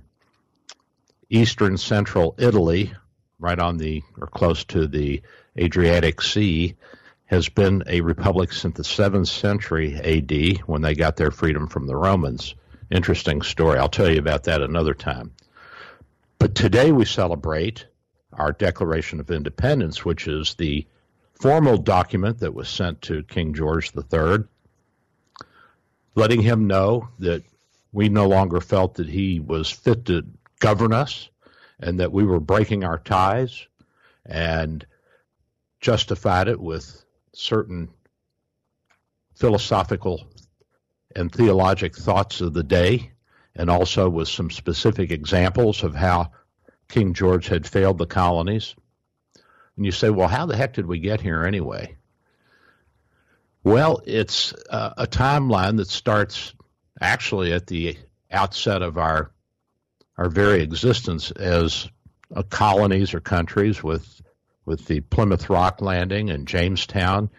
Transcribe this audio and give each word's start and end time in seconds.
eastern 1.29 1.77
central 1.77 2.35
Italy, 2.37 2.93
right 3.37 3.59
on 3.59 3.77
the 3.77 4.01
or 4.17 4.27
close 4.27 4.63
to 4.65 4.87
the 4.87 5.21
Adriatic 5.57 6.21
Sea, 6.21 6.75
has 7.25 7.49
been 7.49 7.83
a 7.85 8.01
republic 8.01 8.53
since 8.53 8.77
the 8.77 8.83
7th 8.83 9.27
century 9.27 9.95
AD 9.95 10.61
when 10.65 10.81
they 10.81 10.95
got 10.95 11.17
their 11.17 11.31
freedom 11.31 11.67
from 11.67 11.85
the 11.85 11.95
Romans. 11.95 12.55
Interesting 12.91 13.43
story. 13.43 13.77
I'll 13.77 13.89
tell 13.89 14.09
you 14.09 14.19
about 14.19 14.45
that 14.45 14.61
another 14.61 14.93
time. 14.93 15.33
But 16.39 16.55
today 16.55 16.91
we 16.91 17.05
celebrate 17.05 17.85
our 18.33 18.51
Declaration 18.51 19.19
of 19.19 19.29
Independence, 19.29 20.03
which 20.03 20.27
is 20.27 20.55
the 20.55 20.87
formal 21.33 21.77
document 21.77 22.39
that 22.39 22.53
was 22.53 22.67
sent 22.67 23.01
to 23.03 23.23
King 23.23 23.53
George 23.53 23.91
III, 23.95 24.45
letting 26.15 26.41
him 26.41 26.67
know 26.67 27.09
that 27.19 27.43
we 27.91 28.09
no 28.09 28.27
longer 28.27 28.59
felt 28.59 28.95
that 28.95 29.07
he 29.07 29.39
was 29.39 29.69
fit 29.69 30.05
to 30.05 30.25
govern 30.59 30.93
us 30.93 31.29
and 31.79 31.99
that 31.99 32.11
we 32.11 32.23
were 32.23 32.39
breaking 32.39 32.83
our 32.83 32.97
ties 32.97 33.67
and 34.25 34.85
justified 35.79 36.47
it 36.47 36.59
with 36.59 37.05
certain 37.33 37.89
philosophical 39.35 40.27
and 41.15 41.31
theologic 41.31 41.95
thoughts 41.95 42.41
of 42.41 42.53
the 42.53 42.63
day, 42.63 43.11
and 43.55 43.69
also 43.69 44.09
with 44.09 44.27
some 44.27 44.51
specific 44.51 45.11
examples 45.11 45.83
of 45.83 45.95
how 45.95 46.31
King 46.87 47.13
George 47.13 47.47
had 47.47 47.67
failed 47.67 47.97
the 47.97 48.05
colonies. 48.05 48.75
And 49.75 49.85
you 49.85 49.91
say, 49.91 50.09
well, 50.09 50.27
how 50.27 50.45
the 50.45 50.57
heck 50.57 50.73
did 50.73 50.85
we 50.85 50.99
get 50.99 51.21
here 51.21 51.43
anyway? 51.43 51.95
Well, 53.63 54.01
it's 54.05 54.53
uh, 54.69 54.93
a 54.97 55.07
timeline 55.07 55.77
that 55.77 55.89
starts 55.89 56.53
actually 57.01 57.53
at 57.53 57.67
the 57.67 57.97
outset 58.31 58.81
of 58.81 58.97
our 58.97 59.31
our 60.17 60.29
very 60.29 60.61
existence 60.61 61.31
as 61.31 61.87
uh, 62.35 62.43
colonies 62.43 63.13
or 63.13 63.19
countries 63.19 63.81
with 63.83 64.21
with 64.65 64.85
the 64.85 64.99
Plymouth 65.01 65.49
Rock 65.49 65.81
landing 65.81 66.29
and 66.29 66.47
Jamestown. 66.47 67.29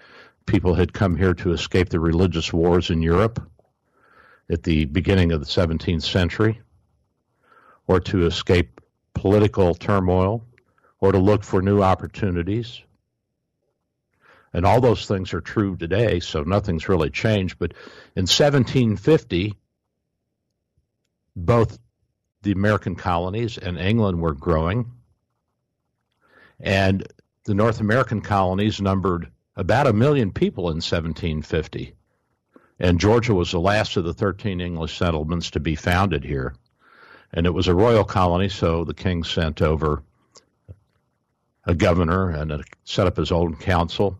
People 0.46 0.74
had 0.74 0.92
come 0.92 1.16
here 1.16 1.34
to 1.34 1.52
escape 1.52 1.90
the 1.90 2.00
religious 2.00 2.52
wars 2.52 2.90
in 2.90 3.02
Europe 3.02 3.49
at 4.50 4.62
the 4.62 4.84
beginning 4.86 5.32
of 5.32 5.40
the 5.40 5.46
17th 5.46 6.02
century, 6.02 6.60
or 7.86 8.00
to 8.00 8.26
escape 8.26 8.80
political 9.14 9.74
turmoil, 9.74 10.44
or 11.00 11.12
to 11.12 11.18
look 11.18 11.44
for 11.44 11.62
new 11.62 11.82
opportunities. 11.82 12.82
And 14.52 14.66
all 14.66 14.80
those 14.80 15.06
things 15.06 15.32
are 15.32 15.40
true 15.40 15.76
today, 15.76 16.20
so 16.20 16.42
nothing's 16.42 16.88
really 16.88 17.10
changed. 17.10 17.58
But 17.58 17.72
in 18.16 18.22
1750, 18.22 19.54
both 21.36 21.78
the 22.42 22.52
American 22.52 22.96
colonies 22.96 23.58
and 23.58 23.78
England 23.78 24.20
were 24.20 24.34
growing. 24.34 24.90
And 26.58 27.06
the 27.44 27.54
North 27.54 27.80
American 27.80 28.20
colonies 28.20 28.80
numbered 28.80 29.30
about 29.56 29.86
a 29.86 29.92
million 29.92 30.32
people 30.32 30.64
in 30.64 30.76
1750. 30.76 31.94
And 32.80 32.98
Georgia 32.98 33.34
was 33.34 33.52
the 33.52 33.60
last 33.60 33.96
of 33.98 34.04
the 34.04 34.14
13 34.14 34.60
English 34.60 34.96
settlements 34.96 35.50
to 35.50 35.60
be 35.60 35.74
founded 35.74 36.24
here. 36.24 36.54
And 37.32 37.46
it 37.46 37.54
was 37.54 37.68
a 37.68 37.74
royal 37.74 38.04
colony, 38.04 38.48
so 38.48 38.84
the 38.84 38.94
king 38.94 39.22
sent 39.22 39.60
over 39.60 40.02
a 41.66 41.74
governor 41.74 42.30
and 42.30 42.64
set 42.84 43.06
up 43.06 43.18
his 43.18 43.30
own 43.30 43.54
council. 43.54 44.18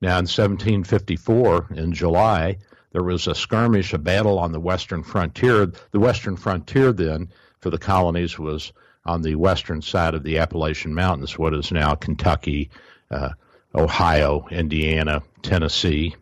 Now, 0.00 0.18
in 0.18 0.24
1754, 0.24 1.68
in 1.76 1.92
July, 1.92 2.56
there 2.92 3.02
was 3.02 3.26
a 3.26 3.34
skirmish, 3.34 3.92
a 3.92 3.98
battle 3.98 4.38
on 4.38 4.52
the 4.52 4.60
western 4.60 5.02
frontier. 5.02 5.70
The 5.90 6.00
western 6.00 6.36
frontier 6.36 6.92
then 6.92 7.28
for 7.60 7.68
the 7.68 7.78
colonies 7.78 8.38
was 8.38 8.72
on 9.04 9.20
the 9.20 9.34
western 9.34 9.82
side 9.82 10.14
of 10.14 10.22
the 10.22 10.38
Appalachian 10.38 10.94
Mountains, 10.94 11.38
what 11.38 11.54
is 11.54 11.70
now 11.70 11.94
Kentucky, 11.94 12.70
uh, 13.10 13.30
Ohio, 13.74 14.48
Indiana, 14.50 15.22
Tennessee. 15.42 16.16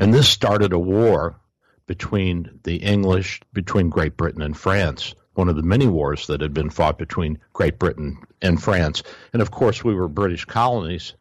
And 0.00 0.14
this 0.14 0.30
started 0.30 0.72
a 0.72 0.78
war 0.78 1.38
between 1.86 2.58
the 2.64 2.76
English, 2.76 3.42
between 3.52 3.90
Great 3.90 4.16
Britain 4.16 4.40
and 4.40 4.56
France, 4.56 5.14
one 5.34 5.50
of 5.50 5.56
the 5.56 5.62
many 5.62 5.86
wars 5.86 6.26
that 6.28 6.40
had 6.40 6.54
been 6.54 6.70
fought 6.70 6.96
between 6.96 7.38
Great 7.52 7.78
Britain 7.78 8.16
and 8.40 8.62
France. 8.62 9.02
And 9.34 9.42
of 9.42 9.50
course, 9.50 9.84
we 9.84 9.94
were 9.94 10.08
British 10.08 10.46
colonies, 10.46 11.12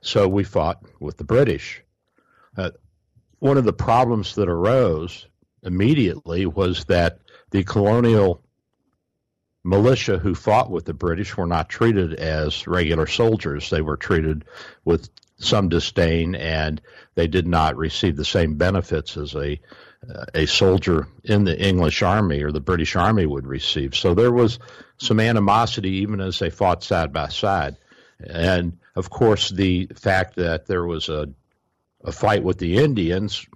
so 0.00 0.26
we 0.26 0.42
fought 0.42 0.82
with 0.98 1.16
the 1.16 1.22
British. 1.22 1.80
Uh, 2.56 2.72
one 3.38 3.56
of 3.56 3.64
the 3.64 3.72
problems 3.72 4.34
that 4.34 4.48
arose 4.48 5.28
immediately 5.62 6.44
was 6.44 6.86
that 6.86 7.20
the 7.52 7.62
colonial 7.62 8.42
militia 9.62 10.18
who 10.18 10.34
fought 10.34 10.72
with 10.72 10.86
the 10.86 10.92
British 10.92 11.36
were 11.36 11.46
not 11.46 11.68
treated 11.68 12.14
as 12.14 12.66
regular 12.66 13.06
soldiers. 13.06 13.70
They 13.70 13.80
were 13.80 13.96
treated 13.96 14.44
with 14.84 15.08
some 15.44 15.68
disdain, 15.68 16.34
and 16.34 16.80
they 17.14 17.26
did 17.26 17.46
not 17.46 17.76
receive 17.76 18.16
the 18.16 18.24
same 18.24 18.56
benefits 18.56 19.16
as 19.16 19.34
a 19.34 19.60
a 20.34 20.46
soldier 20.46 21.08
in 21.24 21.44
the 21.44 21.58
English 21.58 22.02
army 22.02 22.42
or 22.42 22.52
the 22.52 22.60
British 22.60 22.96
army 22.96 23.26
would 23.26 23.46
receive. 23.46 23.94
So 23.94 24.14
there 24.14 24.32
was 24.32 24.58
some 24.98 25.20
animosity 25.20 26.02
even 26.02 26.20
as 26.20 26.38
they 26.38 26.50
fought 26.50 26.82
side 26.82 27.12
by 27.12 27.28
side. 27.28 27.76
And 28.20 28.78
of 28.94 29.10
course, 29.10 29.50
the 29.50 29.86
fact 29.96 30.36
that 30.36 30.66
there 30.66 30.84
was 30.84 31.08
a, 31.08 31.28
a 32.04 32.12
fight 32.12 32.42
with 32.42 32.58
the 32.58 32.76
Indians 32.76 33.46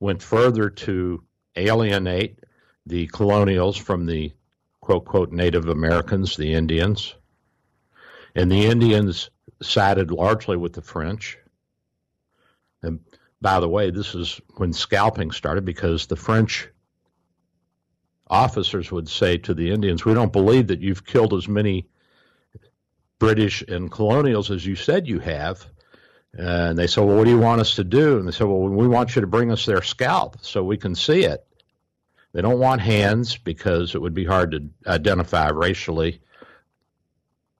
went 0.00 0.22
further 0.22 0.70
to 0.70 1.22
alienate 1.56 2.38
the 2.86 3.06
colonials 3.08 3.76
from 3.76 4.06
the 4.06 4.32
quote, 4.80 5.04
quote, 5.04 5.30
Native 5.30 5.68
Americans, 5.68 6.36
the 6.36 6.54
Indians. 6.54 7.14
And 8.34 8.50
the 8.50 8.66
Indians 8.66 9.30
sided 9.62 10.10
largely 10.10 10.56
with 10.56 10.72
the 10.72 10.82
French. 10.82 11.38
And 12.82 13.00
by 13.40 13.60
the 13.60 13.68
way, 13.68 13.90
this 13.90 14.14
is 14.14 14.40
when 14.56 14.72
scalping 14.72 15.30
started 15.30 15.64
because 15.64 16.06
the 16.06 16.16
French 16.16 16.68
officers 18.28 18.90
would 18.90 19.08
say 19.08 19.38
to 19.38 19.54
the 19.54 19.70
Indians, 19.70 20.04
We 20.04 20.14
don't 20.14 20.32
believe 20.32 20.68
that 20.68 20.80
you've 20.80 21.04
killed 21.04 21.34
as 21.34 21.48
many 21.48 21.86
British 23.18 23.62
and 23.62 23.90
colonials 23.90 24.50
as 24.50 24.66
you 24.66 24.74
said 24.74 25.06
you 25.06 25.20
have. 25.20 25.64
And 26.34 26.78
they 26.78 26.86
said, 26.86 27.04
Well, 27.04 27.16
what 27.16 27.24
do 27.24 27.30
you 27.30 27.38
want 27.38 27.60
us 27.60 27.76
to 27.76 27.84
do? 27.84 28.18
And 28.18 28.26
they 28.26 28.32
said, 28.32 28.46
Well, 28.46 28.60
we 28.60 28.88
want 28.88 29.14
you 29.14 29.20
to 29.20 29.26
bring 29.26 29.52
us 29.52 29.66
their 29.66 29.82
scalp 29.82 30.38
so 30.42 30.64
we 30.64 30.76
can 30.76 30.94
see 30.94 31.24
it. 31.24 31.44
They 32.32 32.40
don't 32.40 32.58
want 32.58 32.80
hands 32.80 33.36
because 33.36 33.94
it 33.94 34.00
would 34.00 34.14
be 34.14 34.24
hard 34.24 34.52
to 34.52 34.68
identify 34.86 35.50
racially 35.50 36.22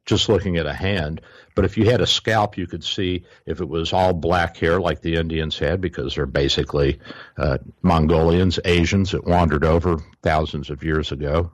just 0.06 0.28
looking 0.28 0.56
at 0.56 0.66
a 0.66 0.72
hand. 0.72 1.20
But 1.54 1.64
if 1.64 1.76
you 1.76 1.90
had 1.90 2.00
a 2.00 2.06
scalp, 2.06 2.56
you 2.56 2.66
could 2.66 2.84
see 2.84 3.24
if 3.46 3.60
it 3.60 3.68
was 3.68 3.92
all 3.92 4.12
black 4.12 4.56
hair 4.56 4.80
like 4.80 5.00
the 5.00 5.16
Indians 5.16 5.58
had, 5.58 5.80
because 5.80 6.14
they're 6.14 6.26
basically 6.26 6.98
uh, 7.36 7.58
Mongolians, 7.82 8.58
Asians 8.64 9.10
that 9.12 9.26
wandered 9.26 9.64
over 9.64 9.98
thousands 10.22 10.70
of 10.70 10.82
years 10.82 11.12
ago. 11.12 11.52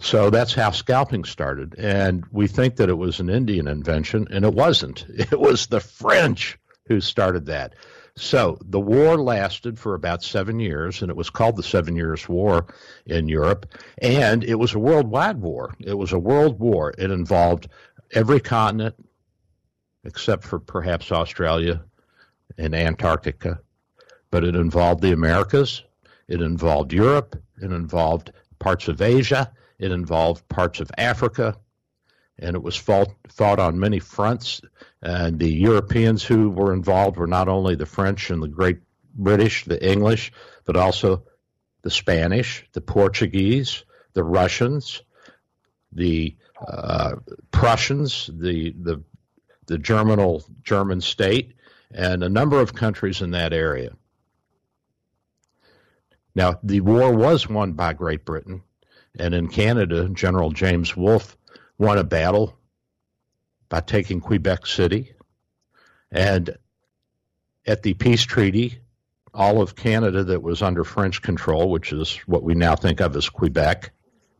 So 0.00 0.30
that's 0.30 0.54
how 0.54 0.70
scalping 0.70 1.24
started. 1.24 1.76
And 1.78 2.24
we 2.30 2.46
think 2.46 2.76
that 2.76 2.88
it 2.88 2.98
was 2.98 3.20
an 3.20 3.30
Indian 3.30 3.68
invention, 3.68 4.26
and 4.30 4.44
it 4.44 4.54
wasn't. 4.54 5.06
It 5.34 5.38
was 5.38 5.66
the 5.66 5.80
French 5.80 6.58
who 6.86 7.00
started 7.00 7.46
that. 7.46 7.74
So 8.16 8.58
the 8.64 8.80
war 8.80 9.16
lasted 9.16 9.78
for 9.78 9.94
about 9.94 10.22
seven 10.22 10.60
years, 10.60 11.02
and 11.02 11.10
it 11.10 11.16
was 11.16 11.30
called 11.30 11.56
the 11.56 11.64
Seven 11.64 11.96
Years' 11.96 12.28
War 12.28 12.66
in 13.06 13.28
Europe. 13.28 13.66
And 13.98 14.44
it 14.44 14.54
was 14.54 14.74
a 14.74 14.78
worldwide 14.78 15.40
war. 15.40 15.74
It 15.80 15.94
was 15.94 16.12
a 16.12 16.18
world 16.18 16.60
war. 16.60 16.94
It 16.96 17.10
involved 17.10 17.68
every 18.14 18.40
continent 18.40 18.94
except 20.04 20.44
for 20.44 20.58
perhaps 20.58 21.10
Australia 21.10 21.82
and 22.58 22.74
Antarctica. 22.74 23.60
But 24.30 24.44
it 24.44 24.54
involved 24.54 25.02
the 25.02 25.12
Americas, 25.12 25.82
it 26.28 26.40
involved 26.40 26.92
Europe, 26.92 27.40
it 27.60 27.72
involved 27.72 28.32
parts 28.58 28.88
of 28.88 29.00
Asia, 29.00 29.52
it 29.78 29.90
involved 29.90 30.48
parts 30.48 30.80
of 30.80 30.90
Africa, 30.98 31.56
and 32.38 32.56
it 32.56 32.62
was 32.62 32.76
fought, 32.76 33.10
fought 33.28 33.58
on 33.58 33.78
many 33.78 33.98
fronts. 33.98 34.60
And 35.02 35.38
the 35.38 35.52
Europeans 35.52 36.24
who 36.24 36.50
were 36.50 36.72
involved 36.72 37.16
were 37.16 37.26
not 37.26 37.48
only 37.48 37.76
the 37.76 37.86
French 37.86 38.30
and 38.30 38.42
the 38.42 38.48
Great 38.48 38.78
British, 39.14 39.64
the 39.64 39.84
English, 39.88 40.32
but 40.64 40.76
also 40.76 41.24
the 41.82 41.90
Spanish, 41.90 42.66
the 42.72 42.80
Portuguese, 42.80 43.84
the 44.14 44.24
Russians, 44.24 45.02
the 45.92 46.36
uh, 46.60 47.16
Prussians, 47.50 48.30
the 48.32 48.74
the 48.80 49.02
the 49.66 49.78
German 49.78 51.00
state, 51.00 51.54
and 51.90 52.22
a 52.22 52.28
number 52.28 52.60
of 52.60 52.74
countries 52.74 53.22
in 53.22 53.30
that 53.30 53.52
area. 53.52 53.92
Now, 56.34 56.58
the 56.62 56.80
war 56.80 57.14
was 57.14 57.48
won 57.48 57.72
by 57.72 57.92
Great 57.92 58.24
Britain, 58.24 58.62
and 59.18 59.34
in 59.34 59.48
Canada, 59.48 60.08
General 60.08 60.50
James 60.50 60.96
Wolfe 60.96 61.36
won 61.78 61.98
a 61.98 62.04
battle 62.04 62.58
by 63.68 63.80
taking 63.80 64.20
Quebec 64.20 64.66
City. 64.66 65.12
And 66.10 66.56
at 67.66 67.82
the 67.82 67.94
peace 67.94 68.22
treaty, 68.22 68.78
all 69.32 69.62
of 69.62 69.76
Canada 69.76 70.24
that 70.24 70.42
was 70.42 70.62
under 70.62 70.84
French 70.84 71.22
control, 71.22 71.70
which 71.70 71.92
is 71.92 72.16
what 72.26 72.42
we 72.42 72.54
now 72.54 72.76
think 72.76 73.00
of 73.00 73.16
as 73.16 73.28
Quebec, 73.28 73.92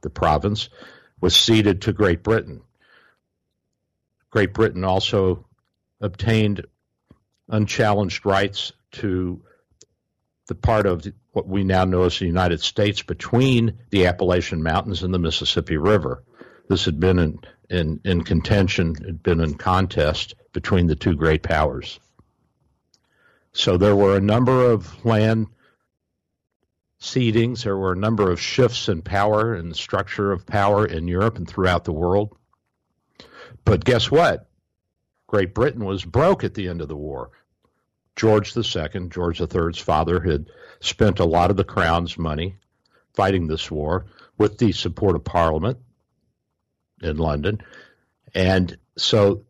the 0.03 0.11
province, 0.11 0.69
was 1.25 1.35
ceded 1.35 1.81
to 1.81 1.93
Great 1.95 2.23
Britain. 2.23 2.61
Great 4.29 4.53
Britain 4.53 4.85
also 4.85 5.47
obtained 5.99 6.67
unchallenged 7.49 8.27
rights 8.27 8.73
to 8.93 9.43
the 10.49 10.55
part 10.55 10.85
of 10.85 11.07
what 11.33 11.49
we 11.49 11.65
now 11.65 11.87
know 11.87 12.03
as 12.03 12.19
the 12.19 12.27
United 12.27 12.61
States 12.61 13.03
between 13.03 13.79
the 13.89 14.05
Appalachian 14.05 14.63
Mountains 14.63 15.03
and 15.03 15.15
the 15.15 15.19
Mississippi 15.19 15.79
River 15.79 16.23
this 16.69 16.85
had 16.85 17.01
been 17.01 17.19
in, 17.19 17.39
in, 17.71 18.01
in 18.05 18.23
contention, 18.23 18.95
had 18.95 19.23
been 19.23 19.41
in 19.41 19.55
contest 19.55 20.35
between 20.53 20.89
the 20.89 20.95
two 20.95 21.15
great 21.15 21.43
powers. 21.43 22.01
So 23.53 23.79
there 23.79 23.97
were 23.97 24.15
a 24.15 24.21
number 24.21 24.71
of 24.71 25.07
land 25.07 25.47
seedings, 27.05 27.63
there 27.63 27.77
were 27.77 27.93
a 27.93 27.97
number 27.97 28.31
of 28.31 28.41
shifts 28.41 28.89
in 28.89 29.03
power 29.03 29.55
and 29.55 29.77
structure 29.77 30.33
of 30.33 30.47
power 30.47 30.87
in 30.87 31.07
Europe 31.07 31.37
and 31.37 31.47
throughout 31.47 31.85
the 31.85 31.93
world. 31.93 32.37
But 33.65 33.85
guess 33.85 34.11
what? 34.11 34.49
Great 35.27 35.55
Britain 35.55 35.85
was 35.85 36.05
broke 36.05 36.45
at 36.45 36.55
the 36.55 36.69
end 36.69 36.81
of 36.81 36.89
the 36.89 36.97
war. 36.97 37.31
George 38.17 38.57
II, 38.57 39.09
George 39.09 39.41
III's 39.41 39.79
father, 39.79 40.21
had 40.21 40.47
spent 40.81 41.19
a 41.19 41.25
lot 41.25 41.51
of 41.51 41.57
the 41.57 41.65
crown's 41.65 42.17
money 42.17 42.57
fighting 43.13 43.47
this 43.47 43.71
war 43.71 44.07
with 44.39 44.59
the 44.59 44.73
support 44.73 45.17
of 45.17 45.25
Parliament 45.25 45.79
in 47.03 47.17
London. 47.17 47.61
And 48.35 48.77
so 48.97 49.45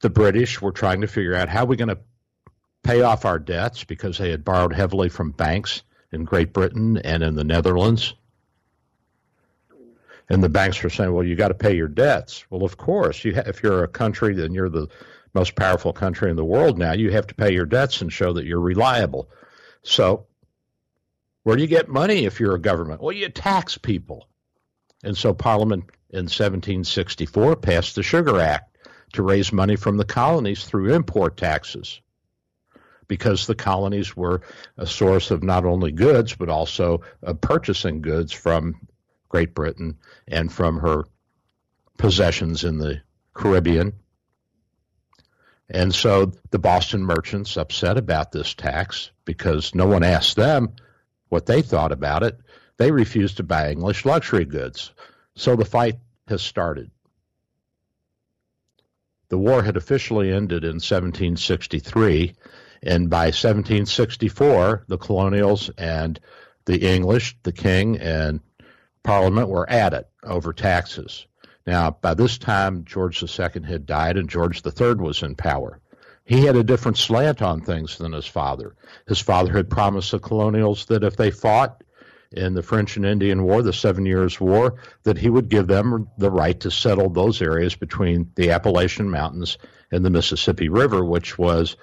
the 0.00 0.10
British 0.10 0.60
were 0.60 0.72
trying 0.72 1.00
to 1.00 1.06
figure 1.06 1.34
out 1.34 1.48
how 1.48 1.64
we're 1.64 1.76
going 1.76 1.88
to 1.88 1.98
pay 2.82 3.02
off 3.02 3.24
our 3.24 3.38
debts 3.38 3.84
because 3.84 4.18
they 4.18 4.30
had 4.30 4.44
borrowed 4.44 4.72
heavily 4.72 5.08
from 5.08 5.30
banks 5.30 5.82
in 6.12 6.24
Great 6.24 6.52
Britain 6.52 6.98
and 6.98 7.22
in 7.22 7.34
the 7.34 7.44
Netherlands. 7.44 8.14
And 10.28 10.42
the 10.42 10.48
banks 10.48 10.82
were 10.82 10.90
saying, 10.90 11.12
"Well, 11.12 11.24
you 11.24 11.36
got 11.36 11.48
to 11.48 11.54
pay 11.54 11.74
your 11.74 11.88
debts." 11.88 12.44
Well, 12.50 12.62
of 12.62 12.76
course, 12.76 13.24
you 13.24 13.34
ha- 13.34 13.44
if 13.46 13.62
you're 13.62 13.84
a 13.84 13.88
country, 13.88 14.34
then 14.34 14.52
you're 14.52 14.68
the 14.68 14.88
most 15.34 15.54
powerful 15.54 15.92
country 15.92 16.30
in 16.30 16.36
the 16.36 16.44
world 16.44 16.78
now. 16.78 16.92
You 16.92 17.10
have 17.12 17.26
to 17.28 17.34
pay 17.34 17.52
your 17.52 17.66
debts 17.66 18.02
and 18.02 18.12
show 18.12 18.34
that 18.34 18.44
you're 18.44 18.60
reliable. 18.60 19.30
So, 19.82 20.26
where 21.44 21.56
do 21.56 21.62
you 21.62 21.68
get 21.68 21.88
money 21.88 22.26
if 22.26 22.40
you're 22.40 22.54
a 22.54 22.60
government? 22.60 23.00
Well, 23.00 23.12
you 23.12 23.28
tax 23.30 23.78
people. 23.78 24.28
And 25.02 25.16
so 25.16 25.32
Parliament 25.32 25.84
in 26.10 26.24
1764 26.24 27.56
passed 27.56 27.94
the 27.94 28.02
Sugar 28.02 28.40
Act 28.40 28.76
to 29.12 29.22
raise 29.22 29.52
money 29.52 29.76
from 29.76 29.96
the 29.96 30.04
colonies 30.04 30.64
through 30.64 30.92
import 30.92 31.36
taxes 31.36 32.00
because 33.08 33.46
the 33.46 33.54
colonies 33.54 34.16
were 34.16 34.42
a 34.76 34.86
source 34.86 35.30
of 35.30 35.42
not 35.42 35.64
only 35.64 35.90
goods 35.90 36.34
but 36.36 36.48
also 36.48 37.02
of 37.22 37.40
purchasing 37.40 38.02
goods 38.02 38.32
from 38.32 38.76
Great 39.28 39.54
Britain 39.54 39.98
and 40.26 40.52
from 40.52 40.78
her 40.78 41.04
possessions 41.96 42.64
in 42.64 42.78
the 42.78 43.00
Caribbean. 43.34 43.92
And 45.70 45.94
so 45.94 46.32
the 46.50 46.58
Boston 46.58 47.02
merchants 47.02 47.56
upset 47.56 47.98
about 47.98 48.32
this 48.32 48.54
tax 48.54 49.10
because 49.24 49.74
no 49.74 49.86
one 49.86 50.02
asked 50.02 50.36
them 50.36 50.74
what 51.28 51.44
they 51.44 51.60
thought 51.60 51.92
about 51.92 52.22
it. 52.22 52.38
They 52.78 52.90
refused 52.90 53.36
to 53.38 53.42
buy 53.42 53.70
English 53.70 54.04
luxury 54.04 54.44
goods. 54.46 54.92
So 55.34 55.56
the 55.56 55.64
fight 55.64 55.96
has 56.26 56.40
started. 56.40 56.90
The 59.28 59.38
war 59.38 59.62
had 59.62 59.76
officially 59.76 60.32
ended 60.32 60.64
in 60.64 60.76
1763, 60.76 62.34
and 62.82 63.10
by 63.10 63.26
1764, 63.26 64.84
the 64.88 64.98
colonials 64.98 65.70
and 65.78 66.20
the 66.64 66.78
English, 66.86 67.36
the 67.42 67.52
king, 67.52 67.98
and 67.98 68.40
Parliament 69.02 69.48
were 69.48 69.68
at 69.70 69.94
it 69.94 70.08
over 70.22 70.52
taxes. 70.52 71.26
Now, 71.66 71.90
by 71.90 72.14
this 72.14 72.38
time, 72.38 72.84
George 72.84 73.22
II 73.22 73.62
had 73.62 73.86
died 73.86 74.16
and 74.16 74.28
George 74.28 74.62
III 74.64 74.94
was 74.94 75.22
in 75.22 75.34
power. 75.34 75.80
He 76.24 76.44
had 76.44 76.56
a 76.56 76.64
different 76.64 76.98
slant 76.98 77.40
on 77.40 77.62
things 77.62 77.96
than 77.96 78.12
his 78.12 78.26
father. 78.26 78.74
His 79.06 79.18
father 79.18 79.52
had 79.52 79.70
promised 79.70 80.10
the 80.10 80.18
colonials 80.18 80.84
that 80.86 81.04
if 81.04 81.16
they 81.16 81.30
fought 81.30 81.82
in 82.32 82.52
the 82.52 82.62
French 82.62 82.96
and 82.96 83.06
Indian 83.06 83.42
War, 83.42 83.62
the 83.62 83.72
Seven 83.72 84.04
Years' 84.04 84.38
War, 84.38 84.76
that 85.04 85.16
he 85.16 85.30
would 85.30 85.48
give 85.48 85.66
them 85.66 86.08
the 86.18 86.30
right 86.30 86.58
to 86.60 86.70
settle 86.70 87.08
those 87.08 87.40
areas 87.40 87.74
between 87.74 88.30
the 88.34 88.50
Appalachian 88.50 89.10
Mountains 89.10 89.56
and 89.90 90.04
the 90.04 90.10
Mississippi 90.10 90.68
River, 90.68 91.02
which 91.04 91.38
was, 91.38 91.76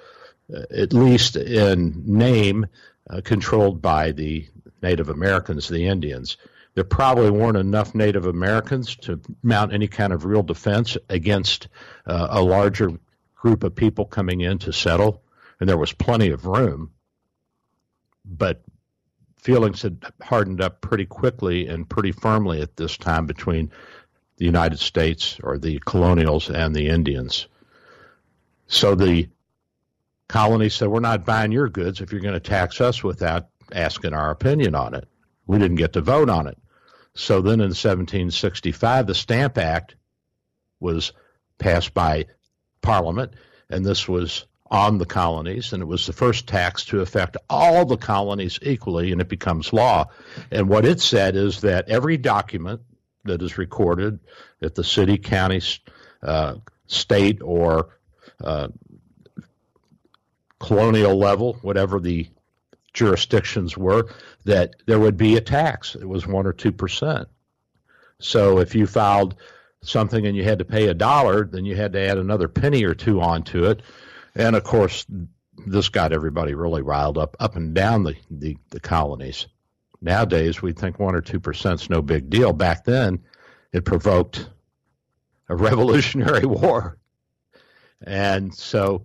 at 0.70 0.92
least 0.92 1.36
in 1.36 2.02
name, 2.06 2.66
uh, 3.08 3.20
controlled 3.24 3.82
by 3.82 4.12
the 4.12 4.46
Native 4.82 5.08
Americans, 5.08 5.68
the 5.68 5.86
Indians 5.86 6.36
there 6.76 6.84
probably 6.84 7.30
weren't 7.30 7.56
enough 7.56 7.94
Native 7.94 8.26
Americans 8.26 8.96
to 8.96 9.18
mount 9.42 9.72
any 9.72 9.88
kind 9.88 10.12
of 10.12 10.26
real 10.26 10.42
defense 10.42 10.96
against 11.08 11.68
uh, 12.04 12.28
a 12.30 12.42
larger 12.42 12.90
group 13.34 13.64
of 13.64 13.74
people 13.74 14.04
coming 14.04 14.42
in 14.42 14.58
to 14.58 14.74
settle, 14.74 15.22
and 15.58 15.68
there 15.68 15.78
was 15.78 15.92
plenty 15.92 16.30
of 16.30 16.44
room. 16.44 16.92
But 18.26 18.62
feelings 19.38 19.80
had 19.80 20.04
hardened 20.20 20.60
up 20.60 20.82
pretty 20.82 21.06
quickly 21.06 21.66
and 21.66 21.88
pretty 21.88 22.12
firmly 22.12 22.60
at 22.60 22.76
this 22.76 22.98
time 22.98 23.24
between 23.24 23.72
the 24.36 24.44
United 24.44 24.78
States 24.78 25.40
or 25.42 25.56
the 25.56 25.80
colonials 25.86 26.50
and 26.50 26.76
the 26.76 26.88
Indians. 26.88 27.46
So 28.66 28.94
the 28.94 29.30
colonies 30.28 30.74
said, 30.74 30.88
We're 30.88 31.00
not 31.00 31.24
buying 31.24 31.52
your 31.52 31.68
goods 31.68 32.00
if 32.00 32.12
you're 32.12 32.20
going 32.20 32.34
to 32.34 32.40
tax 32.40 32.80
us 32.80 33.02
without 33.02 33.48
asking 33.72 34.14
our 34.14 34.30
opinion 34.30 34.74
on 34.74 34.94
it. 34.94 35.08
We 35.46 35.58
didn't 35.58 35.76
get 35.76 35.94
to 35.94 36.00
vote 36.00 36.28
on 36.28 36.46
it. 36.46 36.58
So 37.14 37.40
then 37.40 37.60
in 37.60 37.70
1765, 37.70 39.06
the 39.06 39.14
Stamp 39.14 39.58
Act 39.58 39.96
was 40.80 41.12
passed 41.58 41.94
by 41.94 42.26
Parliament, 42.82 43.32
and 43.70 43.84
this 43.84 44.06
was 44.06 44.46
on 44.70 44.98
the 44.98 45.06
colonies, 45.06 45.72
and 45.72 45.82
it 45.82 45.86
was 45.86 46.06
the 46.06 46.12
first 46.12 46.46
tax 46.46 46.84
to 46.86 47.00
affect 47.00 47.36
all 47.48 47.84
the 47.84 47.96
colonies 47.96 48.58
equally, 48.62 49.12
and 49.12 49.20
it 49.20 49.28
becomes 49.28 49.72
law. 49.72 50.06
And 50.50 50.68
what 50.68 50.84
it 50.84 51.00
said 51.00 51.36
is 51.36 51.60
that 51.62 51.88
every 51.88 52.16
document 52.16 52.82
that 53.24 53.42
is 53.42 53.58
recorded 53.58 54.18
at 54.60 54.74
the 54.74 54.84
city, 54.84 55.18
county, 55.18 55.62
uh, 56.22 56.56
state, 56.86 57.40
or 57.42 57.90
uh, 58.42 58.68
colonial 60.58 61.16
level, 61.16 61.54
whatever 61.62 62.00
the 62.00 62.28
jurisdictions 62.92 63.76
were, 63.76 64.08
that 64.44 64.74
there 64.86 64.98
would 64.98 65.16
be 65.16 65.36
a 65.36 65.40
tax. 65.40 65.94
It 65.94 66.08
was 66.08 66.26
one 66.26 66.46
or 66.46 66.52
two 66.52 66.72
percent. 66.72 67.28
So 68.18 68.58
if 68.58 68.74
you 68.74 68.86
filed 68.86 69.36
something 69.82 70.26
and 70.26 70.36
you 70.36 70.44
had 70.44 70.58
to 70.58 70.64
pay 70.64 70.88
a 70.88 70.94
dollar, 70.94 71.44
then 71.44 71.64
you 71.64 71.76
had 71.76 71.92
to 71.92 72.00
add 72.00 72.18
another 72.18 72.48
penny 72.48 72.84
or 72.84 72.94
two 72.94 73.20
onto 73.20 73.64
it. 73.64 73.82
And 74.34 74.56
of 74.56 74.64
course, 74.64 75.06
this 75.66 75.88
got 75.88 76.12
everybody 76.12 76.54
really 76.54 76.82
riled 76.82 77.18
up 77.18 77.36
up 77.40 77.56
and 77.56 77.74
down 77.74 78.02
the, 78.02 78.16
the, 78.30 78.56
the 78.70 78.80
colonies. 78.80 79.46
Nowadays, 80.00 80.60
we 80.60 80.72
think 80.72 80.98
one 80.98 81.14
or 81.14 81.22
two 81.22 81.40
percent 81.40 81.82
is 81.82 81.90
no 81.90 82.02
big 82.02 82.28
deal. 82.30 82.52
Back 82.52 82.84
then, 82.84 83.24
it 83.72 83.84
provoked 83.84 84.48
a 85.48 85.56
revolutionary 85.56 86.46
war. 86.46 86.98
And 88.02 88.54
so 88.54 89.04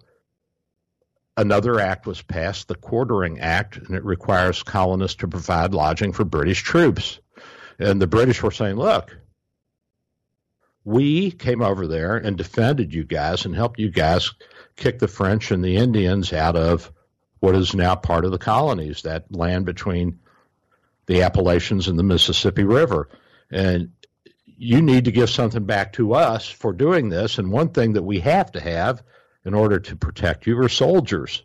another 1.38 1.79
act 1.79 2.05
was 2.05 2.21
passed, 2.21 2.67
the 2.67 2.75
Quartering 2.75 3.39
Act, 3.39 3.77
and 3.77 3.95
it 3.95 4.03
requires 4.03 4.63
colonists 4.63 5.17
to 5.17 5.27
provide 5.27 5.73
lodging 5.73 6.13
for 6.13 6.25
British 6.25 6.61
troops. 6.61 7.19
And 7.79 8.01
the 8.01 8.07
British 8.07 8.43
were 8.43 8.51
saying, 8.51 8.75
look, 8.75 9.17
we 10.83 11.31
came 11.31 11.61
over 11.61 11.88
there 11.88 12.17
and 12.17 12.38
defended 12.38 12.93
you 12.93 13.03
guys 13.03 13.45
and 13.45 13.55
helped 13.55 13.79
you 13.79 13.89
guys 13.89 14.31
kick 14.75 15.00
the 15.00 15.07
French 15.07 15.51
and 15.51 15.63
the 15.63 15.77
Indians 15.77 16.33
out 16.33 16.55
of 16.55 16.91
what 17.39 17.55
is 17.55 17.73
now 17.73 17.95
part 17.95 18.25
of 18.25 18.31
the 18.31 18.38
colonies, 18.38 19.03
that 19.03 19.25
land 19.33 19.65
between 19.65 20.19
the 21.07 21.23
Appalachians 21.23 21.88
and 21.88 21.97
the 21.97 22.03
Mississippi 22.03 22.63
River. 22.63 23.09
And 23.50 23.91
you 24.45 24.81
need 24.81 25.05
to 25.05 25.11
give 25.11 25.29
something 25.29 25.65
back 25.65 25.93
to 25.93 26.13
us 26.13 26.47
for 26.47 26.71
doing 26.71 27.09
this. 27.09 27.38
And 27.38 27.51
one 27.51 27.69
thing 27.69 27.93
that 27.93 28.03
we 28.03 28.19
have 28.19 28.51
to 28.51 28.59
have 28.59 29.03
in 29.45 29.53
order 29.53 29.79
to 29.79 29.95
protect 29.95 30.48
you 30.48 30.57
are 30.60 30.69
soldiers. 30.69 31.43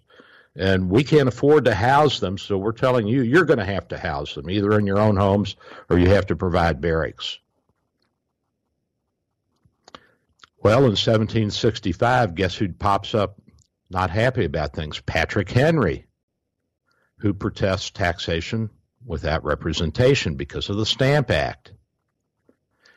And 0.55 0.89
we 0.89 1.05
can't 1.05 1.29
afford 1.29 1.67
to 1.67 1.75
house 1.75 2.19
them, 2.19 2.39
so 2.39 2.57
we're 2.57 2.73
telling 2.73 3.07
you 3.07 3.23
you're 3.23 3.45
going 3.45 3.59
to 3.59 3.65
have 3.65 3.89
to 3.89 3.99
house 3.99 4.35
them, 4.35 4.49
either 4.49 4.79
in 4.79 4.87
your 4.87 4.99
own 4.99 5.17
homes 5.17 5.57
or 5.91 5.99
you 5.99 6.09
have 6.09 6.27
to 6.27 6.37
provide 6.37 6.81
barracks. 6.81 7.39
Well, 10.63 10.79
in 10.79 10.97
1765, 10.97 12.35
guess 12.35 12.55
who 12.57 12.73
pops 12.73 13.15
up 13.15 13.37
not 13.91 14.11
happy 14.11 14.47
about 14.47 14.73
things? 14.73 14.99
Patrick 15.01 15.51
Henry, 15.51 16.07
who 17.19 17.35
protests 17.35 17.91
taxation 17.91 18.71
without 19.05 19.45
representation 19.45 20.35
because 20.35 20.69
of 20.69 20.77
the 20.77 20.87
Stamp 20.87 21.31
Act. 21.31 21.73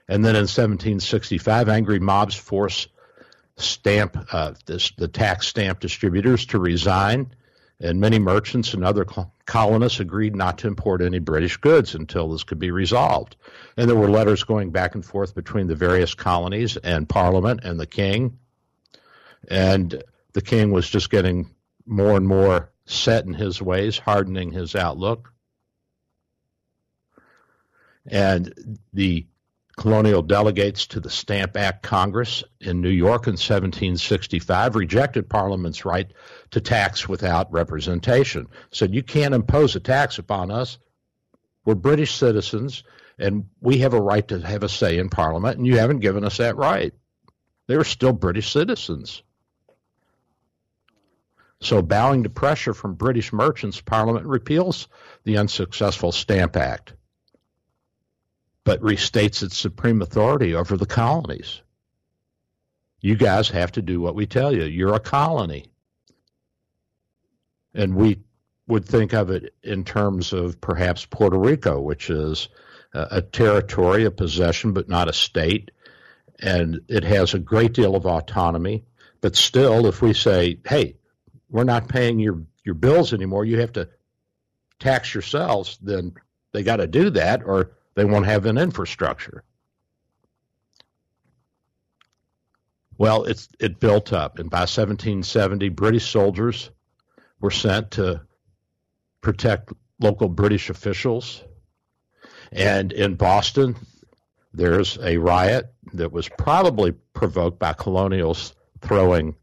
And 0.08 0.25
then 0.25 0.36
in 0.36 0.48
1765, 0.48 1.70
angry 1.70 2.00
mobs 2.00 2.36
force 2.36 2.88
stamp 3.62 4.18
uh, 4.32 4.54
this, 4.66 4.92
the 4.92 5.08
tax 5.08 5.48
stamp 5.48 5.80
distributors 5.80 6.46
to 6.48 6.60
resign, 6.60 7.34
and 7.80 8.00
many 8.00 8.20
merchants 8.20 8.74
and 8.74 8.84
other 8.84 9.06
colonists 9.46 10.00
agreed 10.00 10.36
not 10.36 10.58
to 10.60 10.68
import 10.68 11.01
any 11.01 11.20
British 11.20 11.58
goods 11.58 11.96
until 11.96 12.30
this 12.30 12.44
could 12.44 12.60
be 12.60 12.72
resolved. 12.72 13.36
And 13.78 13.89
there 13.89 13.96
were 13.96 14.10
letters 14.10 14.44
going 14.44 14.72
back 14.72 14.96
and 14.96 15.06
forth 15.06 15.34
between 15.34 15.68
the 15.68 15.75
various 15.75 16.13
colonies 16.13 16.78
and 16.78 17.08
Parliament 17.08 17.62
and 17.63 17.80
the 17.80 17.88
King, 17.88 18.38
and 19.50 20.04
the 20.34 20.42
King 20.42 20.72
was 20.72 20.89
just 20.89 21.10
getting 21.10 21.50
more 21.86 22.18
and 22.18 22.28
more 22.28 22.70
set 22.86 23.25
in 23.25 23.34
his 23.34 23.62
ways, 23.62 23.98
hardening 23.98 24.51
his 24.51 24.75
outlook. 24.75 25.32
And 28.06 28.80
the 28.94 29.25
colonial 29.79 30.21
delegates 30.21 30.88
to 30.88 31.00
the 31.00 31.09
Stamp 31.09 31.55
Act 31.55 31.83
Congress 31.83 32.43
in 32.59 32.81
New 32.81 32.89
York 32.89 33.27
in 33.27 33.36
1765 33.36 34.75
rejected 34.75 35.29
Parliament's 35.29 35.86
right 35.86 36.12
to 36.51 36.59
tax 36.59 37.07
without 37.07 37.50
representation. 37.53 38.48
Said, 38.71 38.93
You 38.93 39.03
can't 39.03 39.33
impose 39.33 39.77
a 39.77 39.79
tax 39.79 40.19
upon 40.19 40.51
us. 40.51 40.79
We're 41.63 41.75
British 41.75 42.13
citizens, 42.13 42.83
and 43.17 43.45
we 43.62 43.77
have 43.77 43.93
a 43.93 44.01
right 44.01 44.27
to 44.27 44.39
have 44.39 44.63
a 44.63 44.69
say 44.69 44.98
in 44.98 45.07
Parliament, 45.07 45.57
and 45.57 45.65
you 45.65 45.77
haven't 45.77 46.00
given 46.00 46.25
us 46.25 46.38
that 46.38 46.57
right. 46.57 46.93
They 47.67 47.77
were 47.77 47.86
still 47.86 48.12
British 48.12 48.51
citizens. 48.51 49.24
So, 51.62 51.81
bowing 51.81 52.24
to 52.24 52.29
pressure 52.29 52.74
from 52.74 52.95
British 52.95 53.31
merchants, 53.31 53.79
Parliament 53.79 54.25
repeals 54.25 54.89
the 55.24 55.38
unsuccessful 55.38 56.12
Stamp 56.12 56.57
Act 56.57 56.95
but 58.63 58.82
restates 58.82 59.44
its 59.44 59.58
supreme 59.58 60.01
authority 60.01 60.54
over 60.54 60.78
the 60.78 60.86
colonies. 60.86 61.62
You 63.01 63.16
guys 63.16 63.50
have 63.50 63.72
to 63.74 63.82
do 63.82 64.01
what 64.01 64.16
we 64.16 64.25
tell 64.25 64.54
you. 64.54 64.63
You're 64.63 64.96
a 64.96 65.00
colony. 65.00 65.66
And 67.74 67.96
we 67.96 68.20
would 68.68 68.86
think 68.86 69.13
of 69.13 69.30
it 69.30 69.54
in 69.63 69.84
terms 69.84 70.34
of 70.34 70.60
perhaps 70.60 71.06
Puerto 71.06 71.38
Rico, 71.38 71.80
which 71.80 72.10
is 72.10 72.50
a, 72.94 73.22
territory, 73.22 74.06
a 74.06 74.12
possession, 74.12 74.74
but 74.74 74.89
not 74.89 75.08
a 75.08 75.13
state. 75.13 75.72
And 76.39 76.82
it 76.88 77.04
has 77.04 77.34
a 77.34 77.39
great 77.39 77.74
deal 77.74 77.96
of 77.96 78.06
autonomy. 78.06 78.86
But 79.22 79.36
still, 79.36 79.86
if 79.86 80.01
we 80.01 80.13
say, 80.13 80.60
hey, 80.66 80.96
we're 81.50 81.63
not 81.63 81.89
paying 81.89 82.20
your, 82.20 82.44
your 82.63 82.75
bills 82.75 83.13
anymore, 83.13 83.46
you 83.46 83.60
have 83.60 83.74
to 83.74 83.89
tax 84.80 85.13
yourselves, 85.13 85.78
then 85.82 86.13
they 86.54 86.63
got 86.63 86.78
to 86.78 86.88
do 86.88 87.10
that, 87.12 87.44
or 87.44 87.72
they 88.00 88.06
won't 88.06 88.27
have 88.27 88.46
an 88.46 88.58
infrastructure. 88.58 89.44
Well, 92.98 93.25
it's 93.25 93.50
it 93.60 93.82
built 93.82 94.13
up, 94.13 94.39
and 94.39 94.50
by 94.50 94.60
1770, 94.60 95.68
British 95.68 96.10
soldiers 96.10 96.72
were 97.41 97.51
sent 97.51 97.91
to 97.91 98.22
protect 99.20 99.74
local 100.00 100.29
British 100.29 100.70
officials. 100.70 101.44
And 102.53 102.94
in 102.94 103.15
Boston, 103.15 103.75
there's 104.53 104.98
a 105.03 105.18
riot 105.18 105.65
that 105.91 106.13
was 106.13 106.29
probably 106.29 106.94
provoked 107.12 107.60
by 107.60 107.74
colonials 107.74 108.56
throwing 108.79 109.36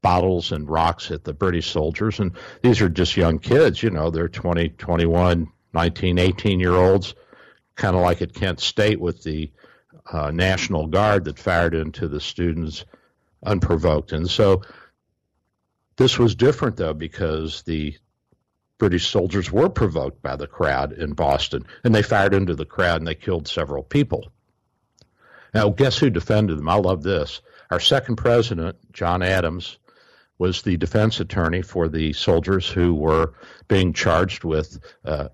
bottles 0.00 0.52
and 0.52 0.70
rocks 0.70 1.10
at 1.10 1.24
the 1.24 1.34
British 1.34 1.70
soldiers. 1.70 2.18
And 2.18 2.32
these 2.62 2.80
are 2.80 2.88
just 2.88 3.14
young 3.14 3.40
kids, 3.40 3.82
you 3.82 3.90
know, 3.90 4.08
they're 4.08 4.28
20, 4.28 4.70
21, 4.70 5.52
19, 5.74 6.18
18 6.18 6.60
year 6.60 6.76
olds 6.76 7.14
kind 7.76 7.96
of 7.96 8.02
like 8.02 8.22
at 8.22 8.34
Kent 8.34 8.60
State 8.60 9.00
with 9.00 9.22
the 9.22 9.50
uh, 10.10 10.30
National 10.30 10.86
Guard 10.86 11.24
that 11.24 11.38
fired 11.38 11.74
into 11.74 12.08
the 12.08 12.20
students 12.20 12.84
unprovoked. 13.44 14.12
And 14.12 14.28
so 14.28 14.62
this 15.96 16.18
was 16.18 16.34
different, 16.34 16.76
though, 16.76 16.94
because 16.94 17.62
the 17.62 17.96
British 18.78 19.08
soldiers 19.08 19.50
were 19.50 19.68
provoked 19.68 20.22
by 20.22 20.36
the 20.36 20.46
crowd 20.46 20.92
in 20.92 21.12
Boston, 21.12 21.64
and 21.84 21.94
they 21.94 22.02
fired 22.02 22.34
into 22.34 22.54
the 22.54 22.64
crowd 22.64 23.00
and 23.00 23.06
they 23.06 23.14
killed 23.14 23.46
several 23.46 23.82
people. 23.82 24.32
Now, 25.52 25.70
guess 25.70 25.96
who 25.96 26.10
defended 26.10 26.58
them? 26.58 26.68
I 26.68 26.74
love 26.74 27.02
this. 27.02 27.40
Our 27.70 27.80
second 27.80 28.16
president, 28.16 28.76
John 28.92 29.22
Adams, 29.22 29.78
was 30.36 30.62
the 30.62 30.76
defense 30.76 31.20
attorney 31.20 31.62
for 31.62 31.88
the 31.88 32.12
soldiers 32.12 32.68
who 32.68 32.94
were 32.94 33.34
being 33.68 33.92
charged 33.92 34.42
with 34.42 34.80
uh, 35.04 35.28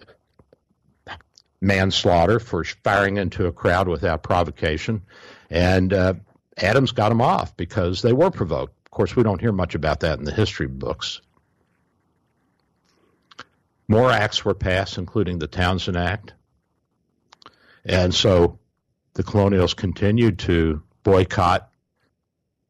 manslaughter 1.61 2.41
for 2.41 2.65
firing 2.65 3.17
into 3.17 3.47
a 3.47 3.53
crowd 3.53 3.89
without 3.89 4.23
provocation. 4.23 5.03
And 5.51 5.93
uh, 5.93 6.15
Adams 6.57 6.93
got 6.93 7.11
them 7.11 7.21
off 7.21 7.57
because 7.57 8.03
they 8.03 8.13
were 8.13 8.31
provoked. 8.31 8.75
Of 8.87 8.91
course, 8.91 9.15
we 9.15 9.23
don't 9.23 9.41
hear 9.41 9.53
much 9.53 9.75
about 9.75 10.01
that 10.01 10.19
in 10.19 10.25
the 10.25 10.33
history 10.33 10.67
books. 10.67 11.21
More 13.89 14.11
acts 14.11 14.45
were 14.45 14.55
passed, 14.55 14.99
including 14.99 15.39
the 15.39 15.49
Townshend 15.49 15.97
Act. 15.97 16.35
And 17.85 18.15
so 18.15 18.59
the 19.15 19.23
colonials 19.23 19.75
continued 19.75 20.39
to 20.41 20.83
boycott 21.03 21.71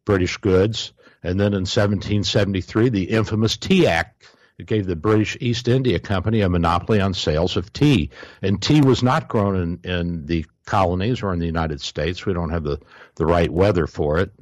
British 0.05 0.39
goods. 0.39 0.93
And 1.23 1.39
then 1.39 1.53
in 1.53 1.67
1773, 1.67 2.89
the 2.89 3.05
infamous 3.05 3.57
Tea 3.57 3.87
Act 3.87 4.27
it 4.61 4.67
gave 4.67 4.87
the 4.87 4.95
British 4.95 5.37
East 5.41 5.69
India 5.69 5.99
Company 5.99 6.43
a 6.43 6.49
monopoly 6.49 7.01
on 7.01 7.15
sales 7.15 7.57
of 7.57 7.73
tea. 7.73 8.11
And 8.43 8.61
tea 8.61 8.83
was 8.83 9.03
not 9.03 9.27
grown 9.27 9.57
in, 9.57 9.91
in 9.91 10.27
the 10.27 10.45
colonies 10.67 11.23
or 11.23 11.33
in 11.33 11.39
the 11.39 11.47
United 11.47 11.81
States. 11.81 12.27
We 12.27 12.35
don't 12.35 12.51
have 12.51 12.63
the, 12.63 12.79
the 13.15 13.27
right 13.27 13.51
weather 13.51 13.87
for 13.87 14.19
it. 14.19 14.33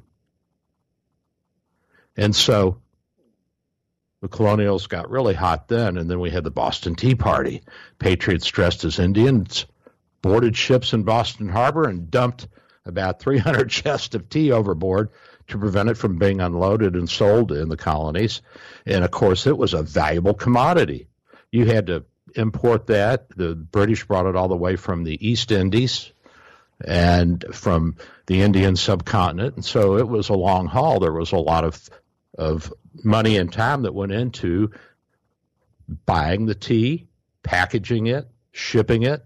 And 2.16 2.34
so 2.34 2.80
the 4.20 4.28
colonials 4.28 4.88
got 4.88 5.08
really 5.08 5.34
hot 5.34 5.68
then, 5.68 5.96
and 5.96 6.10
then 6.10 6.18
we 6.18 6.30
had 6.30 6.42
the 6.42 6.50
Boston 6.50 6.96
Tea 6.96 7.14
Party. 7.14 7.62
Patriots 8.00 8.48
dressed 8.48 8.84
as 8.84 8.98
Indians 8.98 9.66
boarded 10.20 10.56
ships 10.56 10.92
in 10.92 11.04
Boston 11.04 11.48
Harbor 11.48 11.88
and 11.88 12.10
dumped 12.10 12.48
about 12.84 13.20
300 13.20 13.70
chests 13.70 14.16
of 14.16 14.28
tea 14.28 14.50
overboard 14.50 15.10
to 15.48 15.58
prevent 15.58 15.88
it 15.88 15.96
from 15.96 16.18
being 16.18 16.40
unloaded 16.40 16.94
and 16.94 17.08
sold 17.08 17.52
in 17.52 17.68
the 17.68 17.76
colonies. 17.76 18.42
And 18.86 19.04
of 19.04 19.10
course, 19.10 19.46
it 19.46 19.56
was 19.56 19.74
a 19.74 19.82
valuable 19.82 20.34
commodity. 20.34 21.08
You 21.50 21.66
had 21.66 21.86
to 21.86 22.04
import 22.34 22.86
that. 22.88 23.28
The 23.30 23.54
British 23.54 24.04
brought 24.04 24.26
it 24.26 24.36
all 24.36 24.48
the 24.48 24.56
way 24.56 24.76
from 24.76 25.04
the 25.04 25.26
East 25.26 25.50
Indies 25.50 26.12
and 26.84 27.44
from 27.52 27.96
the 28.26 28.42
Indian 28.42 28.76
subcontinent. 28.76 29.56
And 29.56 29.64
so 29.64 29.96
it 29.96 30.06
was 30.06 30.28
a 30.28 30.34
long 30.34 30.66
haul. 30.66 31.00
There 31.00 31.12
was 31.12 31.32
a 31.32 31.36
lot 31.36 31.64
of 31.64 31.88
of 32.36 32.72
money 33.02 33.36
and 33.36 33.52
time 33.52 33.82
that 33.82 33.94
went 33.94 34.12
into 34.12 34.70
buying 36.06 36.46
the 36.46 36.54
tea, 36.54 37.08
packaging 37.42 38.06
it, 38.06 38.28
shipping 38.52 39.02
it. 39.02 39.24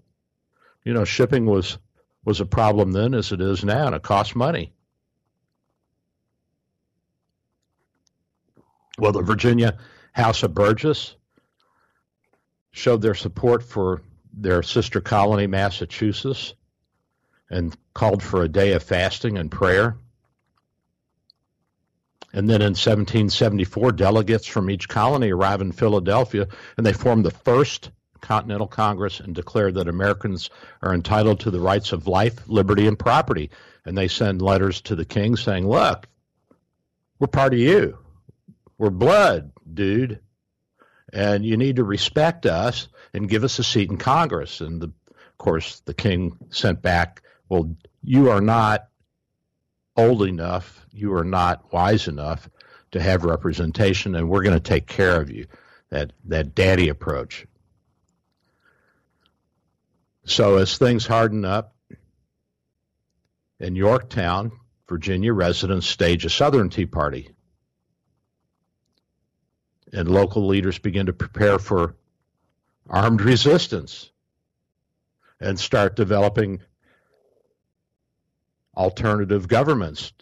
You 0.84 0.94
know, 0.94 1.04
shipping 1.04 1.46
was 1.46 1.78
was 2.24 2.40
a 2.40 2.46
problem 2.46 2.92
then 2.92 3.14
as 3.14 3.32
it 3.32 3.40
is 3.40 3.64
now, 3.64 3.86
and 3.86 3.96
it 3.96 4.02
costs 4.02 4.34
money. 4.34 4.72
Well, 8.98 9.12
the 9.12 9.22
Virginia 9.22 9.78
House 10.12 10.42
of 10.42 10.54
Burgess 10.54 11.16
showed 12.72 13.02
their 13.02 13.14
support 13.14 13.62
for 13.62 14.02
their 14.32 14.62
sister 14.62 15.00
colony, 15.00 15.46
Massachusetts, 15.46 16.54
and 17.50 17.76
called 17.94 18.22
for 18.22 18.42
a 18.42 18.48
day 18.48 18.72
of 18.72 18.82
fasting 18.82 19.38
and 19.38 19.50
prayer. 19.50 19.96
And 22.34 22.48
then 22.48 22.62
in 22.62 22.70
1774, 22.70 23.92
delegates 23.92 24.46
from 24.46 24.70
each 24.70 24.88
colony 24.88 25.30
arrived 25.30 25.60
in 25.60 25.72
Philadelphia, 25.72 26.48
and 26.76 26.86
they 26.86 26.94
formed 26.94 27.26
the 27.26 27.30
first 27.30 27.90
Continental 28.22 28.68
Congress 28.68 29.20
and 29.20 29.34
declared 29.34 29.74
that 29.74 29.88
Americans 29.88 30.48
are 30.80 30.94
entitled 30.94 31.40
to 31.40 31.50
the 31.50 31.60
rights 31.60 31.92
of 31.92 32.06
life, 32.06 32.48
liberty, 32.48 32.86
and 32.86 32.98
property. 32.98 33.50
And 33.84 33.98
they 33.98 34.08
send 34.08 34.40
letters 34.40 34.80
to 34.82 34.94
the 34.94 35.04
king 35.04 35.36
saying, 35.36 35.68
Look, 35.68 36.08
we're 37.18 37.26
part 37.26 37.52
of 37.52 37.58
you. 37.58 37.98
We're 38.82 38.90
blood, 38.90 39.52
dude. 39.72 40.18
And 41.12 41.44
you 41.46 41.56
need 41.56 41.76
to 41.76 41.84
respect 41.84 42.46
us 42.46 42.88
and 43.14 43.28
give 43.28 43.44
us 43.44 43.60
a 43.60 43.62
seat 43.62 43.88
in 43.88 43.96
Congress. 43.96 44.60
And 44.60 44.82
the, 44.82 44.92
of 45.08 45.38
course, 45.38 45.78
the 45.84 45.94
king 45.94 46.36
sent 46.50 46.82
back, 46.82 47.22
Well, 47.48 47.76
you 48.02 48.30
are 48.30 48.40
not 48.40 48.88
old 49.96 50.24
enough, 50.24 50.84
you 50.90 51.14
are 51.14 51.22
not 51.22 51.72
wise 51.72 52.08
enough 52.08 52.50
to 52.90 53.00
have 53.00 53.22
representation, 53.22 54.16
and 54.16 54.28
we're 54.28 54.42
going 54.42 54.56
to 54.56 54.60
take 54.60 54.88
care 54.88 55.20
of 55.20 55.30
you. 55.30 55.46
That, 55.90 56.12
that 56.24 56.56
daddy 56.56 56.88
approach. 56.88 57.46
So 60.24 60.56
as 60.56 60.76
things 60.76 61.06
harden 61.06 61.44
up 61.44 61.76
in 63.60 63.76
Yorktown, 63.76 64.50
Virginia, 64.88 65.32
residents 65.32 65.86
stage 65.86 66.24
a 66.24 66.30
Southern 66.30 66.68
Tea 66.68 66.86
Party. 66.86 67.30
And 69.92 70.08
local 70.08 70.46
leaders 70.46 70.78
begin 70.78 71.06
to 71.06 71.12
prepare 71.12 71.58
for 71.58 71.96
armed 72.88 73.20
resistance 73.20 74.10
and 75.40 75.58
start 75.58 75.96
developing 75.96 76.60
alternative 78.76 79.48
governments 79.48 80.12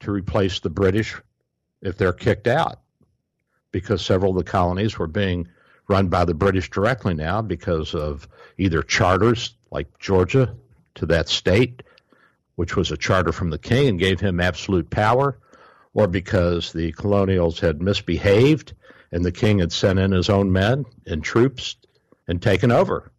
to 0.00 0.10
replace 0.10 0.60
the 0.60 0.70
British 0.70 1.14
if 1.82 1.96
they're 1.96 2.12
kicked 2.12 2.48
out. 2.48 2.80
Because 3.70 4.04
several 4.04 4.32
of 4.32 4.44
the 4.44 4.50
colonies 4.50 4.98
were 4.98 5.06
being 5.06 5.48
run 5.88 6.08
by 6.08 6.24
the 6.24 6.34
British 6.34 6.70
directly 6.70 7.14
now 7.14 7.42
because 7.42 7.94
of 7.94 8.26
either 8.58 8.82
charters 8.82 9.54
like 9.70 9.98
Georgia 9.98 10.54
to 10.96 11.06
that 11.06 11.28
state, 11.28 11.82
which 12.56 12.74
was 12.74 12.90
a 12.90 12.96
charter 12.96 13.32
from 13.32 13.50
the 13.50 13.58
king 13.58 13.88
and 13.88 13.98
gave 13.98 14.18
him 14.18 14.40
absolute 14.40 14.90
power, 14.90 15.38
or 15.94 16.08
because 16.08 16.72
the 16.72 16.92
colonials 16.92 17.60
had 17.60 17.82
misbehaved 17.82 18.74
and 19.12 19.24
the 19.24 19.32
king 19.32 19.58
had 19.58 19.72
sent 19.72 19.98
in 19.98 20.12
his 20.12 20.28
own 20.28 20.52
men 20.52 20.84
and 21.06 21.22
troops 21.22 21.76
and 22.28 22.40
taken 22.40 22.72
over. 22.72 23.12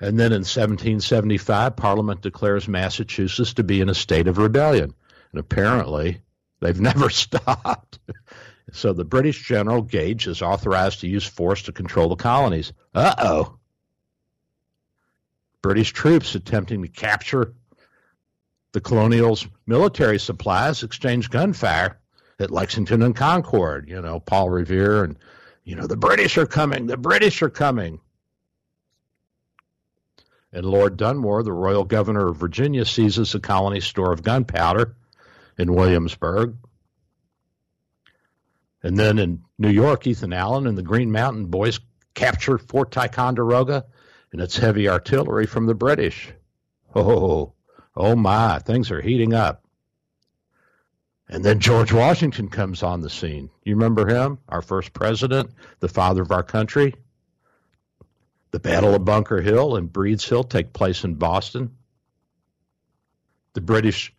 And 0.00 0.18
then 0.18 0.32
in 0.32 0.40
1775, 0.40 1.76
Parliament 1.76 2.22
declares 2.22 2.66
Massachusetts 2.66 3.54
to 3.54 3.62
be 3.62 3.80
in 3.80 3.88
a 3.88 3.94
state 3.94 4.26
of 4.26 4.38
rebellion. 4.38 4.94
And 5.30 5.40
apparently, 5.40 6.20
they've 6.60 6.80
never 6.80 7.08
stopped. 7.08 8.00
So 8.72 8.92
the 8.92 9.04
British 9.04 9.46
general 9.46 9.82
Gage 9.82 10.26
is 10.26 10.42
authorized 10.42 11.00
to 11.00 11.08
use 11.08 11.26
force 11.26 11.62
to 11.62 11.72
control 11.72 12.08
the 12.08 12.16
colonies. 12.16 12.72
Uh 12.94 13.14
oh. 13.18 13.58
British 15.62 15.92
troops 15.92 16.34
attempting 16.34 16.82
to 16.82 16.88
capture 16.88 17.54
the 18.72 18.80
colonials' 18.80 19.46
military 19.66 20.18
supplies 20.18 20.82
exchange 20.82 21.30
gunfire 21.30 22.00
at 22.42 22.50
Lexington 22.50 23.02
and 23.02 23.16
Concord. 23.16 23.88
You 23.88 24.02
know, 24.02 24.20
Paul 24.20 24.50
Revere 24.50 25.04
and, 25.04 25.18
you 25.64 25.76
know, 25.76 25.86
the 25.86 25.96
British 25.96 26.36
are 26.38 26.46
coming, 26.46 26.86
the 26.86 26.96
British 26.96 27.42
are 27.42 27.50
coming. 27.50 28.00
And 30.52 30.66
Lord 30.66 30.98
Dunmore, 30.98 31.42
the 31.42 31.52
royal 31.52 31.84
governor 31.84 32.28
of 32.28 32.36
Virginia, 32.36 32.84
seizes 32.84 33.32
the 33.32 33.40
colony's 33.40 33.86
store 33.86 34.12
of 34.12 34.22
gunpowder 34.22 34.94
in 35.56 35.72
Williamsburg 35.72 36.56
and 38.82 38.98
then 38.98 39.18
in 39.18 39.42
New 39.58 39.70
York, 39.70 40.06
Ethan 40.06 40.32
Allen 40.32 40.66
and 40.66 40.76
the 40.76 40.82
Green 40.82 41.12
Mountain 41.12 41.46
Boys 41.46 41.80
capture 42.14 42.58
Fort 42.58 42.90
Ticonderoga 42.90 43.86
and 44.32 44.40
its 44.40 44.56
heavy 44.56 44.88
artillery 44.88 45.46
from 45.46 45.66
the 45.66 45.74
British. 45.74 46.32
Oh, 46.94 47.10
oh, 47.10 47.24
oh, 47.24 47.54
oh 47.96 48.16
my, 48.16 48.58
things 48.58 48.90
are 48.90 49.00
heating 49.00 49.34
up. 49.34 49.64
And 51.32 51.42
then 51.42 51.60
George 51.60 51.94
Washington 51.94 52.48
comes 52.48 52.82
on 52.82 53.00
the 53.00 53.08
scene. 53.08 53.48
You 53.64 53.74
remember 53.74 54.06
him? 54.06 54.38
Our 54.50 54.60
first 54.60 54.92
president, 54.92 55.50
the 55.80 55.88
father 55.88 56.20
of 56.20 56.30
our 56.30 56.42
country. 56.42 56.94
The 58.50 58.60
Battle 58.60 58.94
of 58.94 59.06
Bunker 59.06 59.40
Hill 59.40 59.76
and 59.76 59.90
Breed's 59.90 60.28
Hill 60.28 60.44
take 60.44 60.74
place 60.74 61.04
in 61.04 61.14
Boston. 61.14 61.74
The 63.54 63.62
British, 63.62 64.12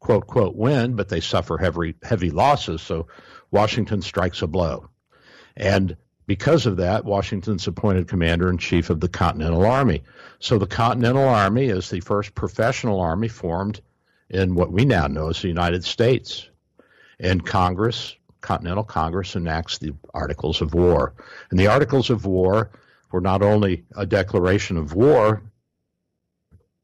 quote, 0.00 0.26
quote, 0.26 0.56
win, 0.56 0.96
but 0.96 1.08
they 1.08 1.20
suffer 1.20 1.58
heavy, 1.58 1.94
heavy 2.02 2.30
losses. 2.30 2.82
So 2.82 3.06
Washington 3.52 4.02
strikes 4.02 4.42
a 4.42 4.48
blow. 4.48 4.90
And 5.56 5.96
because 6.26 6.66
of 6.66 6.78
that, 6.78 7.04
Washington's 7.04 7.68
appointed 7.68 8.08
commander 8.08 8.50
in 8.50 8.58
chief 8.58 8.90
of 8.90 8.98
the 8.98 9.08
Continental 9.08 9.64
Army. 9.64 10.02
So 10.40 10.58
the 10.58 10.66
Continental 10.66 11.28
Army 11.28 11.66
is 11.66 11.88
the 11.88 12.00
first 12.00 12.34
professional 12.34 12.98
army 12.98 13.28
formed 13.28 13.80
in 14.32 14.54
what 14.54 14.72
we 14.72 14.84
now 14.84 15.06
know 15.06 15.28
as 15.28 15.42
the 15.42 15.48
United 15.48 15.84
States. 15.84 16.48
And 17.20 17.44
Congress, 17.44 18.16
Continental 18.40 18.82
Congress, 18.82 19.36
enacts 19.36 19.78
the 19.78 19.92
Articles 20.12 20.60
of 20.60 20.74
War. 20.74 21.14
And 21.50 21.60
the 21.60 21.68
Articles 21.68 22.10
of 22.10 22.26
War 22.26 22.70
were 23.12 23.20
not 23.20 23.42
only 23.42 23.84
a 23.94 24.06
declaration 24.06 24.76
of 24.76 24.94
war 24.94 25.42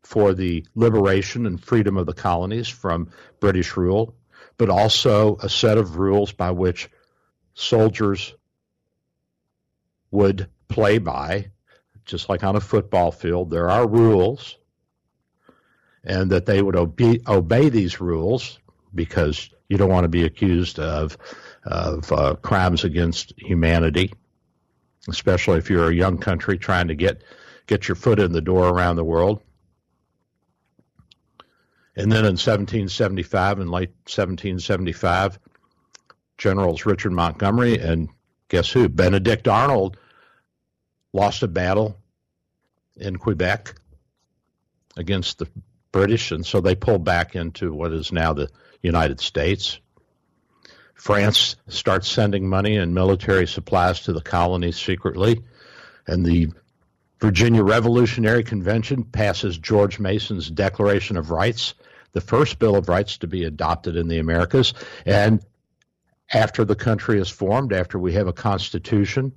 for 0.05 0.35
the 0.35 0.65
liberation 0.75 1.47
and 1.47 1.63
freedom 1.63 1.97
of 1.97 2.07
the 2.07 2.13
colonies 2.13 2.69
from 2.69 3.11
British 3.41 3.77
rule, 3.77 4.15
but 4.59 4.71
also 4.71 5.37
a 5.37 5.49
set 5.49 5.79
of 5.79 5.97
rules 5.97 6.33
by 6.33 6.51
which 6.51 6.91
soldiers 7.55 8.35
would 10.11 10.49
play 10.69 10.99
by, 10.99 11.51
just 12.05 12.29
like 12.29 12.45
on 12.45 12.57
a 12.57 12.61
football 12.61 13.11
field. 13.11 13.51
There 13.51 13.69
are 13.69 13.89
rules. 13.89 14.57
And 16.05 16.31
that 16.31 16.47
they 16.47 16.63
would 16.63 16.77
obey, 16.77 17.21
obey 17.27 17.69
these 17.69 18.01
rules 18.01 18.59
because 18.95 19.51
you 19.69 19.77
don't 19.77 19.91
want 19.91 20.05
to 20.05 20.09
be 20.09 20.25
accused 20.25 20.79
of 20.79 21.17
of 21.65 22.11
uh, 22.13 22.35
crimes 22.37 22.85
against 22.85 23.35
humanity, 23.37 24.13
especially 25.09 25.59
if 25.59 25.69
you're 25.69 25.91
a 25.91 25.95
young 25.95 26.17
country 26.17 26.57
trying 26.57 26.89
to 26.89 26.95
get 26.95 27.23
get 27.67 27.89
your 27.89 27.95
foot 27.95 28.19
in 28.19 28.33
the 28.33 28.41
door 28.41 28.69
around 28.69 28.97
the 28.97 29.05
world. 29.05 29.43
And 31.95 32.11
then 32.11 32.21
in 32.21 32.37
1775, 32.37 33.59
in 33.59 33.69
late 33.69 33.91
1775, 34.07 35.39
Generals 36.39 36.87
Richard 36.87 37.13
Montgomery 37.13 37.79
and 37.79 38.09
guess 38.49 38.71
who? 38.71 38.89
Benedict 38.89 39.49
Arnold 39.49 39.97
lost 41.13 41.43
a 41.43 41.49
battle 41.49 41.97
in 42.97 43.17
Quebec 43.17 43.75
against 44.97 45.39
the 45.39 45.49
British, 45.93 46.33
and 46.33 46.45
so 46.45 46.61
they 46.61 46.75
pulled 46.75 47.05
back 47.05 47.35
into 47.35 47.73
what 47.73 47.93
is 47.93 48.13
now 48.13 48.33
the 48.33 48.49
United 48.83 49.21
States. 49.21 49.81
France 50.95 51.57
starts 51.69 52.09
sending 52.09 52.49
money 52.49 52.77
and 52.77 52.95
military 52.95 53.47
supplies 53.47 54.01
to 54.03 54.13
the 54.13 54.21
colonies 54.21 54.77
secretly, 54.77 55.43
and 56.07 56.25
the 56.25 56.49
Virginia 57.21 57.63
Revolutionary 57.63 58.45
Convention 58.45 59.05
passes 59.05 59.59
George 59.59 59.99
Mason's 59.99 60.51
Declaration 60.51 61.17
of 61.17 61.31
Rights, 61.31 61.75
the 62.13 62.21
first 62.21 62.59
Bill 62.59 62.77
of 62.77 62.89
Rights 62.89 63.19
to 63.19 63.27
be 63.27 63.45
adopted 63.45 63.97
in 63.97 64.09
the 64.09 64.19
Americas. 64.19 64.75
And 65.05 65.45
after 66.33 66.65
the 66.65 66.77
country 66.77 67.21
is 67.21 67.29
formed, 67.29 67.73
after 67.73 67.99
we 67.99 68.13
have 68.13 68.27
a 68.27 68.33
constitution, 68.33 69.33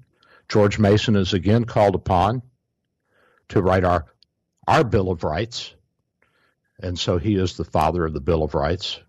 George 0.49 0.77
Mason 0.77 1.15
is 1.15 1.33
again 1.33 1.63
called 1.63 1.95
upon 1.95 2.41
to 3.49 3.61
write 3.61 3.83
our 3.83 4.05
our 4.67 4.83
Bill 4.83 5.09
of 5.09 5.23
Rights. 5.23 5.73
And 6.81 6.99
so 6.99 7.17
he 7.17 7.35
is 7.35 7.55
the 7.55 7.63
father 7.63 8.05
of 8.05 8.13
the 8.13 8.19
Bill 8.19 8.43
of 8.43 8.53
Rights. 8.53 8.99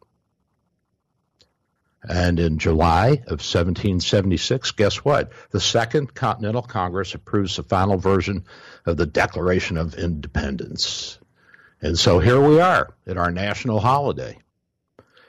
And 2.09 2.41
in 2.41 2.59
July 2.59 3.11
of 3.27 3.41
1776, 3.41 4.73
guess 4.73 4.97
what? 4.97 5.33
The 5.51 5.61
Second 5.61 6.15
Continental 6.15 6.63
Congress 6.63 7.15
approves 7.15 7.57
the 7.57 7.63
final 7.63 7.97
version 7.97 8.45
of 8.85 8.97
the 8.97 9.07
Declaration 9.07 9.77
of 9.77 9.95
Independence. 9.95 11.19
And 11.81 11.99
so 11.99 12.19
here 12.19 12.41
we 12.41 12.61
are 12.61 12.95
at 13.07 13.17
our 13.17 13.31
national 13.31 13.81
holiday. 13.81 14.39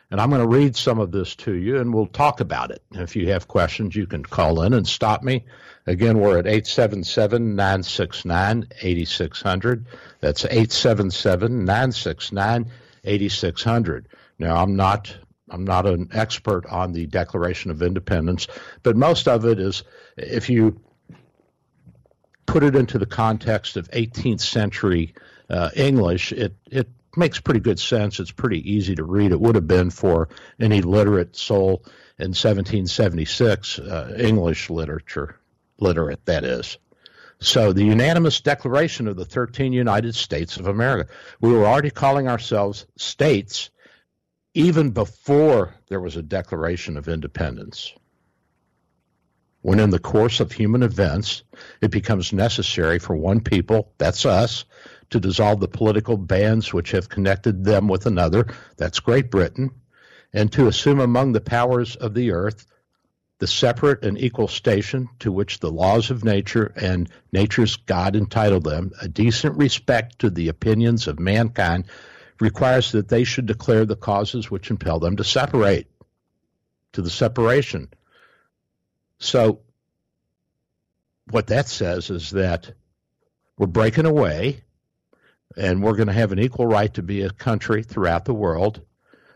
And 0.09 0.21
I'm 0.21 0.29
going 0.29 0.41
to 0.41 0.47
read 0.47 0.75
some 0.75 0.99
of 0.99 1.11
this 1.11 1.35
to 1.37 1.53
you 1.53 1.79
and 1.79 1.93
we'll 1.93 2.05
talk 2.05 2.39
about 2.39 2.71
it. 2.71 2.83
If 2.91 3.15
you 3.15 3.29
have 3.29 3.47
questions, 3.47 3.95
you 3.95 4.05
can 4.05 4.23
call 4.23 4.61
in 4.61 4.73
and 4.73 4.87
stop 4.87 5.23
me. 5.23 5.45
Again, 5.85 6.19
we're 6.19 6.39
at 6.39 6.47
877 6.47 7.55
969 7.55 8.67
8600. 8.81 9.85
That's 10.21 10.45
877 10.45 11.65
969 11.65 12.71
8600. 13.03 14.07
Now, 14.39 14.55
I'm 14.61 14.75
not 14.75 15.15
I'm 15.49 15.65
not 15.65 15.85
an 15.85 16.09
expert 16.13 16.65
on 16.65 16.93
the 16.93 17.05
Declaration 17.05 17.69
of 17.69 17.81
Independence, 17.81 18.47
but 18.81 18.95
most 18.95 19.27
of 19.27 19.45
it 19.45 19.59
is 19.59 19.83
if 20.17 20.49
you 20.49 20.81
put 22.45 22.63
it 22.63 22.75
into 22.75 22.97
the 22.97 23.05
context 23.05 23.77
of 23.77 23.89
18th 23.91 24.41
century 24.41 25.13
uh, 25.49 25.69
English, 25.75 26.31
it 26.31 26.55
it 26.71 26.89
makes 27.15 27.39
pretty 27.39 27.59
good 27.59 27.79
sense. 27.79 28.19
It's 28.19 28.31
pretty 28.31 28.71
easy 28.71 28.95
to 28.95 29.03
read. 29.03 29.31
It 29.31 29.39
would 29.39 29.55
have 29.55 29.67
been 29.67 29.89
for 29.89 30.29
any 30.59 30.81
literate 30.81 31.35
soul 31.35 31.83
in 32.17 32.29
1776 32.29 33.79
uh, 33.79 34.15
English 34.17 34.69
literature, 34.69 35.39
literate 35.79 36.25
that 36.25 36.43
is. 36.43 36.77
So 37.39 37.73
the 37.73 37.83
unanimous 37.83 38.39
declaration 38.39 39.07
of 39.07 39.17
the 39.17 39.25
13 39.25 39.73
United 39.73 40.15
States 40.15 40.57
of 40.57 40.67
America. 40.67 41.11
We 41.41 41.51
were 41.51 41.65
already 41.65 41.89
calling 41.89 42.27
ourselves 42.27 42.85
states 42.95 43.69
even 44.53 44.91
before 44.91 45.73
there 45.89 45.99
was 45.99 46.15
a 46.15 46.21
Declaration 46.21 46.95
of 46.95 47.07
Independence. 47.07 47.93
When 49.61 49.79
in 49.79 49.89
the 49.89 49.99
course 49.99 50.39
of 50.39 50.51
human 50.51 50.83
events 50.83 51.43
it 51.81 51.89
becomes 51.89 52.33
necessary 52.33 52.99
for 52.99 53.15
one 53.15 53.39
people, 53.39 53.93
that's 53.97 54.25
us, 54.25 54.65
to 55.09 55.19
dissolve 55.19 55.59
the 55.59 55.67
political 55.67 56.17
bands 56.17 56.73
which 56.73 56.91
have 56.91 57.09
connected 57.09 57.63
them 57.63 57.87
with 57.87 58.05
another, 58.05 58.47
that's 58.77 58.99
Great 58.99 59.31
Britain, 59.31 59.71
and 60.33 60.51
to 60.51 60.67
assume 60.67 60.99
among 60.99 61.31
the 61.31 61.41
powers 61.41 61.95
of 61.95 62.13
the 62.13 62.31
earth 62.31 62.65
the 63.43 63.47
separate 63.47 64.05
and 64.05 64.17
equal 64.17 64.47
station 64.47 65.09
to 65.19 65.29
which 65.29 65.59
the 65.59 65.69
laws 65.69 66.11
of 66.11 66.23
nature 66.23 66.71
and 66.77 67.09
nature's 67.33 67.75
God 67.75 68.15
entitled 68.15 68.63
them, 68.63 68.93
a 69.01 69.09
decent 69.09 69.57
respect 69.57 70.19
to 70.19 70.29
the 70.29 70.47
opinions 70.47 71.09
of 71.09 71.19
mankind 71.19 71.83
requires 72.39 72.93
that 72.93 73.09
they 73.09 73.25
should 73.25 73.45
declare 73.45 73.83
the 73.83 73.97
causes 73.97 74.49
which 74.49 74.71
impel 74.71 74.99
them 74.99 75.17
to 75.17 75.25
separate, 75.25 75.87
to 76.93 77.01
the 77.01 77.09
separation. 77.09 77.89
So, 79.19 79.59
what 81.29 81.47
that 81.47 81.67
says 81.67 82.09
is 82.09 82.29
that 82.29 82.71
we're 83.57 83.67
breaking 83.67 84.05
away 84.05 84.63
and 85.57 85.83
we're 85.83 85.97
going 85.97 86.07
to 86.07 86.13
have 86.13 86.31
an 86.31 86.39
equal 86.39 86.65
right 86.67 86.93
to 86.93 87.03
be 87.03 87.23
a 87.23 87.29
country 87.29 87.83
throughout 87.83 88.23
the 88.23 88.33
world. 88.33 88.79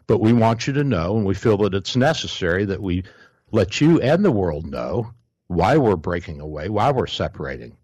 But 0.08 0.22
we 0.22 0.32
want 0.32 0.66
you 0.66 0.72
to 0.76 0.86
know, 0.86 1.18
and 1.18 1.26
we 1.26 1.34
feel 1.34 1.58
that 1.58 1.74
it's 1.74 1.98
necessary 1.98 2.64
that 2.64 2.82
we 2.82 3.04
let 3.52 3.82
you 3.82 4.02
and 4.02 4.24
the 4.24 4.32
world 4.32 4.66
know 4.66 5.14
why 5.48 5.78
we're 5.78 5.96
breaking 5.96 6.42
away, 6.42 6.70
why 6.70 6.92
we're 6.92 7.08
separating. 7.08 7.78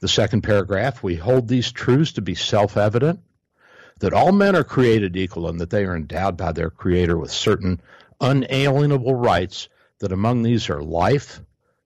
The 0.00 0.08
second 0.08 0.42
paragraph 0.42 1.02
we 1.02 1.16
hold 1.16 1.48
these 1.48 1.72
truths 1.72 2.12
to 2.12 2.22
be 2.22 2.34
self 2.34 2.76
evident 2.76 3.20
that 3.98 4.12
all 4.12 4.32
men 4.32 4.54
are 4.54 4.64
created 4.64 5.16
equal 5.16 5.48
and 5.48 5.60
that 5.60 5.70
they 5.70 5.84
are 5.84 5.96
endowed 5.96 6.36
by 6.36 6.52
their 6.52 6.70
Creator 6.70 7.18
with 7.18 7.32
certain 7.32 7.80
unalienable 8.20 9.14
rights, 9.14 9.68
that 9.98 10.12
among 10.12 10.42
these 10.42 10.70
are 10.70 10.82
life, 10.82 11.40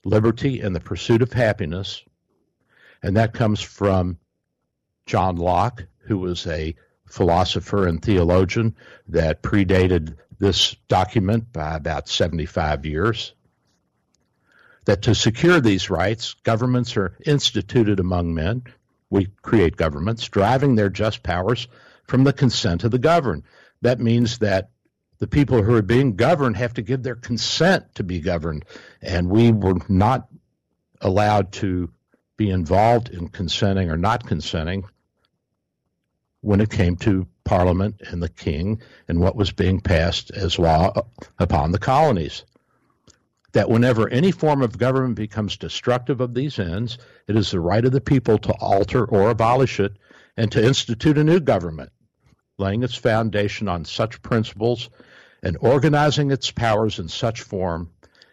liberty, 0.05 0.61
and 0.61 0.75
the 0.75 0.81
pursuit 0.81 1.23
of 1.23 1.33
happiness. 1.33 2.03
And 3.03 3.17
that 3.17 3.33
comes 3.33 3.61
from 3.61 4.19
John 5.07 5.37
Locke, 5.37 5.85
who 6.01 6.19
was 6.19 6.47
a 6.47 6.75
philosopher 7.07 7.87
and 7.87 8.03
theologian 8.03 8.77
that 9.09 9.43
predated 9.43 10.17
this 10.43 10.75
document 10.89 11.53
by 11.53 11.77
about 11.77 12.09
75 12.09 12.85
years. 12.85 13.33
That 14.87 15.03
to 15.03 15.15
secure 15.15 15.61
these 15.61 15.89
rights, 15.89 16.35
governments 16.43 16.97
are 16.97 17.17
instituted 17.25 18.01
among 18.01 18.35
men. 18.35 18.65
We 19.09 19.29
create 19.43 19.77
governments, 19.77 20.29
driving 20.29 20.75
their 20.75 20.91
just 20.91 21.23
powers 21.23 21.69
from 22.09 22.25
the 22.25 22.33
consent 22.33 22.83
of 22.83 22.91
the 22.91 22.99
governed. 22.99 23.45
That 23.83 24.01
means 24.01 24.39
that 24.39 24.71
the 25.21 25.29
people 25.29 25.63
who 25.63 25.77
are 25.77 25.83
being 25.83 26.17
governed 26.17 26.57
have 26.57 26.75
to 26.75 26.83
give 26.83 27.05
their 27.05 27.15
consent 27.15 27.95
to 27.95 28.03
be 28.03 28.19
governed. 28.19 28.65
And 29.01 29.31
we 29.31 29.53
were 29.53 29.79
not 29.89 30.27
allowed 31.01 31.53
to 31.53 31.89
be 32.37 32.51
involved 32.51 33.11
in 33.11 33.29
consenting 33.29 33.93
or 33.93 33.97
not 33.97 34.27
consenting 34.27 34.83
when 36.41 36.61
it 36.61 36.71
came 36.71 36.97
to 36.97 37.29
Parliament 37.45 38.01
and 38.07 38.23
the 38.23 38.29
King 38.29 38.81
and 39.09 39.21
what 39.21 39.37
was 39.37 39.53
being 39.53 39.81
passed 39.81 40.31
as 40.31 40.59
law 40.59 40.93
upon 41.39 41.73
the 41.73 41.79
colonies. 41.79 42.45
That 43.53 43.69
whenever 43.69 44.09
any 44.09 44.31
form 44.31 44.63
of 44.63 44.79
government 44.79 45.17
becomes 45.17 45.57
destructive 45.57 46.21
of 46.21 46.35
these 46.35 46.59
ends, 46.59 46.99
it 47.27 47.37
is 47.37 47.51
the 47.51 47.61
right 47.61 47.85
of 47.85 47.93
the 47.93 48.01
people 48.01 48.39
to 48.39 48.53
alter 48.55 49.05
or 49.05 49.31
abolish 49.31 49.79
it 49.81 49.93
and 50.37 50.51
to 50.53 50.65
institute 50.65 51.19
a 51.19 51.25
new 51.25 51.41
government, 51.41 51.93
laying 52.59 52.83
its 52.83 52.95
foundation 52.95 53.69
on 53.69 53.85
such 53.85 54.23
principles 54.23 54.89
and 55.43 55.59
organizing 55.61 56.31
its 56.31 56.51
powers 56.51 56.99
in 56.99 57.09
such 57.09 57.43
form 57.43 57.91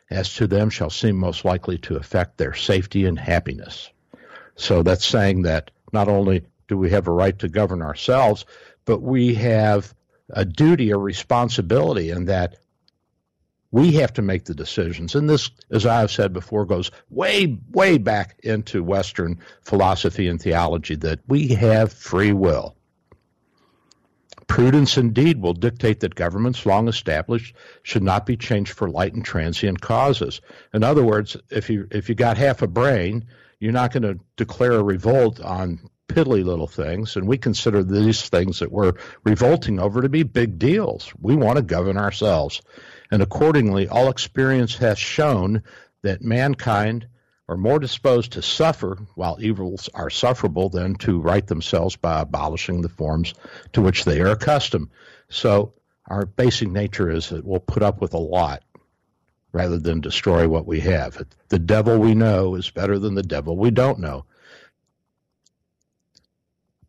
as 0.10 0.34
to 0.36 0.48
them 0.48 0.70
shall 0.70 0.90
seem 0.90 1.16
most 1.16 1.46
likely 1.46 1.78
to 1.78 1.96
affect 1.96 2.38
their 2.38 2.54
safety 2.54 3.06
and 3.06 3.20
happiness. 3.20 3.90
So 4.56 4.84
that's 4.84 5.06
saying 5.06 5.44
that 5.44 5.72
not 5.92 6.08
only 6.08 6.46
do 6.68 6.78
we 6.78 6.90
have 6.92 7.08
a 7.08 7.12
right 7.12 7.38
to 7.40 7.48
govern 7.48 7.82
ourselves, 7.82 8.46
but 8.90 9.04
we 9.04 9.36
have 9.36 9.94
a 10.32 10.44
duty, 10.44 10.90
a 10.90 10.98
responsibility, 10.98 12.10
in 12.10 12.26
that 12.26 12.56
we 13.70 13.92
have 13.92 14.12
to 14.14 14.24
make 14.24 14.46
the 14.46 14.56
decisions. 14.56 15.14
And 15.14 15.30
this, 15.30 15.52
as 15.70 15.86
I've 15.86 16.10
said 16.10 16.34
before, 16.34 16.66
goes 16.66 16.90
way, 17.12 17.60
way 17.70 18.00
back 18.00 18.40
into 18.42 18.84
Western 18.84 19.38
philosophy 19.62 20.28
and 20.28 20.42
theology 20.42 20.96
that 20.96 21.20
we 21.28 21.50
have 21.50 21.94
free 21.94 22.34
will. 22.34 22.76
Prudence 24.48 24.98
indeed 24.98 25.40
will 25.40 25.54
dictate 25.54 26.00
that 26.00 26.16
governments 26.16 26.66
long 26.66 26.88
established 26.88 27.56
should 27.84 28.02
not 28.02 28.26
be 28.26 28.38
changed 28.38 28.72
for 28.72 28.90
light 28.90 29.14
and 29.14 29.24
transient 29.24 29.82
causes. 29.82 30.42
In 30.74 30.84
other 30.84 31.04
words, 31.04 31.38
if 31.52 31.70
you 31.70 31.88
if 31.92 32.10
you 32.10 32.16
got 32.16 32.40
half 32.40 32.64
a 32.64 32.68
brain, 32.68 33.28
you're 33.60 33.72
not 33.72 33.94
going 33.94 34.02
to 34.02 34.20
declare 34.36 34.74
a 34.74 34.84
revolt 34.84 35.40
on 35.42 35.80
piddly 36.10 36.44
little 36.44 36.68
things, 36.68 37.16
and 37.16 37.28
we 37.28 37.38
consider 37.38 37.84
these 37.84 38.28
things 38.28 38.60
that 38.60 38.72
we're 38.72 38.94
revolting 39.24 39.80
over 39.80 40.02
to 40.02 40.10
be 40.10 40.24
big 40.24 40.60
deals. 40.60 41.14
We 41.22 41.36
want 41.36 41.56
to 41.56 41.64
govern 41.64 41.98
ourselves. 41.98 42.62
And 43.12 43.22
accordingly, 43.22 43.88
all 43.88 44.10
experience 44.10 44.76
has 44.78 45.00
shown 45.00 45.64
that 46.02 46.22
mankind 46.22 47.08
are 47.48 47.58
more 47.58 47.80
disposed 47.80 48.34
to 48.34 48.42
suffer 48.42 48.98
while 49.16 49.38
evils 49.40 49.90
are 49.94 50.10
sufferable 50.10 50.70
than 50.70 50.96
to 50.96 51.20
right 51.20 51.48
themselves 51.48 51.96
by 51.96 52.22
abolishing 52.22 52.82
the 52.82 52.90
forms 52.90 53.34
to 53.74 53.82
which 53.82 54.06
they 54.06 54.20
are 54.22 54.32
accustomed. 54.32 54.90
So 55.30 55.74
our 56.06 56.26
basic 56.26 56.70
nature 56.70 57.10
is 57.10 57.30
that 57.30 57.46
we'll 57.46 57.60
put 57.60 57.82
up 57.82 58.02
with 58.02 58.14
a 58.14 58.20
lot 58.20 58.64
rather 59.52 59.80
than 59.80 60.02
destroy 60.02 60.48
what 60.48 60.68
we 60.68 60.80
have. 60.82 61.24
The 61.50 61.60
devil 61.60 61.98
we 61.98 62.14
know 62.14 62.54
is 62.56 62.70
better 62.70 63.00
than 63.00 63.16
the 63.16 63.24
devil 63.24 63.58
we 63.58 63.72
don't 63.72 64.00
know. 64.00 64.26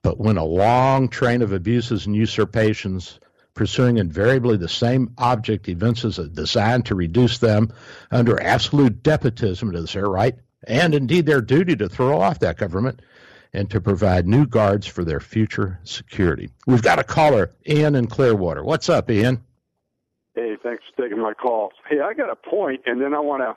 But 0.03 0.19
when 0.19 0.39
a 0.39 0.45
long 0.45 1.09
train 1.09 1.43
of 1.43 1.53
abuses 1.53 2.07
and 2.07 2.17
usurpations 2.17 3.21
pursuing 3.55 3.99
invariably 3.99 4.57
the 4.57 4.69
same 4.69 5.13
object 5.19 5.69
evinces 5.69 6.19
a 6.19 6.29
design 6.29 6.83
to 6.83 6.95
reduce 6.95 7.39
them 7.39 7.73
under 8.11 8.41
absolute 8.41 9.03
despotism, 9.03 9.75
is 9.75 9.93
their 9.93 10.07
right 10.07 10.37
and 10.67 10.95
indeed 10.95 11.27
their 11.27 11.41
duty 11.41 11.77
to 11.77 11.89
throw 11.89 12.21
off 12.21 12.39
that 12.39 12.57
government 12.57 13.01
and 13.53 13.71
to 13.71 13.81
provide 13.81 14.27
new 14.27 14.47
guards 14.47 14.87
for 14.87 15.05
their 15.05 15.21
future 15.21 15.79
security. 15.85 16.51
We've 16.67 16.83
got 16.83 16.99
a 16.99 17.05
caller, 17.05 17.51
Ian 17.69 17.97
in 17.97 18.07
Clearwater. 18.07 18.63
What's 18.63 18.89
up, 18.89 19.11
Ian? 19.11 19.43
Hey, 20.35 20.57
thanks 20.63 20.85
for 20.95 21.03
taking 21.03 21.21
my 21.21 21.35
call. 21.35 21.73
Hey, 21.89 22.01
I 22.01 22.15
got 22.15 22.31
a 22.31 22.37
point, 22.37 22.83
and 22.87 23.01
then 23.03 23.13
I 23.13 23.19
want 23.19 23.43
to 23.43 23.57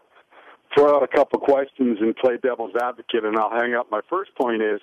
throw 0.75 0.97
out 0.97 1.03
a 1.03 1.07
couple 1.07 1.39
questions 1.39 1.99
and 2.01 2.15
play 2.15 2.37
devil's 2.41 2.73
advocate, 2.81 3.23
and 3.23 3.37
I'll 3.37 3.51
hang 3.51 3.75
up. 3.75 3.91
My 3.91 4.01
first 4.09 4.31
point 4.35 4.63
is 4.63 4.81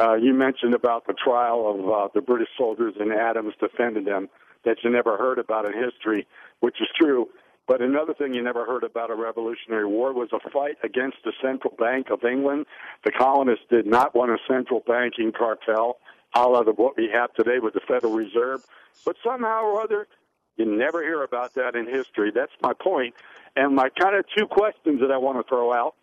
uh, 0.00 0.14
you 0.14 0.32
mentioned 0.32 0.74
about 0.74 1.06
the 1.06 1.14
trial 1.14 1.70
of 1.70 1.90
uh, 1.90 2.08
the 2.14 2.20
British 2.20 2.48
soldiers 2.56 2.94
and 2.98 3.12
Adams 3.12 3.54
defending 3.60 4.04
them 4.04 4.28
that 4.64 4.78
you 4.82 4.90
never 4.90 5.16
heard 5.16 5.38
about 5.38 5.66
in 5.66 5.72
history, 5.72 6.26
which 6.60 6.80
is 6.80 6.88
true. 6.98 7.28
But 7.68 7.80
another 7.80 8.12
thing 8.12 8.34
you 8.34 8.42
never 8.42 8.64
heard 8.64 8.82
about 8.84 9.10
a 9.10 9.14
Revolutionary 9.14 9.86
War 9.86 10.12
was 10.12 10.30
a 10.32 10.50
fight 10.50 10.76
against 10.82 11.18
the 11.24 11.32
Central 11.40 11.74
Bank 11.78 12.10
of 12.10 12.24
England. 12.24 12.66
The 13.04 13.12
colonists 13.12 13.64
did 13.70 13.86
not 13.86 14.14
want 14.14 14.30
a 14.30 14.38
central 14.48 14.82
banking 14.86 15.32
cartel, 15.32 15.98
a 16.34 16.48
la 16.48 16.62
what 16.62 16.96
we 16.96 17.08
have 17.12 17.32
today 17.34 17.58
with 17.60 17.74
the 17.74 17.80
Federal 17.86 18.14
Reserve. 18.14 18.64
But 19.04 19.16
somehow 19.24 19.62
or 19.64 19.80
other, 19.80 20.08
you 20.56 20.64
never 20.64 21.02
hear 21.02 21.22
about 21.22 21.54
that 21.54 21.76
in 21.76 21.86
history. 21.86 22.32
That's 22.34 22.52
my 22.62 22.72
point. 22.72 23.14
And 23.54 23.76
my 23.76 23.88
kind 23.90 24.16
of 24.16 24.24
two 24.36 24.46
questions 24.46 25.00
that 25.00 25.10
I 25.12 25.18
want 25.18 25.38
to 25.38 25.48
throw 25.48 25.72
out, 25.72 25.94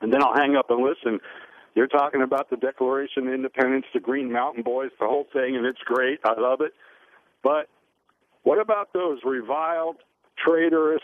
and 0.00 0.12
then 0.12 0.22
I'll 0.22 0.34
hang 0.34 0.56
up 0.56 0.70
and 0.70 0.84
listen. 0.84 1.20
You're 1.76 1.86
talking 1.86 2.22
about 2.22 2.48
the 2.48 2.56
Declaration 2.56 3.28
of 3.28 3.34
Independence, 3.34 3.84
the 3.92 4.00
Green 4.00 4.32
Mountain 4.32 4.62
Boys, 4.62 4.90
the 4.98 5.06
whole 5.06 5.26
thing, 5.30 5.56
and 5.56 5.66
it's 5.66 5.82
great. 5.84 6.20
I 6.24 6.32
love 6.40 6.62
it. 6.62 6.72
But 7.42 7.68
what 8.44 8.58
about 8.58 8.94
those 8.94 9.18
reviled 9.24 9.96
traitorous, 10.42 11.02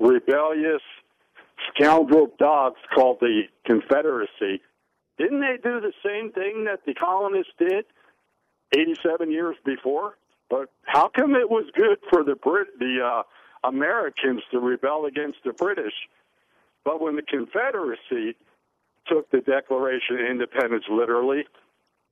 rebellious, 0.00 0.82
scoundrel 1.72 2.26
dogs 2.40 2.80
called 2.92 3.18
the 3.20 3.42
Confederacy, 3.64 4.60
didn't 5.16 5.40
they 5.40 5.58
do 5.62 5.80
the 5.80 5.92
same 6.04 6.32
thing 6.32 6.64
that 6.64 6.80
the 6.84 6.94
colonists 6.94 7.52
did 7.56 7.84
87 8.72 9.30
years 9.30 9.56
before? 9.64 10.16
But 10.48 10.70
how 10.86 11.08
come 11.08 11.36
it 11.36 11.48
was 11.48 11.66
good 11.76 11.98
for 12.10 12.24
the 12.24 12.34
Brit, 12.34 12.80
the 12.80 12.98
uh, 13.00 13.68
Americans 13.68 14.42
to 14.50 14.58
rebel 14.58 15.04
against 15.04 15.38
the 15.44 15.52
British, 15.52 15.94
but 16.84 17.00
when 17.00 17.14
the 17.14 17.22
Confederacy 17.22 18.34
took 19.06 19.30
the 19.30 19.40
Declaration 19.40 20.16
of 20.20 20.30
Independence 20.30 20.84
literally, 20.90 21.44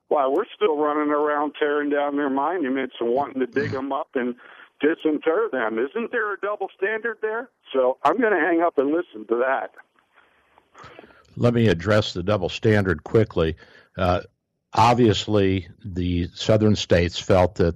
why 0.07 0.27
we're 0.27 0.45
still 0.55 0.77
running 0.77 1.11
around 1.11 1.53
tearing 1.59 1.89
down 1.89 2.17
their 2.17 2.29
monuments 2.29 2.95
and 2.99 3.09
wanting 3.09 3.39
to 3.39 3.47
dig 3.47 3.71
them 3.71 3.91
up 3.91 4.09
and 4.15 4.35
disinter 4.81 5.49
them. 5.51 5.77
Isn't 5.77 6.11
there 6.11 6.33
a 6.33 6.39
double 6.39 6.67
standard 6.77 7.17
there? 7.21 7.49
So 7.73 7.97
I'm 8.03 8.19
going 8.19 8.33
to 8.33 8.39
hang 8.39 8.61
up 8.61 8.77
and 8.77 8.91
listen 8.91 9.27
to 9.27 9.35
that. 9.37 9.71
Let 11.35 11.53
me 11.53 11.67
address 11.67 12.13
the 12.13 12.23
double 12.23 12.49
standard 12.49 13.03
quickly. 13.03 13.55
Uh, 13.97 14.21
obviously, 14.73 15.67
the 15.85 16.29
southern 16.33 16.75
states 16.75 17.19
felt 17.19 17.55
that 17.55 17.75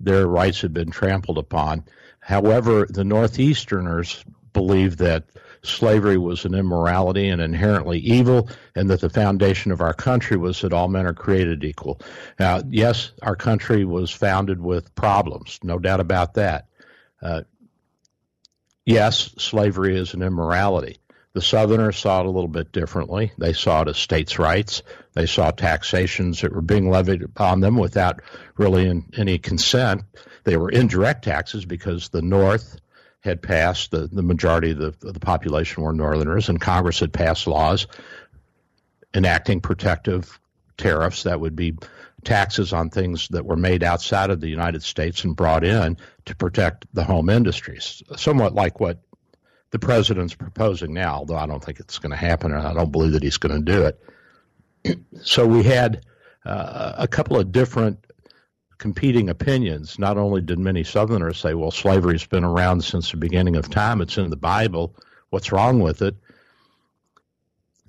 their 0.00 0.26
rights 0.26 0.60
had 0.60 0.72
been 0.72 0.90
trampled 0.90 1.38
upon. 1.38 1.84
However, 2.20 2.86
the 2.88 3.04
Northeasterners 3.04 4.24
believed 4.52 4.98
that 4.98 5.24
slavery 5.66 6.18
was 6.18 6.44
an 6.44 6.54
immorality 6.54 7.28
and 7.28 7.40
inherently 7.40 7.98
evil, 7.98 8.48
and 8.74 8.90
that 8.90 9.00
the 9.00 9.10
foundation 9.10 9.72
of 9.72 9.80
our 9.80 9.94
country 9.94 10.36
was 10.36 10.60
that 10.60 10.72
all 10.72 10.88
men 10.88 11.06
are 11.06 11.14
created 11.14 11.64
equal. 11.64 12.00
Now, 12.38 12.60
yes, 12.68 13.12
our 13.22 13.36
country 13.36 13.84
was 13.84 14.10
founded 14.10 14.60
with 14.60 14.94
problems, 14.94 15.58
no 15.62 15.78
doubt 15.78 16.00
about 16.00 16.34
that. 16.34 16.66
Uh, 17.22 17.42
yes, 18.84 19.34
slavery 19.38 19.96
is 19.96 20.14
an 20.14 20.22
immorality. 20.22 20.98
The 21.32 21.42
Southerners 21.42 21.98
saw 21.98 22.20
it 22.20 22.26
a 22.26 22.30
little 22.30 22.48
bit 22.48 22.70
differently. 22.70 23.32
They 23.38 23.54
saw 23.54 23.82
it 23.82 23.88
as 23.88 23.96
states' 23.96 24.38
rights. 24.38 24.82
They 25.14 25.26
saw 25.26 25.50
taxations 25.50 26.40
that 26.40 26.52
were 26.52 26.62
being 26.62 26.90
levied 26.90 27.22
upon 27.22 27.58
them 27.58 27.76
without 27.76 28.22
really 28.56 29.02
any 29.16 29.38
consent. 29.38 30.02
They 30.44 30.56
were 30.56 30.70
indirect 30.70 31.24
taxes 31.24 31.64
because 31.64 32.08
the 32.08 32.22
North 32.22 32.78
had 33.24 33.40
passed, 33.40 33.90
the, 33.90 34.06
the 34.06 34.22
majority 34.22 34.72
of 34.72 34.78
the, 34.78 35.12
the 35.12 35.18
population 35.18 35.82
were 35.82 35.94
Northerners, 35.94 36.50
and 36.50 36.60
Congress 36.60 37.00
had 37.00 37.12
passed 37.12 37.46
laws 37.46 37.86
enacting 39.14 39.60
protective 39.60 40.38
tariffs 40.76 41.22
that 41.22 41.40
would 41.40 41.56
be 41.56 41.74
taxes 42.24 42.72
on 42.72 42.90
things 42.90 43.28
that 43.28 43.46
were 43.46 43.56
made 43.56 43.82
outside 43.82 44.30
of 44.30 44.40
the 44.40 44.48
United 44.48 44.82
States 44.82 45.24
and 45.24 45.36
brought 45.36 45.64
in 45.64 45.96
to 46.26 46.36
protect 46.36 46.86
the 46.92 47.04
home 47.04 47.30
industries. 47.30 48.02
Somewhat 48.16 48.54
like 48.54 48.80
what 48.80 48.98
the 49.70 49.78
president's 49.78 50.34
proposing 50.34 50.92
now, 50.92 51.14
although 51.14 51.36
I 51.36 51.46
don't 51.46 51.64
think 51.64 51.80
it's 51.80 51.98
going 51.98 52.10
to 52.10 52.16
happen, 52.16 52.52
and 52.52 52.66
I 52.66 52.74
don't 52.74 52.92
believe 52.92 53.12
that 53.12 53.22
he's 53.22 53.38
going 53.38 53.64
to 53.64 53.72
do 53.72 53.86
it. 53.86 54.98
so 55.22 55.46
we 55.46 55.62
had 55.62 56.04
uh, 56.44 56.92
a 56.98 57.08
couple 57.08 57.38
of 57.38 57.52
different 57.52 58.04
competing 58.84 59.30
opinions. 59.30 59.98
Not 59.98 60.18
only 60.18 60.42
did 60.42 60.58
many 60.58 60.84
Southerners 60.84 61.38
say, 61.38 61.54
well, 61.54 61.70
slavery's 61.70 62.26
been 62.26 62.44
around 62.44 62.84
since 62.84 63.10
the 63.10 63.16
beginning 63.16 63.56
of 63.56 63.70
time, 63.70 64.02
it's 64.02 64.18
in 64.18 64.28
the 64.28 64.36
Bible, 64.36 64.94
what's 65.30 65.52
wrong 65.52 65.80
with 65.80 66.02
it? 66.02 66.14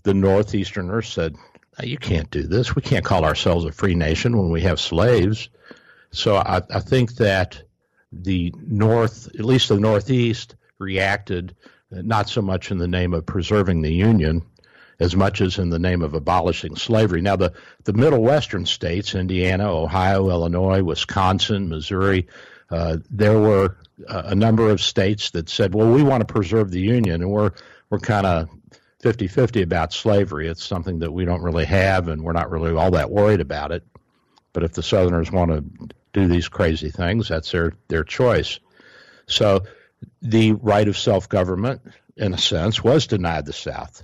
The 0.04 0.14
Northeasterners 0.14 1.12
said, 1.12 1.36
you 1.84 1.98
can't 1.98 2.32
do 2.32 2.44
this. 2.44 2.78
We 2.78 2.82
can't 2.82 3.04
call 3.04 3.26
ourselves 3.26 3.66
a 3.66 3.74
free 3.74 3.94
nation 3.94 4.38
when 4.38 4.50
we 4.52 4.62
have 4.62 4.80
slaves. 4.80 5.50
So 6.12 6.38
I, 6.38 6.62
I 6.74 6.80
think 6.80 7.16
that 7.16 7.62
the 8.14 8.54
North, 8.66 9.28
at 9.38 9.44
least 9.44 9.68
the 9.68 9.78
Northeast, 9.78 10.56
reacted 10.80 11.58
not 11.92 12.30
so 12.30 12.42
much 12.42 12.72
in 12.72 12.78
the 12.78 12.88
name 12.88 13.14
of 13.14 13.26
preserving 13.26 13.82
the 13.82 13.92
Union 13.92 14.44
as 15.00 15.16
much 15.16 15.42
as 15.42 15.60
in 15.60 15.70
the 15.70 15.80
name 15.80 16.02
of 16.02 16.14
abolishing 16.14 16.76
slavery. 16.76 17.22
Now, 17.22 17.36
the, 17.36 17.54
the 17.84 17.94
Middle 17.94 18.22
Western 18.22 18.66
states, 18.66 19.16
Indiana, 19.16 19.70
Ohio, 19.70 20.30
Illinois, 20.30 20.84
Wisconsin, 20.84 21.70
Missouri, 21.70 22.28
uh, 22.70 22.98
there 23.10 23.38
were 23.40 23.78
uh, 24.08 24.24
a 24.26 24.36
number 24.36 24.70
of 24.70 24.82
states 24.82 25.32
that 25.32 25.50
said, 25.50 25.74
well, 25.74 25.92
we 25.92 26.04
want 26.04 26.26
to 26.26 26.34
preserve 26.34 26.72
the 26.72 26.80
Union, 26.80 27.22
and 27.22 27.32
we're, 27.32 27.52
we're 27.90 28.00
kind 28.00 28.26
of 28.26 28.50
50 29.02 29.28
50 29.28 29.62
about 29.62 29.94
slavery. 29.94 30.48
It's 30.48 30.64
something 30.64 31.00
that 31.00 31.12
we 31.12 31.26
don't 31.26 31.42
really 31.42 31.66
have, 31.66 32.08
and 32.08 32.24
we're 32.24 32.34
not 32.34 32.50
really 32.50 32.72
all 32.72 32.92
that 32.92 33.12
worried 33.12 33.42
about 33.42 33.72
it. 33.72 33.84
But 34.54 34.64
if 34.64 34.72
the 34.72 34.84
Southerners 34.84 35.32
want 35.32 35.52
to 35.52 35.96
do 36.14 36.28
these 36.28 36.48
crazy 36.48 36.90
things, 36.90 37.28
that's 37.28 37.52
their, 37.52 37.74
their 37.90 38.06
choice. 38.06 38.60
So 39.28 39.64
the 40.22 40.54
right 40.54 40.88
of 40.88 40.98
self 40.98 41.28
government, 41.28 41.82
in 42.16 42.34
a 42.34 42.38
sense, 42.38 42.82
was 42.82 43.08
denied 43.08 43.46
the 43.46 43.54
South 43.54 44.04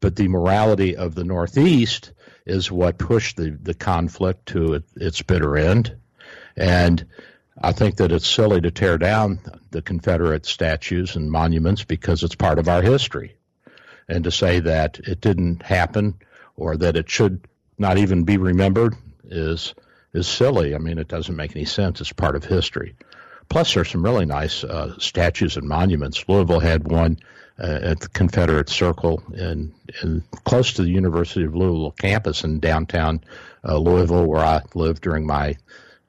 but 0.00 0.16
the 0.16 0.28
morality 0.28 0.96
of 0.96 1.14
the 1.14 1.24
Northeast 1.24 2.12
is 2.46 2.70
what 2.70 2.98
pushed 2.98 3.36
the, 3.36 3.50
the 3.50 3.74
conflict 3.74 4.46
to 4.46 4.74
it, 4.74 4.84
its 4.96 5.22
bitter 5.22 5.56
end. 5.56 5.94
And 6.56 7.06
I 7.62 7.72
think 7.72 7.96
that 7.96 8.12
it's 8.12 8.26
silly 8.26 8.60
to 8.62 8.70
tear 8.70 8.98
down 8.98 9.40
the 9.70 9.82
Confederate 9.82 10.46
statues 10.46 11.16
and 11.16 11.30
monuments 11.30 11.84
because 11.84 12.22
it's 12.22 12.34
part 12.34 12.58
of 12.58 12.68
our 12.68 12.82
history. 12.82 13.36
And 14.08 14.24
to 14.24 14.30
say 14.30 14.60
that 14.60 14.98
it 15.00 15.20
didn't 15.20 15.62
happen 15.62 16.14
or 16.56 16.76
that 16.78 16.96
it 16.96 17.08
should 17.08 17.46
not 17.78 17.98
even 17.98 18.24
be 18.24 18.36
remembered 18.36 18.94
is 19.24 19.74
is 20.12 20.26
silly. 20.26 20.74
I 20.74 20.78
mean, 20.78 20.98
it 20.98 21.06
doesn't 21.06 21.36
make 21.36 21.54
any 21.54 21.64
sense. 21.64 22.00
It's 22.00 22.12
part 22.12 22.34
of 22.34 22.44
history. 22.44 22.96
Plus, 23.48 23.74
there's 23.74 23.90
some 23.90 24.02
really 24.02 24.26
nice 24.26 24.64
uh, 24.64 24.98
statues 24.98 25.56
and 25.56 25.68
monuments. 25.68 26.24
Louisville 26.28 26.60
had 26.60 26.88
one 26.88 27.18
at 27.60 28.00
the 28.00 28.08
Confederate 28.08 28.68
Circle 28.68 29.22
in 29.34 29.72
close 30.44 30.72
to 30.74 30.82
the 30.82 30.90
University 30.90 31.44
of 31.44 31.54
Louisville 31.54 31.92
campus 31.92 32.44
in 32.44 32.60
downtown 32.60 33.22
uh, 33.64 33.76
Louisville, 33.76 34.26
where 34.26 34.44
I 34.44 34.62
lived 34.74 35.02
during 35.02 35.26
my 35.26 35.56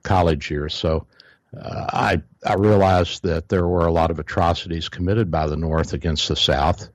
college 0.04 0.50
years. 0.50 0.74
So 0.74 1.08
uh, 1.56 1.86
I 1.92 2.22
I 2.46 2.56
realized 2.56 3.24
that 3.24 3.50
there 3.50 3.68
were 3.68 3.86
a 3.86 3.92
lot 3.92 4.12
of 4.12 4.20
atrocities 4.20 4.90
committed 4.90 5.30
by 5.30 5.48
the 5.48 5.58
North 5.58 5.94
against 5.94 6.28
the 6.28 6.36
South, 6.36 6.90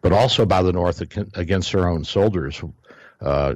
but 0.00 0.12
also 0.12 0.44
by 0.46 0.62
the 0.62 0.72
North 0.72 1.00
against 1.34 1.72
their 1.72 1.88
own 1.88 2.04
soldiers. 2.04 2.62
Uh, 3.20 3.54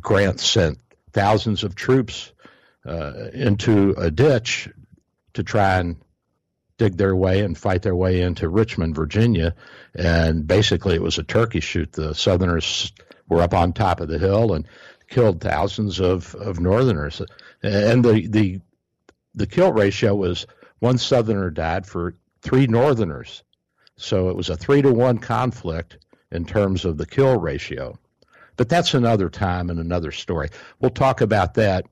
Grant 0.00 0.38
sent 0.38 0.78
thousands 1.12 1.64
of 1.64 1.74
troops 1.74 2.32
uh, 2.86 3.28
into 3.32 3.94
a 3.98 4.10
ditch 4.10 4.68
to 5.34 5.42
try 5.42 5.78
and 5.78 5.96
dig 6.78 6.96
their 6.96 7.14
way 7.14 7.40
and 7.40 7.58
fight 7.58 7.82
their 7.82 7.96
way 7.96 8.22
into 8.22 8.48
Richmond, 8.48 8.94
Virginia, 8.94 9.54
and 9.94 10.46
basically 10.46 10.94
it 10.94 11.02
was 11.02 11.18
a 11.18 11.24
turkey 11.24 11.60
shoot. 11.60 11.92
The 11.92 12.14
Southerners 12.14 12.92
were 13.28 13.42
up 13.42 13.52
on 13.52 13.72
top 13.72 14.00
of 14.00 14.08
the 14.08 14.18
hill 14.18 14.54
and 14.54 14.66
killed 15.08 15.40
thousands 15.40 16.00
of, 16.00 16.34
of 16.36 16.60
Northerners, 16.60 17.20
and 17.62 18.04
the 18.04 18.26
the 18.28 18.60
the 19.34 19.46
kill 19.46 19.72
ratio 19.72 20.14
was 20.14 20.46
one 20.78 20.98
Southerner 20.98 21.50
died 21.50 21.86
for 21.86 22.16
three 22.42 22.66
Northerners, 22.66 23.42
so 23.96 24.30
it 24.30 24.36
was 24.36 24.48
a 24.48 24.56
three 24.56 24.80
to 24.82 24.92
one 24.92 25.18
conflict 25.18 25.98
in 26.30 26.44
terms 26.44 26.84
of 26.84 26.96
the 26.96 27.06
kill 27.06 27.38
ratio. 27.38 27.98
But 28.56 28.68
that's 28.68 28.94
another 28.94 29.28
time 29.28 29.70
and 29.70 29.78
another 29.78 30.12
story. 30.12 30.48
We'll 30.80 30.90
talk 30.90 31.20
about 31.20 31.54
that 31.54 31.86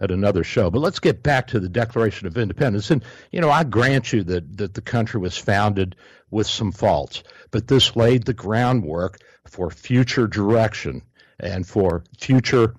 at 0.00 0.10
another 0.10 0.44
show. 0.44 0.70
But 0.70 0.80
let's 0.80 1.00
get 1.00 1.22
back 1.22 1.48
to 1.48 1.60
the 1.60 1.68
Declaration 1.68 2.26
of 2.26 2.36
Independence. 2.36 2.90
And, 2.90 3.02
you 3.30 3.40
know, 3.40 3.50
I 3.50 3.64
grant 3.64 4.12
you 4.12 4.22
that, 4.24 4.56
that 4.58 4.74
the 4.74 4.82
country 4.82 5.20
was 5.20 5.36
founded 5.36 5.96
with 6.30 6.46
some 6.46 6.72
faults, 6.72 7.22
but 7.50 7.68
this 7.68 7.96
laid 7.96 8.24
the 8.24 8.34
groundwork 8.34 9.20
for 9.46 9.70
future 9.70 10.26
direction 10.26 11.02
and 11.38 11.66
for 11.66 12.04
future 12.18 12.74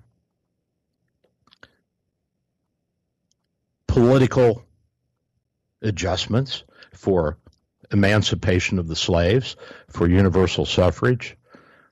political 3.86 4.62
adjustments, 5.82 6.64
for 6.92 7.38
emancipation 7.90 8.78
of 8.78 8.86
the 8.86 8.96
slaves, 8.96 9.56
for 9.88 10.08
universal 10.08 10.66
suffrage. 10.66 11.36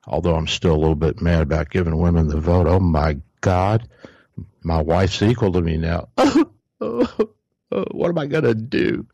Although 0.07 0.37
I'm 0.37 0.47
still 0.47 0.75
a 0.75 0.79
little 0.79 0.95
bit 0.95 1.21
mad 1.21 1.43
about 1.43 1.71
giving 1.71 1.97
women 1.97 2.29
the 2.29 2.39
vote. 2.39 2.67
Oh 2.69 2.79
my 2.79 3.19
God, 3.41 3.89
my 4.63 4.81
wife's 4.81 5.23
equal 5.23 5.53
to 5.53 5.61
me 5.61 5.77
now. 5.77 6.09
Oh, 6.79 7.09
oh, 7.19 7.31
oh, 7.73 7.85
what 7.93 8.11
am 8.11 8.19
I 8.19 8.27
going 8.27 8.45
to 8.45 8.55
do? 8.55 9.07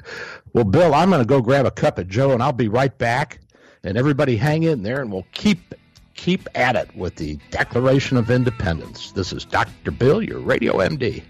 Well, 0.52 0.64
Bill, 0.64 0.92
I'm 0.96 1.10
going 1.10 1.22
to 1.22 1.26
go 1.26 1.40
grab 1.40 1.64
a 1.64 1.70
cup 1.70 1.96
of 1.96 2.08
Joe, 2.08 2.32
and 2.32 2.42
I'll 2.42 2.52
be 2.52 2.66
right 2.66 2.98
back. 2.98 3.38
And 3.84 3.96
everybody, 3.96 4.36
hang 4.36 4.64
in 4.64 4.82
there, 4.82 5.00
and 5.00 5.12
we'll 5.12 5.26
keep 5.30 5.72
keep 6.14 6.48
at 6.56 6.74
it 6.74 6.94
with 6.96 7.14
the 7.14 7.38
Declaration 7.50 8.16
of 8.16 8.32
Independence. 8.32 9.12
This 9.12 9.32
is 9.32 9.44
Dr. 9.44 9.92
Bill, 9.92 10.20
your 10.22 10.40
Radio 10.40 10.78
MD. 10.78 11.22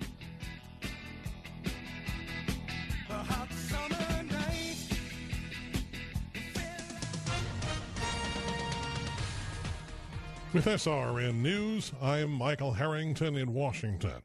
With 10.52 10.66
SRN 10.66 11.36
News, 11.36 11.92
I'm 12.02 12.30
Michael 12.30 12.74
Harrington 12.74 13.36
in 13.36 13.54
Washington. 13.54 14.20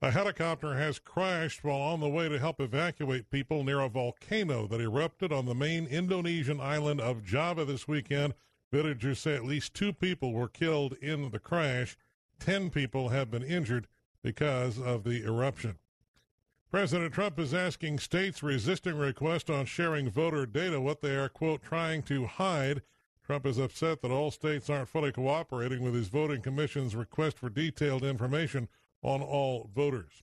A 0.00 0.10
helicopter 0.10 0.74
has 0.74 0.98
crashed 0.98 1.62
while 1.62 1.80
on 1.80 2.00
the 2.00 2.08
way 2.08 2.28
to 2.28 2.40
help 2.40 2.60
evacuate 2.60 3.30
people 3.30 3.62
near 3.62 3.78
a 3.78 3.88
volcano 3.88 4.66
that 4.66 4.80
erupted 4.80 5.32
on 5.32 5.46
the 5.46 5.54
main 5.54 5.86
Indonesian 5.86 6.60
island 6.60 7.00
of 7.00 7.24
Java 7.24 7.64
this 7.64 7.86
weekend. 7.86 8.34
Villagers 8.72 9.20
say 9.20 9.36
at 9.36 9.44
least 9.44 9.72
two 9.72 9.92
people 9.92 10.32
were 10.32 10.48
killed 10.48 10.94
in 10.94 11.30
the 11.30 11.38
crash. 11.38 11.96
Ten 12.40 12.68
people 12.68 13.10
have 13.10 13.30
been 13.30 13.44
injured 13.44 13.86
because 14.20 14.80
of 14.80 15.04
the 15.04 15.22
eruption. 15.22 15.78
President 16.72 17.14
Trump 17.14 17.38
is 17.38 17.54
asking 17.54 18.00
states 18.00 18.42
resisting 18.42 18.96
requests 18.96 19.48
on 19.48 19.66
sharing 19.66 20.10
voter 20.10 20.44
data 20.44 20.80
what 20.80 21.02
they 21.02 21.14
are, 21.14 21.28
quote, 21.28 21.62
trying 21.62 22.02
to 22.02 22.26
hide 22.26 22.82
Trump 23.24 23.46
is 23.46 23.58
upset 23.58 24.02
that 24.02 24.10
all 24.10 24.30
states 24.30 24.68
aren't 24.68 24.88
fully 24.88 25.12
cooperating 25.12 25.82
with 25.82 25.94
his 25.94 26.08
voting 26.08 26.42
commission's 26.42 26.96
request 26.96 27.38
for 27.38 27.48
detailed 27.48 28.02
information 28.02 28.68
on 29.02 29.22
all 29.22 29.70
voters. 29.74 30.22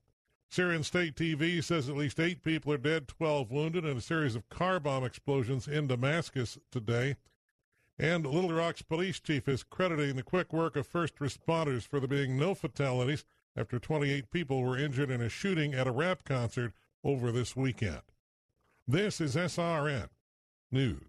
Syrian 0.50 0.84
state 0.84 1.16
TV 1.16 1.64
says 1.64 1.88
at 1.88 1.96
least 1.96 2.20
eight 2.20 2.44
people 2.44 2.74
are 2.74 2.78
dead, 2.78 3.08
12 3.08 3.52
wounded, 3.52 3.86
in 3.86 3.98
a 3.98 4.02
series 4.02 4.36
of 4.36 4.50
car 4.50 4.80
bomb 4.80 5.04
explosions 5.04 5.68
in 5.68 5.88
Damascus 5.88 6.58
today. 6.72 7.16
And 8.00 8.26
Little 8.26 8.54
Rock's 8.54 8.82
police 8.82 9.20
chief 9.20 9.48
is 9.48 9.64
crediting 9.64 10.16
the 10.16 10.24
quick 10.24 10.52
work 10.52 10.76
of 10.76 10.88
first 10.88 11.18
responders 11.18 11.84
for 11.84 12.00
there 12.00 12.08
being 12.08 12.38
no 12.38 12.56
fatalities 12.56 13.26
after 13.56 13.78
28 13.78 14.32
people 14.32 14.62
were 14.62 14.78
injured 14.78 15.12
in 15.12 15.22
a 15.22 15.30
shooting 15.30 15.74
at 15.74 15.88
a 15.88 15.92
rap 15.92 16.24
concert 16.24 16.74
over 17.04 17.32
this 17.32 17.56
weekend. 17.56 18.02
This 18.88 19.22
is 19.22 19.36
SRN 19.36 20.10
News. 20.72 21.09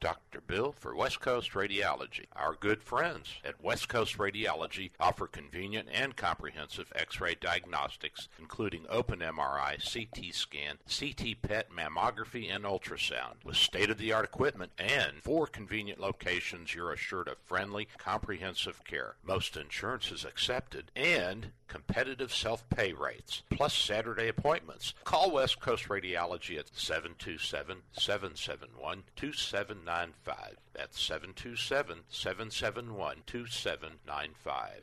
Dr. 0.00 0.40
Bill 0.40 0.72
for 0.72 0.94
West 0.94 1.20
Coast 1.20 1.52
Radiology. 1.52 2.24
Our 2.34 2.54
good 2.54 2.82
friends 2.82 3.34
at 3.44 3.62
West 3.62 3.88
Coast 3.88 4.16
Radiology 4.16 4.90
offer 4.98 5.26
convenient 5.26 5.88
and 5.92 6.16
comprehensive 6.16 6.90
X-ray 6.94 7.36
diagnostics, 7.40 8.28
including 8.38 8.86
open 8.88 9.20
MRI, 9.20 9.76
CT 9.78 10.34
scan, 10.34 10.78
CT 10.88 11.42
PET 11.42 11.68
mammography, 11.70 12.54
and 12.54 12.64
ultrasound. 12.64 13.44
With 13.44 13.56
state-of-the-art 13.56 14.24
equipment 14.24 14.72
and 14.78 15.22
four 15.22 15.46
convenient 15.46 16.00
locations, 16.00 16.74
you're 16.74 16.92
assured 16.92 17.28
of 17.28 17.36
friendly, 17.44 17.88
comprehensive 17.98 18.82
care. 18.84 19.16
Most 19.22 19.56
insurance 19.56 20.10
is 20.10 20.24
accepted 20.24 20.90
and 20.96 21.48
competitive 21.68 22.32
self-pay 22.32 22.92
rates, 22.92 23.42
plus 23.48 23.74
Saturday 23.74 24.26
appointments. 24.26 24.94
Call 25.04 25.30
West 25.30 25.60
Coast 25.60 25.88
Radiology 25.88 26.58
at 26.58 26.74
727 26.76 27.82
771 27.92 29.04
2795. 29.50 30.56
That's 30.74 31.00
727 31.02 32.04
771 32.08 33.16
2795. 33.26 34.82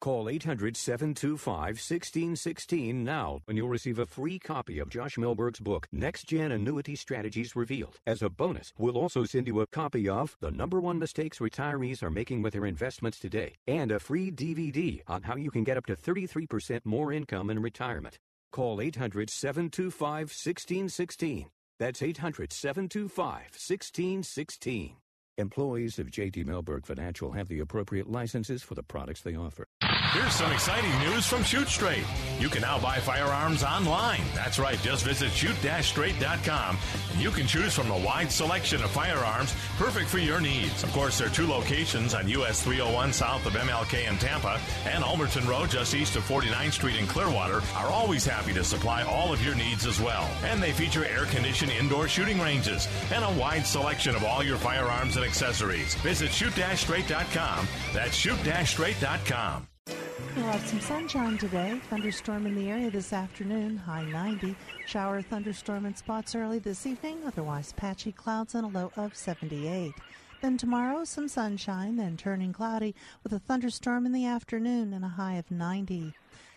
Call 0.00 0.28
800 0.28 0.76
725 0.76 1.48
1616 1.48 3.04
now 3.04 3.40
and 3.48 3.56
you'll 3.56 3.68
receive 3.68 3.98
a 3.98 4.06
free 4.06 4.38
copy 4.38 4.78
of 4.78 4.90
Josh 4.90 5.16
Mellberg's 5.16 5.60
book, 5.60 5.86
Next 5.92 6.26
Gen 6.26 6.52
Annuity 6.52 6.96
Strategies 6.96 7.54
Revealed. 7.54 7.98
As 8.06 8.22
a 8.22 8.28
bonus, 8.28 8.72
we'll 8.78 8.98
also 8.98 9.24
send 9.24 9.46
you 9.46 9.60
a 9.60 9.66
copy 9.66 10.08
of 10.08 10.36
The 10.40 10.50
Number 10.50 10.80
One 10.80 10.98
Mistakes 10.98 11.38
Retirees 11.38 12.02
Are 12.02 12.10
Making 12.10 12.42
with 12.42 12.52
Their 12.52 12.66
Investments 12.66 13.18
Today 13.18 13.54
and 13.66 13.92
a 13.92 14.00
free 14.00 14.30
DVD 14.30 15.02
on 15.06 15.22
how 15.22 15.36
you 15.36 15.50
can 15.50 15.64
get 15.64 15.76
up 15.76 15.86
to 15.86 15.96
33% 15.96 16.80
more 16.84 17.12
income 17.12 17.50
in 17.50 17.62
retirement. 17.62 18.18
Call 18.52 18.80
800 18.80 19.30
725 19.30 20.30
1616. 20.30 21.46
That's 21.78 22.02
800 22.02 22.52
725 22.52 23.18
1616. 23.28 24.96
Employees 25.36 25.98
of 25.98 26.12
J.D. 26.12 26.44
Mellberg 26.44 26.86
Financial 26.86 27.32
have 27.32 27.48
the 27.48 27.58
appropriate 27.58 28.08
licenses 28.08 28.62
for 28.62 28.76
the 28.76 28.84
products 28.84 29.20
they 29.22 29.34
offer. 29.34 29.66
Here's 30.14 30.32
some 30.32 30.52
exciting 30.52 30.96
news 31.00 31.26
from 31.26 31.42
Shoot 31.42 31.66
Straight. 31.66 32.04
You 32.38 32.48
can 32.48 32.62
now 32.62 32.78
buy 32.78 32.98
firearms 32.98 33.64
online. 33.64 34.22
That's 34.32 34.60
right, 34.60 34.80
just 34.80 35.04
visit 35.04 35.32
shoot-straight.com 35.32 36.78
and 37.10 37.20
you 37.20 37.32
can 37.32 37.48
choose 37.48 37.74
from 37.74 37.90
a 37.90 37.98
wide 37.98 38.30
selection 38.30 38.80
of 38.84 38.92
firearms 38.92 39.52
perfect 39.76 40.08
for 40.08 40.18
your 40.18 40.40
needs. 40.40 40.84
Of 40.84 40.92
course, 40.92 41.18
there 41.18 41.26
are 41.26 41.30
two 41.30 41.48
locations 41.48 42.14
on 42.14 42.28
US 42.28 42.62
301 42.62 43.12
south 43.12 43.44
of 43.44 43.54
MLK 43.54 44.08
in 44.08 44.16
Tampa 44.18 44.60
and 44.86 45.02
Ulmerton 45.02 45.48
Road 45.48 45.68
just 45.68 45.96
east 45.96 46.14
of 46.14 46.22
49th 46.28 46.74
Street 46.74 46.96
in 46.96 47.08
Clearwater 47.08 47.60
are 47.74 47.88
always 47.88 48.24
happy 48.24 48.52
to 48.52 48.62
supply 48.62 49.02
all 49.02 49.32
of 49.32 49.44
your 49.44 49.56
needs 49.56 49.84
as 49.84 50.00
well. 50.00 50.30
And 50.44 50.62
they 50.62 50.70
feature 50.70 51.04
air-conditioned 51.04 51.72
indoor 51.72 52.06
shooting 52.06 52.38
ranges 52.38 52.86
and 53.12 53.24
a 53.24 53.32
wide 53.32 53.66
selection 53.66 54.14
of 54.14 54.22
all 54.22 54.44
your 54.44 54.58
firearms 54.58 55.16
and 55.16 55.24
accessories. 55.24 55.96
Visit 55.96 56.30
shoot-straight.com. 56.30 57.66
That's 57.92 58.14
shoot-straight.com. 58.14 59.66
We'll 60.36 60.46
have 60.46 60.64
some 60.64 60.80
sunshine 60.80 61.38
today. 61.38 61.80
Thunderstorm 61.90 62.46
in 62.46 62.54
the 62.54 62.70
area 62.70 62.88
this 62.88 63.12
afternoon, 63.12 63.76
high 63.76 64.04
90. 64.04 64.54
Shower 64.86 65.22
thunderstorm 65.22 65.86
in 65.86 65.96
spots 65.96 66.36
early 66.36 66.60
this 66.60 66.86
evening, 66.86 67.18
otherwise 67.26 67.72
patchy 67.72 68.12
clouds 68.12 68.54
and 68.54 68.64
a 68.64 68.68
low 68.68 68.92
of 68.96 69.16
78. 69.16 69.92
Then 70.40 70.56
tomorrow, 70.56 71.04
some 71.04 71.26
sunshine, 71.26 71.96
then 71.96 72.16
turning 72.16 72.52
cloudy 72.52 72.94
with 73.24 73.32
a 73.32 73.40
thunderstorm 73.40 74.06
in 74.06 74.12
the 74.12 74.26
afternoon 74.26 74.92
and 74.92 75.04
a 75.04 75.08
high 75.08 75.34
of 75.34 75.50
90. 75.50 76.14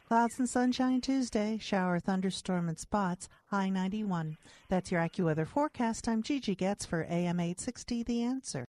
Clouds 0.07 0.37
and 0.37 0.47
sunshine 0.47 1.01
Tuesday, 1.01 1.57
shower 1.59 1.99
thunderstorm 1.99 2.69
in 2.69 2.77
spots, 2.77 3.27
high 3.47 3.69
91. 3.69 4.37
That's 4.69 4.91
your 4.91 5.01
AccuWeather 5.01 5.47
forecast. 5.47 6.07
I'm 6.07 6.21
Gigi 6.21 6.53
Getz 6.53 6.85
for 6.85 7.07
AM 7.09 7.39
860 7.39 8.03
The 8.03 8.21
Answer. 8.21 8.65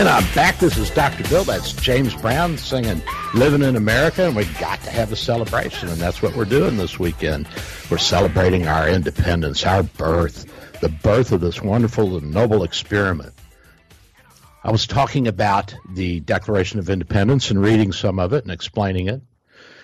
And 0.00 0.08
I'm 0.08 0.24
back. 0.34 0.58
This 0.58 0.78
is 0.78 0.88
Dr. 0.88 1.28
Bill. 1.28 1.44
That's 1.44 1.74
James 1.74 2.14
Brown 2.14 2.56
singing 2.56 3.02
Living 3.34 3.60
in 3.60 3.76
America, 3.76 4.24
and 4.24 4.34
we 4.34 4.46
got 4.58 4.80
to 4.80 4.90
have 4.90 5.12
a 5.12 5.16
celebration, 5.16 5.90
and 5.90 5.98
that's 5.98 6.22
what 6.22 6.34
we're 6.34 6.46
doing 6.46 6.78
this 6.78 6.98
weekend. 6.98 7.46
We're 7.90 7.98
celebrating 7.98 8.66
our 8.66 8.88
independence, 8.88 9.66
our 9.66 9.82
birth, 9.82 10.46
the 10.80 10.88
birth 10.88 11.32
of 11.32 11.42
this 11.42 11.60
wonderful 11.60 12.16
and 12.16 12.32
noble 12.32 12.62
experiment. 12.62 13.34
I 14.64 14.70
was 14.70 14.86
talking 14.86 15.28
about 15.28 15.74
the 15.90 16.20
Declaration 16.20 16.78
of 16.78 16.88
Independence 16.88 17.50
and 17.50 17.60
reading 17.60 17.92
some 17.92 18.18
of 18.18 18.32
it 18.32 18.44
and 18.44 18.52
explaining 18.52 19.08
it, 19.08 19.20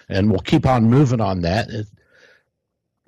and 0.09 0.31
we'll 0.31 0.41
keep 0.41 0.65
on 0.65 0.89
moving 0.89 1.21
on 1.21 1.43
that. 1.43 1.69
It, 1.69 1.89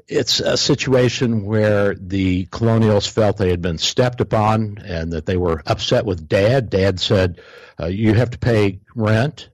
it's 0.09 0.41
a 0.41 0.57
situation 0.57 1.45
where 1.45 1.95
the 1.95 2.47
colonials 2.47 3.07
felt 3.07 3.37
they 3.37 3.51
had 3.51 3.61
been 3.61 3.77
stepped 3.77 4.23
upon 4.23 4.79
and 4.79 5.13
that 5.13 5.27
they 5.27 5.37
were 5.37 5.63
upset 5.67 6.07
with 6.07 6.27
dad. 6.27 6.71
Dad 6.71 6.99
said, 6.99 7.41
uh, 7.79 7.87
You 7.87 8.15
have 8.15 8.31
to 8.31 8.39
pay 8.39 8.81
rent. 8.95 9.51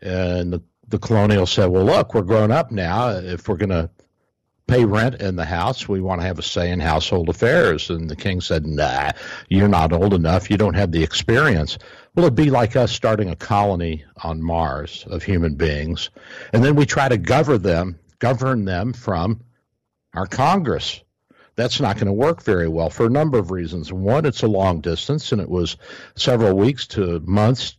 And 0.00 0.52
the, 0.52 0.62
the 0.86 1.00
colonials 1.00 1.50
said, 1.50 1.66
Well, 1.66 1.84
look, 1.84 2.14
we're 2.14 2.22
grown 2.22 2.52
up 2.52 2.70
now. 2.70 3.10
If 3.10 3.48
we're 3.48 3.56
going 3.56 3.70
to 3.70 3.90
pay 4.68 4.84
rent 4.84 5.16
in 5.16 5.34
the 5.34 5.44
house, 5.44 5.88
we 5.88 6.00
want 6.00 6.20
to 6.20 6.26
have 6.26 6.38
a 6.38 6.42
say 6.42 6.70
in 6.70 6.78
household 6.78 7.28
affairs. 7.28 7.90
And 7.90 8.08
the 8.08 8.16
king 8.16 8.40
said, 8.40 8.66
Nah, 8.66 9.10
you're 9.48 9.66
not 9.66 9.92
old 9.92 10.14
enough. 10.14 10.48
You 10.48 10.58
don't 10.58 10.74
have 10.74 10.92
the 10.92 11.02
experience. 11.02 11.76
Well, 12.14 12.26
it'd 12.26 12.36
be 12.36 12.50
like 12.50 12.76
us 12.76 12.92
starting 12.92 13.30
a 13.30 13.36
colony 13.36 14.04
on 14.22 14.42
Mars 14.42 15.04
of 15.10 15.24
human 15.24 15.56
beings. 15.56 16.10
And 16.52 16.62
then 16.62 16.76
we 16.76 16.86
try 16.86 17.08
to 17.08 17.18
govern 17.18 17.62
them, 17.62 17.98
govern 18.20 18.64
them 18.64 18.92
from 18.92 19.40
our 20.14 20.26
Congress. 20.26 21.02
That's 21.56 21.80
not 21.80 21.96
going 21.96 22.06
to 22.06 22.12
work 22.12 22.42
very 22.42 22.68
well 22.68 22.88
for 22.88 23.06
a 23.06 23.10
number 23.10 23.38
of 23.38 23.50
reasons. 23.50 23.92
One, 23.92 24.26
it's 24.26 24.42
a 24.42 24.48
long 24.48 24.80
distance, 24.80 25.32
and 25.32 25.40
it 25.40 25.48
was 25.48 25.76
several 26.14 26.56
weeks 26.56 26.86
to 26.88 27.20
months 27.20 27.76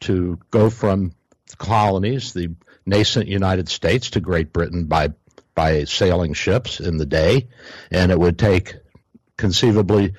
to 0.00 0.38
go 0.50 0.70
from 0.70 1.12
colonies, 1.58 2.32
the 2.32 2.54
nascent 2.86 3.26
United 3.26 3.68
States, 3.68 4.10
to 4.10 4.20
Great 4.20 4.52
Britain 4.52 4.84
by 4.84 5.12
by 5.54 5.84
sailing 5.84 6.32
ships 6.32 6.80
in 6.80 6.96
the 6.96 7.06
day, 7.06 7.48
and 7.90 8.10
it 8.10 8.18
would 8.18 8.38
take 8.38 8.76
conceivably 9.36 10.14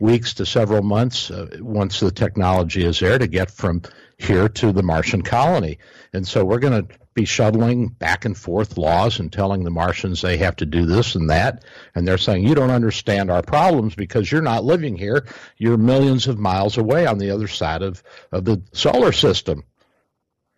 weeks 0.00 0.34
to 0.34 0.46
several 0.46 0.82
months 0.82 1.30
uh, 1.30 1.48
once 1.60 2.00
the 2.00 2.10
technology 2.10 2.84
is 2.84 3.00
there 3.00 3.18
to 3.18 3.26
get 3.26 3.50
from 3.50 3.82
here 4.18 4.48
to 4.48 4.72
the 4.72 4.82
Martian 4.82 5.22
colony. 5.22 5.78
And 6.12 6.26
so 6.26 6.44
we're 6.44 6.58
going 6.58 6.86
to 6.86 6.94
be 7.14 7.24
shuttling 7.24 7.88
back 7.88 8.24
and 8.24 8.36
forth 8.36 8.76
laws 8.76 9.20
and 9.20 9.32
telling 9.32 9.64
the 9.64 9.70
Martians 9.70 10.20
they 10.20 10.36
have 10.38 10.56
to 10.56 10.66
do 10.66 10.86
this 10.86 11.14
and 11.14 11.30
that. 11.30 11.64
And 11.94 12.06
they're 12.06 12.18
saying, 12.18 12.46
you 12.46 12.54
don't 12.54 12.70
understand 12.70 13.30
our 13.30 13.42
problems 13.42 13.94
because 13.94 14.30
you're 14.30 14.42
not 14.42 14.64
living 14.64 14.96
here. 14.96 15.26
You're 15.56 15.78
millions 15.78 16.26
of 16.26 16.38
miles 16.38 16.78
away 16.78 17.06
on 17.06 17.18
the 17.18 17.30
other 17.30 17.48
side 17.48 17.82
of, 17.82 18.02
of 18.32 18.44
the 18.44 18.62
solar 18.72 19.12
system. 19.12 19.64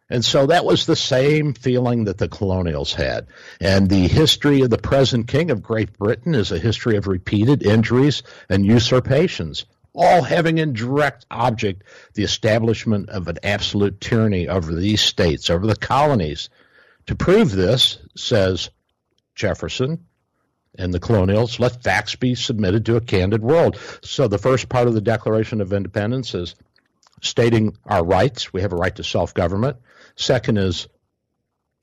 And 0.09 0.25
so 0.25 0.47
that 0.47 0.65
was 0.65 0.87
the 0.87 0.97
same 0.97 1.55
feeling 1.55 2.05
that 2.05 2.19
the 2.19 2.29
colonials 2.29 2.93
had. 2.93 3.29
And 3.61 3.89
the 3.89 4.09
history 4.09 4.63
of 4.63 4.71
the 4.71 4.79
present 4.79 5.29
king 5.29 5.51
of 5.51 5.63
Great 5.63 5.97
Britain 5.97 6.35
is 6.35 6.51
a 6.51 6.59
history 6.59 6.97
of 6.97 7.07
repeated 7.07 7.63
injuries 7.63 8.25
and 8.49 8.67
usurpations 8.67 9.67
all 9.93 10.23
having 10.23 10.59
in 10.59 10.73
direct 10.73 11.27
object 11.31 11.83
the 12.15 12.23
establishment 12.23 13.09
of 13.09 13.29
an 13.29 13.39
absolute 13.43 14.01
tyranny 14.01 14.49
over 14.49 14.75
these 14.75 15.01
states, 15.01 15.51
over 15.51 15.67
the 15.67 15.77
colonies. 15.77 16.49
To 17.07 17.17
prove 17.17 17.51
this, 17.51 17.99
says 18.17 18.71
Jefferson 19.35 20.07
and 20.77 20.95
the 20.95 21.01
colonials, 21.01 21.59
let 21.59 21.83
facts 21.83 22.15
be 22.15 22.35
submitted 22.35 22.87
to 22.87 22.97
a 22.97 23.01
candid 23.01 23.43
world. 23.43 23.79
So 24.03 24.29
the 24.29 24.39
first 24.39 24.69
part 24.69 24.87
of 24.87 24.95
the 24.95 25.01
Declaration 25.01 25.61
of 25.61 25.73
Independence 25.73 26.35
is 26.35 26.55
stating 27.21 27.77
our 27.85 28.05
rights. 28.05 28.53
We 28.53 28.63
have 28.63 28.73
a 28.73 28.77
right 28.77 28.95
to 28.97 29.05
self 29.05 29.35
government. 29.35 29.79
Second 30.17 30.59
is 30.59 30.89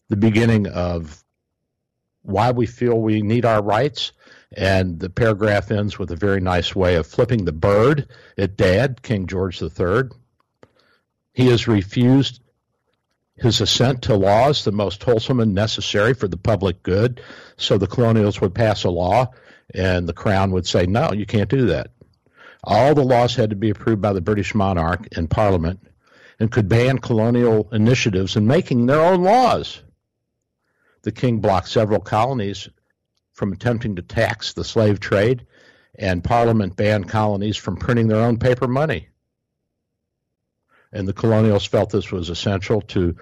the 0.10 0.18
beginning 0.18 0.68
of 0.68 1.24
why 2.22 2.51
we 2.51 2.66
feel 2.66 2.99
we 2.99 3.22
need 3.22 3.45
our 3.45 3.62
rights. 3.62 4.12
And 4.56 5.00
the 5.00 5.10
paragraph 5.10 5.72
ends 5.72 6.00
with 6.00 6.12
a 6.12 6.16
very 6.16 6.39
nice 6.39 6.76
way 6.76 6.95
of 6.95 7.06
flipping 7.06 7.45
the 7.45 7.52
bird 7.52 8.08
at 8.38 8.56
Dad, 8.56 9.02
King 9.02 9.28
George 9.28 9.62
III. 9.62 10.10
He 11.34 11.48
has 11.48 11.68
refused 11.68 12.41
his 13.36 13.62
assent 13.62 14.04
to 14.04 14.16
laws 14.16 14.64
the 14.64 14.72
most 14.72 15.04
wholesome 15.04 15.39
and 15.39 15.54
necessary 15.54 16.14
for 16.14 16.28
the 16.28 16.38
public 16.38 16.82
good. 16.82 17.22
So 17.58 17.78
the 17.78 17.88
colonials 17.88 18.41
would 18.41 18.56
pass 18.56 18.84
a 18.84 18.89
law, 18.89 19.32
and 19.74 20.08
the 20.08 20.14
crown 20.14 20.52
would 20.52 20.66
say, 20.66 20.88
no, 20.88 21.12
you 21.14 21.26
can't 21.26 21.50
do 21.50 21.68
that. 21.68 21.91
All 22.64 22.95
the 22.95 23.04
laws 23.04 23.36
had 23.36 23.52
to 23.52 23.56
be 23.56 23.70
approved 23.70 24.02
by 24.02 24.14
the 24.14 24.22
British 24.22 24.56
monarch 24.56 25.08
and 25.16 25.30
parliament 25.30 25.80
and 26.39 26.52
could 26.52 26.70
ban 26.70 26.98
colonial 26.98 27.70
initiatives 27.72 28.36
in 28.36 28.48
making 28.48 28.86
their 28.86 29.02
own 29.02 29.24
laws. 29.24 29.82
The 31.04 31.12
king 31.12 31.39
blocked 31.39 31.70
several 31.70 32.00
colonies 32.00 32.70
from 33.38 33.54
attempting 33.54 33.96
to 33.96 34.02
tax 34.02 34.54
the 34.54 34.64
slave 34.64 35.00
trade, 35.00 35.46
and 36.00 36.24
Parliament 36.24 36.76
banned 36.76 37.08
colonies 37.08 37.56
from 37.56 37.78
printing 37.78 38.08
their 38.08 38.26
own 38.26 38.40
paper 38.40 38.68
money. 38.68 39.10
And 40.92 41.08
the 41.08 41.14
colonials 41.14 41.64
felt 41.64 41.92
this 41.92 42.12
was 42.12 42.30
essential 42.30 42.82
to 42.82 43.16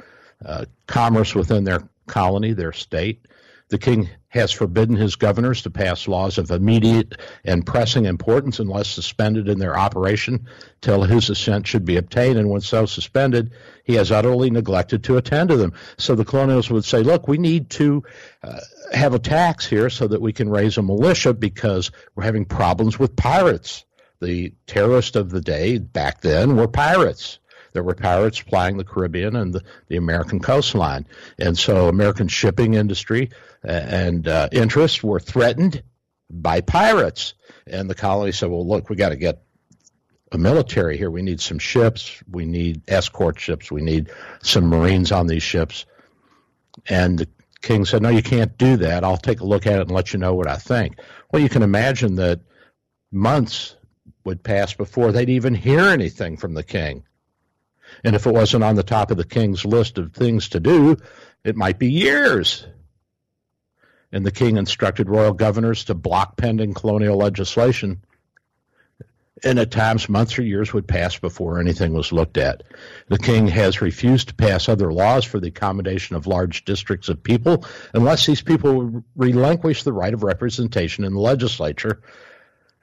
uh, 0.46 0.66
commerce 0.88 1.36
within 1.36 1.66
their 1.66 1.90
colony, 2.08 2.54
their 2.54 2.72
state. 2.72 3.28
The 3.70 3.78
king 3.80 4.10
has 4.28 4.52
forbidden 4.52 4.96
his 4.96 5.16
governors 5.16 5.64
to 5.64 5.72
pass 5.72 6.08
laws 6.08 6.38
of 6.38 6.52
immediate 6.52 7.16
and 7.44 7.66
pressing 7.66 8.06
importance 8.06 8.60
unless 8.60 8.88
suspended 8.88 9.50
in 9.50 9.58
their 9.58 9.78
operation 9.78 10.48
till 10.82 11.02
his 11.02 11.32
assent 11.32 11.66
should 11.66 11.84
be 11.84 11.98
obtained. 11.98 12.38
And 12.38 12.50
when 12.50 12.62
so 12.62 12.86
suspended, 12.86 13.54
he 13.84 13.96
has 13.96 14.12
utterly 14.12 14.52
neglected 14.52 15.04
to 15.06 15.18
attend 15.18 15.50
to 15.50 15.58
them. 15.58 15.74
So 15.98 16.14
the 16.14 16.26
colonials 16.26 16.70
would 16.70 16.86
say, 16.86 17.02
look, 17.02 17.28
we 17.28 17.40
need 17.40 17.72
to 17.72 18.04
uh, 18.44 18.60
have 18.94 19.16
a 19.16 19.20
tax 19.20 19.66
here 19.66 19.90
so 19.90 20.08
that 20.08 20.22
we 20.22 20.32
can 20.32 20.50
raise 20.50 20.78
a 20.78 20.84
militia 20.84 21.34
because 21.34 21.90
we're 22.14 22.24
having 22.24 22.46
problems 22.46 23.00
with 23.00 23.16
pirates. 23.16 23.84
The 24.22 24.54
terrorists 24.68 25.16
of 25.16 25.32
the 25.32 25.42
day 25.42 25.80
back 25.80 26.22
then 26.22 26.56
were 26.56 26.68
pirates. 26.68 27.40
There 27.76 27.84
were 27.84 27.94
pirates 27.94 28.42
plying 28.42 28.78
the 28.78 28.86
Caribbean 28.86 29.36
and 29.36 29.54
the, 29.54 29.62
the 29.90 29.98
American 29.98 30.40
coastline. 30.40 31.06
And 31.38 31.58
so 31.58 31.90
American 31.90 32.30
shipping 32.30 32.74
industry 32.74 33.32
uh, 33.68 33.72
and 33.72 34.26
uh, 34.30 34.48
interests 34.54 35.04
were 35.04 35.20
threatened 35.20 35.84
by 36.30 36.62
pirates. 36.62 37.34
And 37.68 37.90
the 37.90 37.94
colony 37.94 38.32
said, 38.32 38.50
well, 38.50 38.66
look, 38.66 38.90
we 38.90 38.96
got 38.96 39.10
to 39.10 39.18
get 39.18 39.44
a 40.32 40.38
military 40.38 40.98
here. 40.98 41.12
We 41.12 41.22
need 41.22 41.42
some 41.42 41.60
ships. 41.60 42.24
We 42.32 42.46
need 42.46 42.84
escort 42.88 43.42
ships. 43.42 43.70
We 43.70 43.82
need 43.82 44.10
some 44.42 44.68
Marines 44.68 45.12
on 45.12 45.28
these 45.28 45.44
ships. 45.44 45.86
And 46.88 47.20
the 47.20 47.28
king 47.62 47.84
said, 47.84 48.02
no, 48.02 48.10
you 48.10 48.24
can't 48.24 48.58
do 48.58 48.78
that. 48.78 49.04
I'll 49.04 49.18
take 49.18 49.42
a 49.42 49.46
look 49.46 49.68
at 49.68 49.80
it 49.80 49.82
and 49.82 49.92
let 49.92 50.14
you 50.14 50.20
know 50.20 50.34
what 50.34 50.48
I 50.48 50.56
think. 50.56 50.98
Well, 51.30 51.42
you 51.42 51.50
can 51.50 51.62
imagine 51.62 52.16
that 52.16 52.40
months 53.12 53.76
would 54.24 54.44
pass 54.44 54.74
before 54.74 55.12
they'd 55.12 55.30
even 55.30 55.54
hear 55.54 55.82
anything 55.82 56.38
from 56.38 56.54
the 56.54 56.64
king. 56.64 57.04
And 58.04 58.16
if 58.16 58.28
it 58.28 58.34
wasn't 58.34 58.64
on 58.64 58.76
the 58.76 58.84
top 58.84 59.12
of 59.12 59.18
the 59.18 59.24
king's 59.24 59.66
list 59.66 59.98
of 59.98 60.14
things 60.14 60.50
to 60.50 60.60
do, 60.60 60.98
it 61.44 61.56
might 61.56 61.80
be 61.80 61.92
years. 61.92 62.66
and 64.12 64.26
the 64.26 64.32
king 64.32 64.56
instructed 64.58 65.10
royal 65.10 65.34
governors 65.34 65.84
to 65.86 65.94
block 65.94 66.38
pending 66.38 66.74
colonial 66.74 67.18
legislation. 67.18 68.02
And 69.44 69.60
at 69.60 69.72
times, 69.72 70.08
months 70.08 70.40
or 70.40 70.44
years 70.44 70.74
would 70.74 70.88
pass 70.88 71.20
before 71.20 71.60
anything 71.60 71.94
was 71.94 72.14
looked 72.14 72.38
at. 72.38 72.64
The 73.10 73.18
king 73.18 73.48
has 73.50 73.82
refused 73.82 74.30
to 74.30 74.36
pass 74.36 74.70
other 74.70 74.94
laws 74.94 75.26
for 75.26 75.42
the 75.42 75.50
accommodation 75.50 76.16
of 76.16 76.28
large 76.28 76.64
districts 76.64 77.10
of 77.10 77.22
people 77.22 77.66
unless 77.94 78.26
these 78.26 78.42
people 78.42 79.04
relinquish 79.18 79.84
the 79.84 79.92
right 79.92 80.14
of 80.14 80.24
representation 80.24 81.04
in 81.04 81.14
the 81.14 81.20
legislature, 81.20 82.02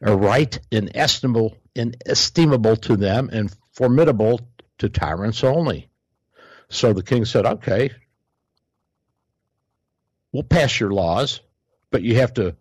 a 0.03 0.15
right 0.15 0.59
inestimable, 0.71 1.57
inestimable 1.75 2.77
to 2.77 2.97
them 2.97 3.31
and 3.33 3.57
formidable 3.73 4.41
to 4.79 4.89
tyrants 4.89 5.45
only. 5.45 5.89
So 6.69 6.93
the 6.93 7.03
king 7.03 7.25
said, 7.25 7.45
okay, 7.45 7.91
we'll 10.33 10.43
pass 10.43 10.81
your 10.81 10.91
laws, 10.91 11.41
but 11.91 12.03
you 12.03 12.17
have 12.17 12.35
to 12.35 12.57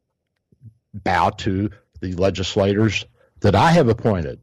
bow 0.94 1.30
to 1.30 1.70
the 2.02 2.14
legislators 2.14 3.06
that 3.40 3.56
I 3.56 3.72
have 3.72 3.88
appointed. 3.88 4.42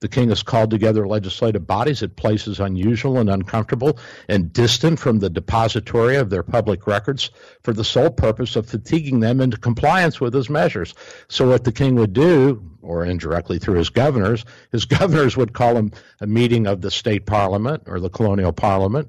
The 0.00 0.08
king 0.08 0.28
has 0.28 0.42
called 0.42 0.70
together 0.70 1.08
legislative 1.08 1.66
bodies 1.66 2.02
at 2.02 2.16
places 2.16 2.60
unusual 2.60 3.18
and 3.18 3.30
uncomfortable 3.30 3.98
and 4.28 4.52
distant 4.52 4.98
from 4.98 5.18
the 5.18 5.30
depository 5.30 6.16
of 6.16 6.28
their 6.28 6.42
public 6.42 6.86
records 6.86 7.30
for 7.62 7.72
the 7.72 7.84
sole 7.84 8.10
purpose 8.10 8.56
of 8.56 8.66
fatiguing 8.66 9.20
them 9.20 9.40
into 9.40 9.56
compliance 9.56 10.20
with 10.20 10.34
his 10.34 10.50
measures. 10.50 10.94
So, 11.28 11.48
what 11.48 11.64
the 11.64 11.72
king 11.72 11.94
would 11.94 12.12
do, 12.12 12.70
or 12.82 13.06
indirectly 13.06 13.58
through 13.58 13.78
his 13.78 13.88
governors, 13.88 14.44
his 14.70 14.84
governors 14.98 15.34
would 15.34 15.54
call 15.54 15.74
him 15.76 15.92
a 16.20 16.26
meeting 16.26 16.66
of 16.66 16.82
the 16.82 16.90
state 16.90 17.24
parliament 17.24 17.84
or 17.86 17.98
the 17.98 18.10
colonial 18.10 18.52
parliament 18.52 19.08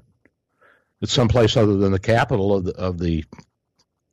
at 1.02 1.10
someplace 1.10 1.56
other 1.56 1.76
than 1.76 1.92
the 1.92 1.98
capital 1.98 2.54
of 2.54 2.64
the, 2.64 2.74
of 2.76 2.98
the 2.98 3.24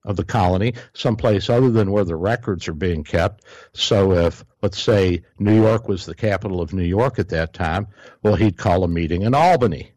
of 0.05 0.15
the 0.15 0.23
colony, 0.23 0.73
someplace 0.93 1.49
other 1.49 1.71
than 1.71 1.91
where 1.91 2.05
the 2.05 2.15
records 2.15 2.67
are 2.67 2.73
being 2.73 3.03
kept. 3.03 3.43
So 3.73 4.11
if, 4.11 4.45
let's 4.65 4.81
say, 4.81 5.21
New 5.37 5.53
York 5.53 5.87
was 5.87 6.07
the 6.07 6.15
capital 6.15 6.59
of 6.59 6.73
New 6.73 6.81
York 6.81 7.19
at 7.19 7.29
that 7.29 7.53
time, 7.53 7.85
well, 8.23 8.33
he'd 8.33 8.57
call 8.57 8.83
a 8.83 8.87
meeting 8.87 9.21
in 9.21 9.35
Albany. 9.35 9.91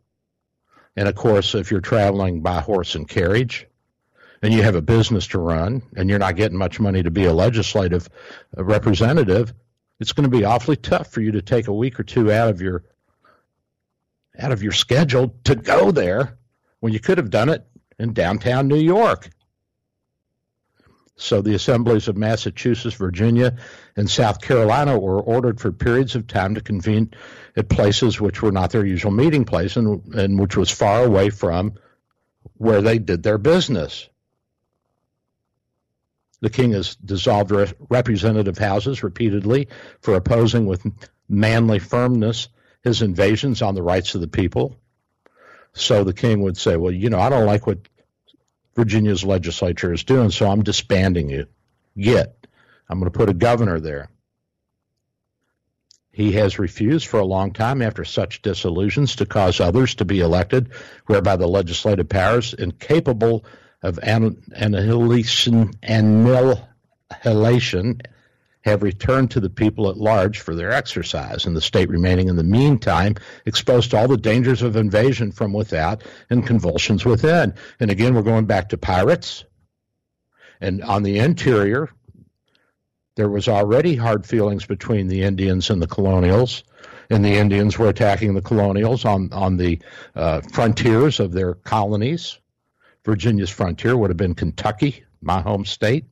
And 0.94 1.08
of 1.08 1.14
course, 1.14 1.54
if 1.54 1.70
you're 1.70 1.80
traveling 1.80 2.42
by 2.42 2.60
horse 2.60 2.94
and 2.94 3.08
carriage, 3.08 3.66
and 4.42 4.52
you 4.52 4.62
have 4.62 4.74
a 4.74 4.82
business 4.82 5.26
to 5.28 5.38
run, 5.38 5.80
and 5.96 6.10
you're 6.10 6.18
not 6.18 6.36
getting 6.36 6.58
much 6.58 6.80
money 6.80 7.02
to 7.02 7.10
be 7.10 7.24
a 7.24 7.32
legislative 7.32 8.10
uh, 8.58 8.62
representative, 8.62 9.54
it's 10.00 10.12
going 10.12 10.30
to 10.30 10.36
be 10.36 10.44
awfully 10.44 10.76
tough 10.76 11.10
for 11.10 11.22
you 11.22 11.32
to 11.32 11.40
take 11.40 11.68
a 11.68 11.72
week 11.72 11.98
or 11.98 12.02
two 12.02 12.30
out 12.30 12.50
of 12.50 12.60
your 12.60 12.84
out 14.38 14.52
of 14.52 14.62
your 14.62 14.72
schedule 14.72 15.34
to 15.44 15.54
go 15.54 15.90
there 15.92 16.36
when 16.80 16.92
you 16.92 17.00
could 17.00 17.16
have 17.16 17.30
done 17.30 17.48
it 17.48 17.64
in 17.98 18.12
downtown 18.12 18.68
New 18.68 18.76
York. 18.76 19.30
So 21.20 21.42
the 21.42 21.54
assemblies 21.54 22.06
of 22.06 22.16
Massachusetts, 22.16 22.94
Virginia, 22.94 23.56
and 23.96 24.08
South 24.08 24.40
Carolina 24.40 24.96
were 24.96 25.20
ordered 25.20 25.60
for 25.60 25.72
periods 25.72 26.14
of 26.14 26.28
time 26.28 26.54
to 26.54 26.60
convene 26.60 27.12
at 27.56 27.68
places 27.68 28.20
which 28.20 28.40
were 28.40 28.52
not 28.52 28.70
their 28.70 28.86
usual 28.86 29.10
meeting 29.10 29.44
place 29.44 29.76
and, 29.76 30.14
and 30.14 30.38
which 30.38 30.56
was 30.56 30.70
far 30.70 31.02
away 31.04 31.30
from 31.30 31.74
where 32.54 32.80
they 32.82 33.00
did 33.00 33.24
their 33.24 33.36
business. 33.36 34.08
The 36.40 36.50
king 36.50 36.70
has 36.70 36.94
dissolved 36.94 37.50
re- 37.50 37.72
representative 37.88 38.56
houses 38.56 39.02
repeatedly 39.02 39.68
for 40.00 40.14
opposing 40.14 40.66
with 40.66 40.86
manly 41.28 41.80
firmness 41.80 42.46
his 42.84 43.02
invasions 43.02 43.60
on 43.60 43.74
the 43.74 43.82
rights 43.82 44.14
of 44.14 44.20
the 44.20 44.28
people. 44.28 44.76
So 45.72 46.04
the 46.04 46.14
king 46.14 46.42
would 46.42 46.56
say, 46.56 46.76
Well, 46.76 46.92
you 46.92 47.10
know, 47.10 47.18
I 47.18 47.28
don't 47.28 47.46
like 47.46 47.66
what 47.66 47.80
Virginia's 48.78 49.24
legislature 49.24 49.92
is 49.92 50.04
doing, 50.04 50.30
so 50.30 50.48
I'm 50.48 50.62
disbanding 50.62 51.30
it. 51.30 51.50
Yet, 51.96 52.46
I'm 52.88 53.00
going 53.00 53.10
to 53.10 53.18
put 53.18 53.28
a 53.28 53.34
governor 53.34 53.80
there. 53.80 54.08
He 56.12 56.30
has 56.32 56.60
refused 56.60 57.08
for 57.08 57.18
a 57.18 57.26
long 57.26 57.52
time 57.52 57.82
after 57.82 58.04
such 58.04 58.40
disillusions 58.40 59.16
to 59.16 59.26
cause 59.26 59.58
others 59.58 59.96
to 59.96 60.04
be 60.04 60.20
elected, 60.20 60.70
whereby 61.06 61.34
the 61.34 61.48
legislative 61.48 62.08
powers 62.08 62.54
incapable 62.54 63.44
of 63.82 63.98
annihilation, 64.00 65.72
annihilation 65.82 68.00
have 68.68 68.82
returned 68.82 69.30
to 69.32 69.40
the 69.40 69.50
people 69.50 69.90
at 69.90 69.96
large 69.96 70.40
for 70.40 70.54
their 70.54 70.70
exercise, 70.70 71.46
and 71.46 71.56
the 71.56 71.60
state 71.60 71.88
remaining 71.88 72.28
in 72.28 72.36
the 72.36 72.44
meantime 72.44 73.16
exposed 73.44 73.90
to 73.90 73.98
all 73.98 74.08
the 74.08 74.16
dangers 74.16 74.62
of 74.62 74.76
invasion 74.76 75.32
from 75.32 75.52
without 75.52 76.02
and 76.30 76.46
convulsions 76.46 77.04
within. 77.04 77.54
And 77.80 77.90
again, 77.90 78.14
we're 78.14 78.22
going 78.22 78.46
back 78.46 78.68
to 78.70 78.78
pirates. 78.78 79.44
And 80.60 80.82
on 80.82 81.02
the 81.02 81.18
interior, 81.18 81.90
there 83.16 83.28
was 83.28 83.48
already 83.48 83.96
hard 83.96 84.24
feelings 84.26 84.64
between 84.66 85.08
the 85.08 85.22
Indians 85.22 85.70
and 85.70 85.82
the 85.82 85.86
colonials, 85.86 86.64
and 87.10 87.24
the 87.24 87.34
Indians 87.34 87.78
were 87.78 87.88
attacking 87.88 88.34
the 88.34 88.42
colonials 88.42 89.04
on, 89.04 89.32
on 89.32 89.56
the 89.56 89.80
uh, 90.14 90.40
frontiers 90.52 91.20
of 91.20 91.32
their 91.32 91.54
colonies. 91.54 92.38
Virginia's 93.04 93.50
frontier 93.50 93.96
would 93.96 94.10
have 94.10 94.16
been 94.16 94.34
Kentucky, 94.34 95.04
my 95.20 95.40
home 95.40 95.64
state. 95.64 96.04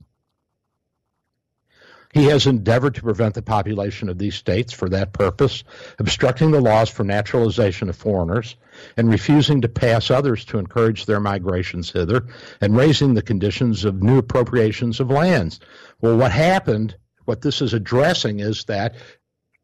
He 2.16 2.24
has 2.28 2.46
endeavored 2.46 2.94
to 2.94 3.02
prevent 3.02 3.34
the 3.34 3.42
population 3.42 4.08
of 4.08 4.16
these 4.16 4.36
states 4.36 4.72
for 4.72 4.88
that 4.88 5.12
purpose, 5.12 5.64
obstructing 5.98 6.50
the 6.50 6.62
laws 6.62 6.88
for 6.88 7.04
naturalization 7.04 7.90
of 7.90 7.96
foreigners, 7.96 8.56
and 8.96 9.10
refusing 9.10 9.60
to 9.60 9.68
pass 9.68 10.10
others 10.10 10.46
to 10.46 10.58
encourage 10.58 11.04
their 11.04 11.20
migrations 11.20 11.90
hither, 11.90 12.24
and 12.62 12.74
raising 12.74 13.12
the 13.12 13.20
conditions 13.20 13.84
of 13.84 14.02
new 14.02 14.16
appropriations 14.16 14.98
of 14.98 15.10
lands. 15.10 15.60
Well, 16.00 16.16
what 16.16 16.32
happened, 16.32 16.96
what 17.26 17.42
this 17.42 17.60
is 17.60 17.74
addressing, 17.74 18.40
is 18.40 18.64
that 18.64 18.94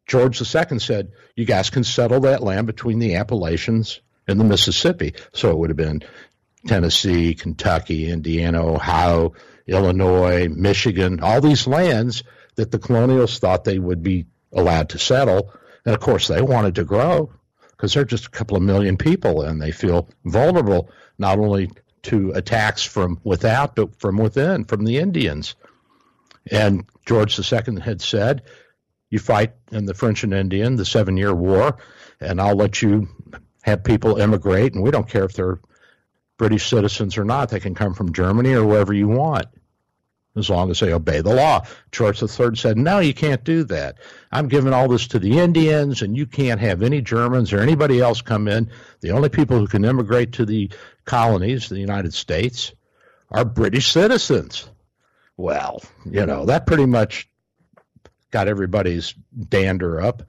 George 0.07 0.39
II 0.39 0.79
said, 0.79 1.13
you 1.35 1.47
guys 1.47 1.71
can 1.71 1.85
settle 1.85 2.21
that 2.21 2.43
land 2.43 2.67
between 2.67 2.99
the 2.99 3.15
Appalachians 3.15 4.03
and 4.29 4.39
the 4.39 4.45
Mississippi. 4.45 5.15
So 5.33 5.53
it 5.53 5.57
would 5.57 5.71
have 5.71 5.79
been 5.79 6.03
Tennessee, 6.67 7.33
Kentucky, 7.33 8.11
Indiana, 8.11 8.63
Ohio, 8.63 9.33
Illinois, 9.67 10.49
Michigan, 10.49 11.21
all 11.21 11.41
these 11.41 11.67
lands 11.67 12.23
that 12.57 12.71
the 12.71 12.79
colonials 12.79 13.39
thought 13.39 13.65
they 13.65 13.79
would 13.79 14.03
be 14.03 14.27
allowed 14.53 14.91
to 14.91 14.99
settle. 14.99 15.53
And 15.85 15.95
of 15.95 16.01
course, 16.01 16.29
they 16.29 16.43
wanted 16.43 16.75
to 16.77 16.85
grow 16.85 17.33
because 17.71 17.95
they're 17.95 18.05
just 18.05 18.27
a 18.27 18.31
couple 18.31 18.57
of 18.57 18.63
million 18.63 18.97
people 18.97 19.43
and 19.43 19.61
they 19.61 19.73
feel 19.73 20.09
vulnerable 20.25 20.91
not 21.19 21.39
only 21.39 21.71
to 22.03 22.33
attacks 22.33 22.83
from 22.83 23.21
without, 23.25 23.77
but 23.77 23.99
from 24.01 24.19
within, 24.19 24.65
from 24.65 24.85
the 24.85 24.99
Indians. 24.99 25.55
And 26.51 26.85
George 27.07 27.39
II 27.39 27.81
had 27.81 28.01
said, 28.01 28.43
You 29.09 29.19
fight 29.19 29.53
in 29.71 29.87
the 29.87 29.95
French 29.95 30.25
and 30.25 30.35
Indian, 30.35 30.77
the 30.77 30.85
Seven 30.85 31.17
Year 31.17 31.35
War, 31.35 31.77
and 32.21 32.41
I'll 32.41 32.57
let 32.57 32.83
you 32.83 33.09
have 33.63 33.85
people 33.85 34.19
immigrate, 34.19 34.75
and 34.75 34.83
we 34.83 34.91
don't 34.91 35.09
care 35.09 35.25
if 35.25 35.35
they're 35.35 35.61
British 36.37 36.69
citizens 36.69 37.17
or 37.17 37.25
not. 37.25 37.51
They 37.51 37.61
can 37.61 37.77
come 37.77 37.95
from 37.95 38.13
Germany 38.13 38.55
or 38.55 38.67
wherever 38.67 38.93
you 38.93 39.07
want 39.07 39.47
as 40.37 40.49
long 40.49 40.71
as 40.71 40.81
they 40.81 40.93
obey 40.93 41.21
the 41.21 41.35
law. 41.35 41.65
George 41.91 42.23
III 42.23 42.57
said, 42.57 42.79
No, 42.79 42.99
you 43.01 43.15
can't 43.15 43.45
do 43.45 43.65
that. 43.65 43.97
I'm 44.31 44.49
giving 44.49 44.73
all 44.73 44.89
this 44.89 45.07
to 45.09 45.19
the 45.19 45.39
Indians, 45.39 46.03
and 46.03 46.17
you 46.17 46.27
can't 46.27 46.61
have 46.61 46.83
any 46.83 47.01
Germans 47.01 47.53
or 47.53 47.61
anybody 47.61 48.01
else 48.01 48.23
come 48.23 48.49
in. 48.49 48.71
The 49.01 49.11
only 49.11 49.29
people 49.29 49.59
who 49.59 49.67
can 49.67 49.85
immigrate 49.85 50.33
to 50.33 50.47
the 50.47 50.71
colonies, 51.05 51.69
the 51.69 51.79
United 51.79 52.15
States, 52.15 52.73
are 53.31 53.45
British 53.45 53.91
citizens. 53.91 54.69
Well, 55.37 55.83
you 56.05 56.27
know, 56.27 56.47
that 56.47 56.67
pretty 56.67 56.87
much 56.87 57.29
got 58.31 58.49
everybody's 58.49 59.15
dander 59.49 60.01
up 60.01 60.23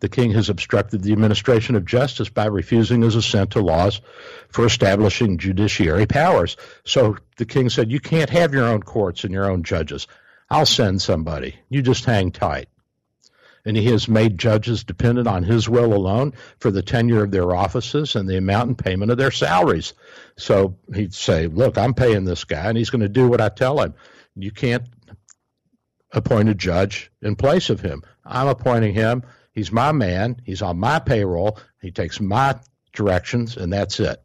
the 0.00 0.08
king 0.08 0.32
has 0.32 0.48
obstructed 0.48 1.02
the 1.02 1.12
administration 1.12 1.76
of 1.76 1.84
justice 1.84 2.28
by 2.28 2.46
refusing 2.46 3.02
his 3.02 3.14
assent 3.14 3.50
to 3.52 3.60
laws 3.60 4.00
for 4.48 4.64
establishing 4.64 5.38
judiciary 5.38 6.06
powers. 6.06 6.56
So 6.84 7.16
the 7.36 7.44
king 7.44 7.68
said, 7.68 7.92
You 7.92 8.00
can't 8.00 8.30
have 8.30 8.54
your 8.54 8.64
own 8.64 8.82
courts 8.82 9.24
and 9.24 9.32
your 9.32 9.50
own 9.50 9.62
judges. 9.62 10.06
I'll 10.48 10.66
send 10.66 11.00
somebody. 11.00 11.56
You 11.68 11.82
just 11.82 12.04
hang 12.04 12.32
tight. 12.32 12.68
And 13.64 13.76
he 13.76 13.84
has 13.86 14.08
made 14.08 14.38
judges 14.38 14.84
dependent 14.84 15.28
on 15.28 15.44
his 15.44 15.68
will 15.68 15.92
alone 15.92 16.32
for 16.58 16.70
the 16.70 16.82
tenure 16.82 17.22
of 17.22 17.30
their 17.30 17.54
offices 17.54 18.16
and 18.16 18.26
the 18.26 18.38
amount 18.38 18.68
and 18.68 18.78
payment 18.78 19.10
of 19.12 19.18
their 19.18 19.30
salaries. 19.30 19.92
So 20.38 20.78
he'd 20.94 21.12
say, 21.14 21.46
Look, 21.46 21.76
I'm 21.76 21.94
paying 21.94 22.24
this 22.24 22.44
guy, 22.44 22.68
and 22.68 22.78
he's 22.78 22.90
going 22.90 23.02
to 23.02 23.08
do 23.08 23.28
what 23.28 23.42
I 23.42 23.50
tell 23.50 23.80
him. 23.80 23.94
You 24.34 24.50
can't 24.50 24.84
appoint 26.12 26.48
a 26.48 26.54
judge 26.54 27.12
in 27.20 27.36
place 27.36 27.68
of 27.68 27.80
him. 27.80 28.02
I'm 28.24 28.48
appointing 28.48 28.94
him 28.94 29.24
He's 29.52 29.72
my 29.72 29.92
man. 29.92 30.40
He's 30.44 30.62
on 30.62 30.78
my 30.78 30.98
payroll. 30.98 31.58
He 31.80 31.90
takes 31.90 32.20
my 32.20 32.58
directions, 32.92 33.56
and 33.56 33.72
that's 33.72 34.00
it. 34.00 34.22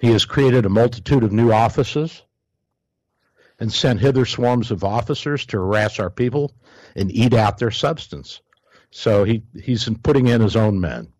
He 0.00 0.10
has 0.10 0.24
created 0.24 0.66
a 0.66 0.70
multitude 0.70 1.22
of 1.22 1.32
new 1.32 1.52
offices 1.52 2.22
and 3.60 3.72
sent 3.72 4.00
hither 4.00 4.24
swarms 4.24 4.70
of 4.70 4.82
officers 4.82 5.46
to 5.46 5.58
harass 5.58 6.00
our 6.00 6.10
people 6.10 6.52
and 6.96 7.12
eat 7.12 7.34
out 7.34 7.58
their 7.58 7.70
substance. 7.70 8.40
So 8.90 9.24
he, 9.24 9.44
he's 9.54 9.88
putting 10.02 10.26
in 10.26 10.40
his 10.40 10.56
own 10.56 10.80
men. 10.80 11.12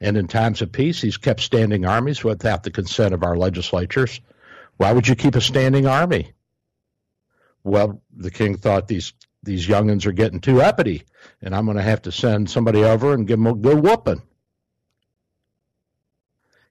And 0.00 0.16
in 0.16 0.26
times 0.26 0.62
of 0.62 0.72
peace, 0.72 1.00
he's 1.00 1.16
kept 1.16 1.40
standing 1.40 1.86
armies 1.86 2.22
without 2.24 2.64
the 2.64 2.70
consent 2.70 3.14
of 3.14 3.22
our 3.22 3.36
legislatures. 3.36 4.20
Why 4.76 4.92
would 4.92 5.06
you 5.06 5.14
keep 5.14 5.36
a 5.36 5.40
standing 5.40 5.86
army? 5.86 6.32
Well, 7.64 8.02
the 8.14 8.30
king 8.30 8.56
thought 8.56 8.88
these 8.88 9.12
these 9.42 9.66
youngins 9.66 10.06
are 10.06 10.12
getting 10.12 10.40
too 10.40 10.62
uppity, 10.62 11.04
and 11.40 11.54
I'm 11.54 11.64
going 11.64 11.76
to 11.76 11.82
have 11.82 12.02
to 12.02 12.12
send 12.12 12.48
somebody 12.48 12.84
over 12.84 13.12
and 13.12 13.26
give 13.26 13.38
them 13.38 13.46
a 13.46 13.54
good 13.54 13.82
whooping. 13.82 14.22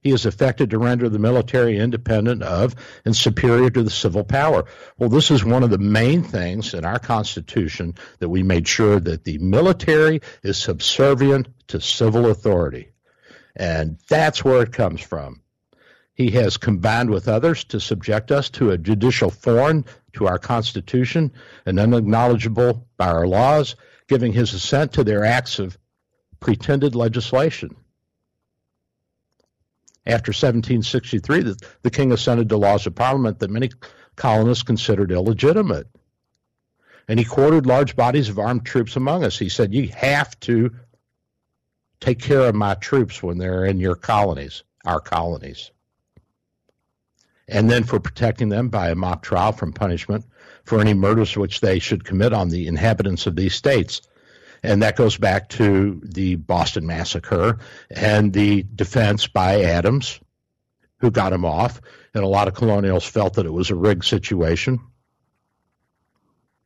He 0.02 0.12
is 0.12 0.26
affected 0.26 0.72
to 0.72 0.80
render 0.80 1.10
the 1.10 1.20
military 1.20 1.78
independent 1.78 2.42
of 2.42 2.76
and 3.06 3.16
superior 3.16 3.70
to 3.70 3.84
the 3.84 3.92
civil 3.92 4.24
power. 4.24 4.66
Well, 4.98 5.10
this 5.10 5.30
is 5.30 5.46
one 5.46 5.62
of 5.62 5.70
the 5.70 5.78
main 5.78 6.24
things 6.24 6.74
in 6.74 6.86
our 6.86 6.98
Constitution 6.98 7.94
that 8.18 8.30
we 8.30 8.42
made 8.42 8.68
sure 8.68 9.00
that 9.00 9.26
the 9.26 9.38
military 9.38 10.22
is 10.42 10.58
subservient 10.58 11.50
to 11.68 11.80
civil 11.80 12.32
authority. 12.32 12.94
And 13.56 14.00
that's 14.10 14.44
where 14.44 14.64
it 14.64 14.72
comes 14.72 15.02
from. 15.02 15.42
He 16.14 16.32
has 16.32 16.58
combined 16.58 17.12
with 17.12 17.28
others 17.28 17.64
to 17.66 17.80
subject 17.80 18.32
us 18.32 18.50
to 18.52 18.72
a 18.72 18.78
judicial 18.78 19.30
foreign 19.30 19.86
to 20.14 20.28
our 20.28 20.40
Constitution 20.40 21.32
and 21.66 21.80
unacknowledgeable 21.80 22.88
by 22.98 23.10
our 23.10 23.28
laws, 23.28 23.76
giving 24.08 24.34
his 24.34 24.54
assent 24.54 24.94
to 24.94 25.04
their 25.04 25.24
acts 25.24 25.60
of 25.60 25.78
pretended 26.40 26.96
legislation. 26.96 27.76
After 30.06 30.32
1763, 30.32 31.44
the, 31.44 31.70
the 31.84 31.92
king 31.92 32.12
assented 32.12 32.50
to 32.50 32.58
laws 32.58 32.88
of 32.88 32.96
parliament 32.96 33.40
that 33.40 33.52
many 33.52 33.70
colonists 34.16 34.64
considered 34.64 35.12
illegitimate. 35.12 35.88
And 37.08 37.20
he 37.20 37.26
quartered 37.26 37.66
large 37.66 37.96
bodies 37.96 38.30
of 38.30 38.40
armed 38.40 38.66
troops 38.66 38.96
among 38.96 39.24
us. 39.24 39.38
He 39.38 39.50
said, 39.50 39.74
You 39.74 39.90
have 39.90 40.40
to 40.42 40.72
take 42.00 42.20
care 42.20 42.48
of 42.48 42.56
my 42.56 42.74
troops 42.76 43.22
when 43.22 43.38
they're 43.38 43.66
in 43.66 43.80
your 43.80 43.96
colonies, 43.96 44.64
our 44.86 45.00
colonies. 45.00 45.72
And 47.52 47.70
then 47.70 47.84
for 47.84 48.00
protecting 48.00 48.48
them 48.48 48.70
by 48.70 48.90
a 48.90 48.96
mock 48.96 49.24
trial 49.24 49.52
from 49.52 49.74
punishment 49.74 50.26
for 50.64 50.80
any 50.80 50.94
murders 50.94 51.36
which 51.36 51.60
they 51.60 51.80
should 51.80 52.06
commit 52.06 52.32
on 52.32 52.48
the 52.50 52.68
inhabitants 52.68 53.28
of 53.28 53.36
these 53.36 53.54
states. 53.54 54.02
And 54.64 54.82
that 54.84 54.96
goes 54.96 55.18
back 55.18 55.50
to 55.50 56.02
the 56.04 56.36
Boston 56.36 56.86
Massacre 56.86 57.60
and 57.90 58.32
the 58.32 58.64
defense 58.64 59.28
by 59.28 59.64
Adams, 59.64 60.20
who 61.00 61.12
got 61.12 61.34
him 61.34 61.44
off. 61.44 61.82
And 62.14 62.24
a 62.24 62.28
lot 62.28 62.48
of 62.48 62.54
colonials 62.54 63.06
felt 63.06 63.34
that 63.34 63.46
it 63.46 63.54
was 63.54 63.70
a 63.70 63.76
rigged 63.76 64.06
situation. 64.06 64.80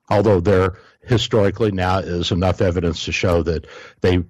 Although 0.08 0.40
there 0.40 0.78
historically 1.02 1.72
now 1.72 2.00
is 2.00 2.32
enough 2.32 2.62
evidence 2.62 3.06
to 3.06 3.12
show 3.12 3.42
that 3.44 3.66
they 4.02 4.24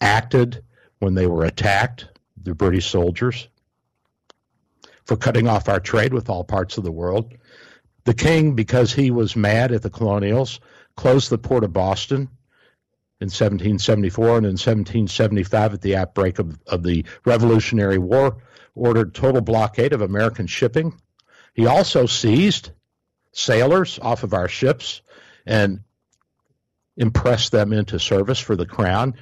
acted 0.00 0.62
when 0.98 1.14
they 1.14 1.26
were 1.26 1.44
attacked, 1.44 2.08
the 2.42 2.54
British 2.54 2.88
soldiers, 2.88 3.48
for 5.10 5.16
cutting 5.16 5.48
off 5.48 5.68
our 5.68 5.80
trade 5.80 6.14
with 6.14 6.30
all 6.30 6.44
parts 6.44 6.78
of 6.78 6.84
the 6.84 6.92
world. 6.92 7.34
The 8.04 8.14
king, 8.14 8.54
because 8.54 8.92
he 8.92 9.10
was 9.10 9.34
mad 9.34 9.72
at 9.72 9.82
the 9.82 9.90
colonials, 9.90 10.60
closed 10.94 11.30
the 11.30 11.36
port 11.36 11.64
of 11.64 11.72
Boston 11.72 12.28
in 13.20 13.26
1774 13.26 14.24
and 14.36 14.46
in 14.46 14.52
1775 14.52 15.74
at 15.74 15.80
the 15.80 15.96
outbreak 15.96 16.38
of, 16.38 16.56
of 16.68 16.84
the 16.84 17.04
Revolutionary 17.24 17.98
War, 17.98 18.36
ordered 18.76 19.12
total 19.12 19.40
blockade 19.40 19.92
of 19.92 20.00
American 20.00 20.46
shipping. 20.46 20.94
He 21.54 21.66
also 21.66 22.06
seized 22.06 22.70
sailors 23.32 23.98
off 24.00 24.22
of 24.22 24.32
our 24.32 24.46
ships 24.46 25.02
and 25.44 25.80
impressed 26.96 27.50
them 27.50 27.72
into 27.72 27.98
service 27.98 28.38
for 28.38 28.54
the 28.54 28.64
crown, 28.64 29.16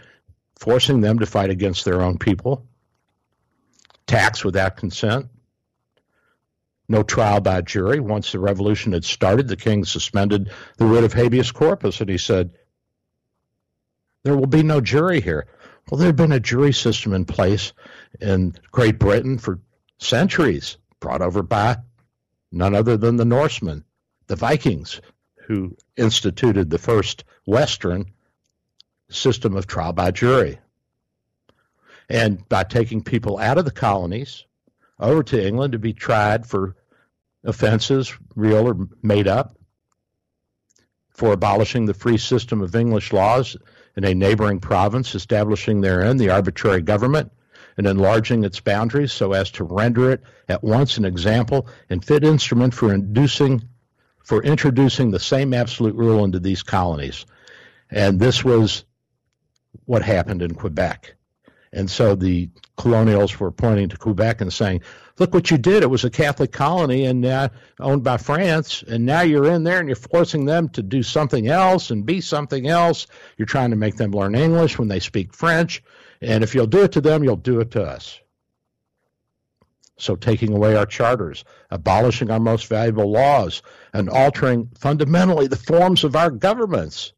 forcing 0.58 1.00
them 1.00 1.20
to 1.20 1.24
fight 1.24 1.48
against 1.48 1.86
their 1.86 2.02
own 2.02 2.18
people. 2.18 2.66
Tax 4.06 4.44
without 4.44 4.76
consent. 4.76 5.28
No 6.88 7.02
trial 7.02 7.40
by 7.40 7.60
jury. 7.60 8.00
Once 8.00 8.32
the 8.32 8.38
revolution 8.38 8.92
had 8.92 9.04
started, 9.04 9.48
the 9.48 9.56
king 9.56 9.84
suspended 9.84 10.50
the 10.78 10.86
writ 10.86 11.04
of 11.04 11.12
habeas 11.12 11.52
corpus, 11.52 12.00
and 12.00 12.08
he 12.08 12.18
said, 12.18 12.50
there 14.24 14.36
will 14.36 14.46
be 14.46 14.62
no 14.62 14.80
jury 14.80 15.20
here. 15.20 15.46
Well, 15.90 15.98
there 15.98 16.08
had 16.08 16.16
been 16.16 16.32
a 16.32 16.40
jury 16.40 16.72
system 16.72 17.12
in 17.14 17.24
place 17.24 17.72
in 18.20 18.54
Great 18.70 18.98
Britain 18.98 19.38
for 19.38 19.60
centuries, 19.98 20.76
brought 21.00 21.22
over 21.22 21.42
by 21.42 21.78
none 22.52 22.74
other 22.74 22.96
than 22.96 23.16
the 23.16 23.24
Norsemen, 23.24 23.84
the 24.26 24.36
Vikings, 24.36 25.00
who 25.46 25.76
instituted 25.96 26.68
the 26.68 26.78
first 26.78 27.24
Western 27.46 28.12
system 29.08 29.56
of 29.56 29.66
trial 29.66 29.92
by 29.92 30.10
jury. 30.10 30.58
And 32.10 32.46
by 32.48 32.64
taking 32.64 33.02
people 33.02 33.38
out 33.38 33.58
of 33.58 33.64
the 33.64 33.70
colonies 33.70 34.44
over 35.00 35.22
to 35.22 35.46
England 35.46 35.72
to 35.72 35.78
be 35.78 35.92
tried 35.92 36.46
for 36.46 36.76
offenses, 37.44 38.16
real 38.34 38.68
or 38.68 38.88
made 39.02 39.28
up, 39.28 39.56
for 41.10 41.32
abolishing 41.32 41.86
the 41.86 41.94
free 41.94 42.18
system 42.18 42.60
of 42.60 42.76
English 42.76 43.12
laws 43.12 43.56
in 43.96 44.04
a 44.04 44.14
neighboring 44.14 44.60
province, 44.60 45.14
establishing 45.14 45.80
therein 45.80 46.16
the 46.16 46.30
arbitrary 46.30 46.82
government 46.82 47.32
and 47.76 47.86
enlarging 47.86 48.44
its 48.44 48.60
boundaries 48.60 49.12
so 49.12 49.32
as 49.32 49.50
to 49.52 49.64
render 49.64 50.10
it 50.10 50.22
at 50.48 50.62
once 50.62 50.98
an 50.98 51.04
example 51.04 51.68
and 51.90 52.04
fit 52.04 52.24
instrument 52.24 52.74
for 52.74 52.92
inducing 52.92 53.62
for 54.24 54.42
introducing 54.42 55.10
the 55.10 55.18
same 55.18 55.54
absolute 55.54 55.94
rule 55.94 56.22
into 56.22 56.38
these 56.38 56.62
colonies. 56.62 57.24
And 57.90 58.20
this 58.20 58.44
was 58.44 58.84
what 59.86 60.02
happened 60.02 60.42
in 60.42 60.54
Quebec. 60.54 61.14
And 61.78 61.88
so 61.88 62.16
the 62.16 62.50
colonials 62.76 63.38
were 63.38 63.52
pointing 63.52 63.88
to 63.90 63.96
Quebec 63.96 64.40
and 64.40 64.52
saying, 64.52 64.80
look 65.20 65.32
what 65.32 65.52
you 65.52 65.58
did. 65.58 65.84
It 65.84 65.90
was 65.90 66.04
a 66.04 66.10
Catholic 66.10 66.50
colony 66.50 67.04
and 67.04 67.24
uh, 67.24 67.50
owned 67.78 68.02
by 68.02 68.16
France, 68.16 68.82
and 68.82 69.06
now 69.06 69.20
you're 69.20 69.48
in 69.52 69.62
there 69.62 69.78
and 69.78 69.88
you're 69.88 69.94
forcing 69.94 70.44
them 70.44 70.70
to 70.70 70.82
do 70.82 71.04
something 71.04 71.46
else 71.46 71.92
and 71.92 72.04
be 72.04 72.20
something 72.20 72.66
else. 72.66 73.06
You're 73.36 73.46
trying 73.46 73.70
to 73.70 73.76
make 73.76 73.94
them 73.94 74.10
learn 74.10 74.34
English 74.34 74.76
when 74.76 74.88
they 74.88 74.98
speak 74.98 75.32
French, 75.32 75.80
and 76.20 76.42
if 76.42 76.52
you'll 76.52 76.66
do 76.66 76.82
it 76.82 76.90
to 76.92 77.00
them, 77.00 77.22
you'll 77.22 77.36
do 77.36 77.60
it 77.60 77.70
to 77.70 77.84
us. 77.84 78.18
So, 79.98 80.16
taking 80.16 80.52
away 80.52 80.74
our 80.74 80.86
charters, 80.86 81.44
abolishing 81.70 82.28
our 82.28 82.40
most 82.40 82.66
valuable 82.66 83.12
laws, 83.12 83.62
and 83.92 84.10
altering 84.10 84.68
fundamentally 84.76 85.46
the 85.46 85.54
forms 85.54 86.02
of 86.02 86.16
our 86.16 86.32
governments 86.32 87.12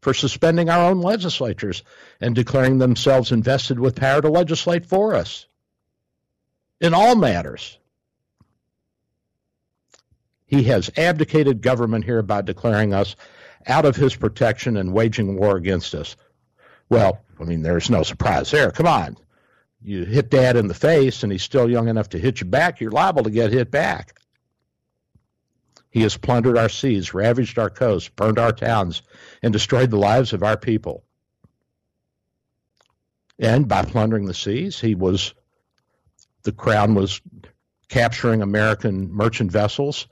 for 0.00 0.14
suspending 0.14 0.68
our 0.68 0.90
own 0.90 1.00
legislatures 1.00 1.82
and 2.20 2.34
declaring 2.34 2.78
themselves 2.78 3.32
invested 3.32 3.78
with 3.78 3.96
power 3.96 4.20
to 4.20 4.28
legislate 4.28 4.86
for 4.86 5.14
us 5.14 5.46
in 6.80 6.94
all 6.94 7.14
matters. 7.14 7.78
He 10.46 10.64
has 10.64 10.90
abdicated 10.96 11.62
government 11.62 12.04
here 12.04 12.22
by 12.22 12.42
declaring 12.42 12.92
us 12.92 13.14
out 13.66 13.84
of 13.84 13.94
his 13.94 14.16
protection 14.16 14.76
and 14.76 14.92
waging 14.92 15.36
war 15.36 15.56
against 15.56 15.94
us. 15.94 16.16
Well, 16.88 17.20
I 17.38 17.44
mean, 17.44 17.62
there's 17.62 17.90
no 17.90 18.02
surprise 18.02 18.50
there. 18.50 18.70
Come 18.70 18.86
on. 18.86 19.16
You 19.82 20.04
hit 20.04 20.30
dad 20.30 20.56
in 20.56 20.66
the 20.66 20.74
face 20.74 21.22
and 21.22 21.30
he's 21.30 21.42
still 21.42 21.70
young 21.70 21.88
enough 21.88 22.10
to 22.10 22.18
hit 22.18 22.40
you 22.40 22.46
back, 22.46 22.80
you're 22.80 22.90
liable 22.90 23.22
to 23.22 23.30
get 23.30 23.52
hit 23.52 23.70
back. 23.70 24.19
He 25.90 26.02
has 26.02 26.16
plundered 26.16 26.56
our 26.56 26.68
seas, 26.68 27.12
ravaged 27.12 27.58
our 27.58 27.70
coasts, 27.70 28.08
burned 28.08 28.38
our 28.38 28.52
towns, 28.52 29.02
and 29.42 29.52
destroyed 29.52 29.90
the 29.90 29.98
lives 29.98 30.32
of 30.32 30.42
our 30.42 30.56
people. 30.56 31.04
And 33.38 33.66
by 33.66 33.82
plundering 33.82 34.26
the 34.26 34.34
seas, 34.34 34.78
he 34.78 34.94
was 34.94 35.34
the 36.42 36.52
crown 36.52 36.94
was 36.94 37.20
capturing 37.88 38.40
American 38.40 39.12
merchant 39.12 39.50
vessels, 39.50 40.06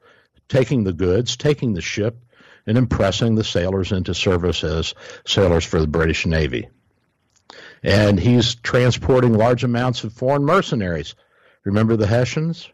taking 0.49 0.85
the 0.85 0.93
goods, 0.93 1.37
taking 1.37 1.75
the 1.75 1.81
ship, 1.81 2.19
and 2.67 2.77
impressing 2.77 3.35
the 3.35 3.45
sailors 3.45 3.93
into 3.93 4.15
service 4.15 4.65
as 4.65 4.95
sailors 5.27 5.65
for 5.65 5.81
the 5.81 5.87
British 5.87 6.27
Navy. 6.27 6.69
And 7.83 8.19
he's 8.19 8.57
transporting 8.57 9.33
large 9.33 9.65
amounts 9.65 10.05
of 10.05 10.13
foreign 10.13 10.45
mercenaries. 10.45 11.15
Remember 11.65 11.97
the 11.97 12.07
Hessians? 12.07 12.69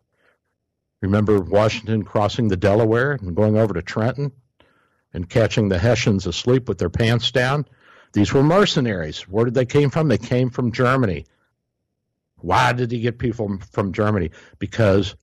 Remember 1.05 1.39
Washington 1.39 2.03
crossing 2.03 2.49
the 2.49 2.57
Delaware 2.57 3.13
and 3.13 3.37
going 3.37 3.59
over 3.59 3.75
to 3.75 3.83
Trenton 3.83 4.33
and 5.13 5.29
catching 5.29 5.69
the 5.69 5.79
Hessians 5.79 6.27
asleep 6.27 6.67
with 6.67 6.79
their 6.79 6.89
pants 6.89 7.31
down? 7.31 7.67
These 8.15 8.33
were 8.33 8.43
mercenaries. 8.43 9.29
Where 9.29 9.45
did 9.45 9.53
they 9.53 9.67
came 9.67 9.91
from? 9.91 10.09
They 10.09 10.17
came 10.17 10.49
from 10.49 10.73
Germany. 10.73 11.27
Why 12.37 12.73
did 12.73 12.91
he 12.91 13.01
get 13.01 13.19
people 13.19 13.59
from 13.71 13.93
Germany? 13.93 14.31
Because 14.59 15.15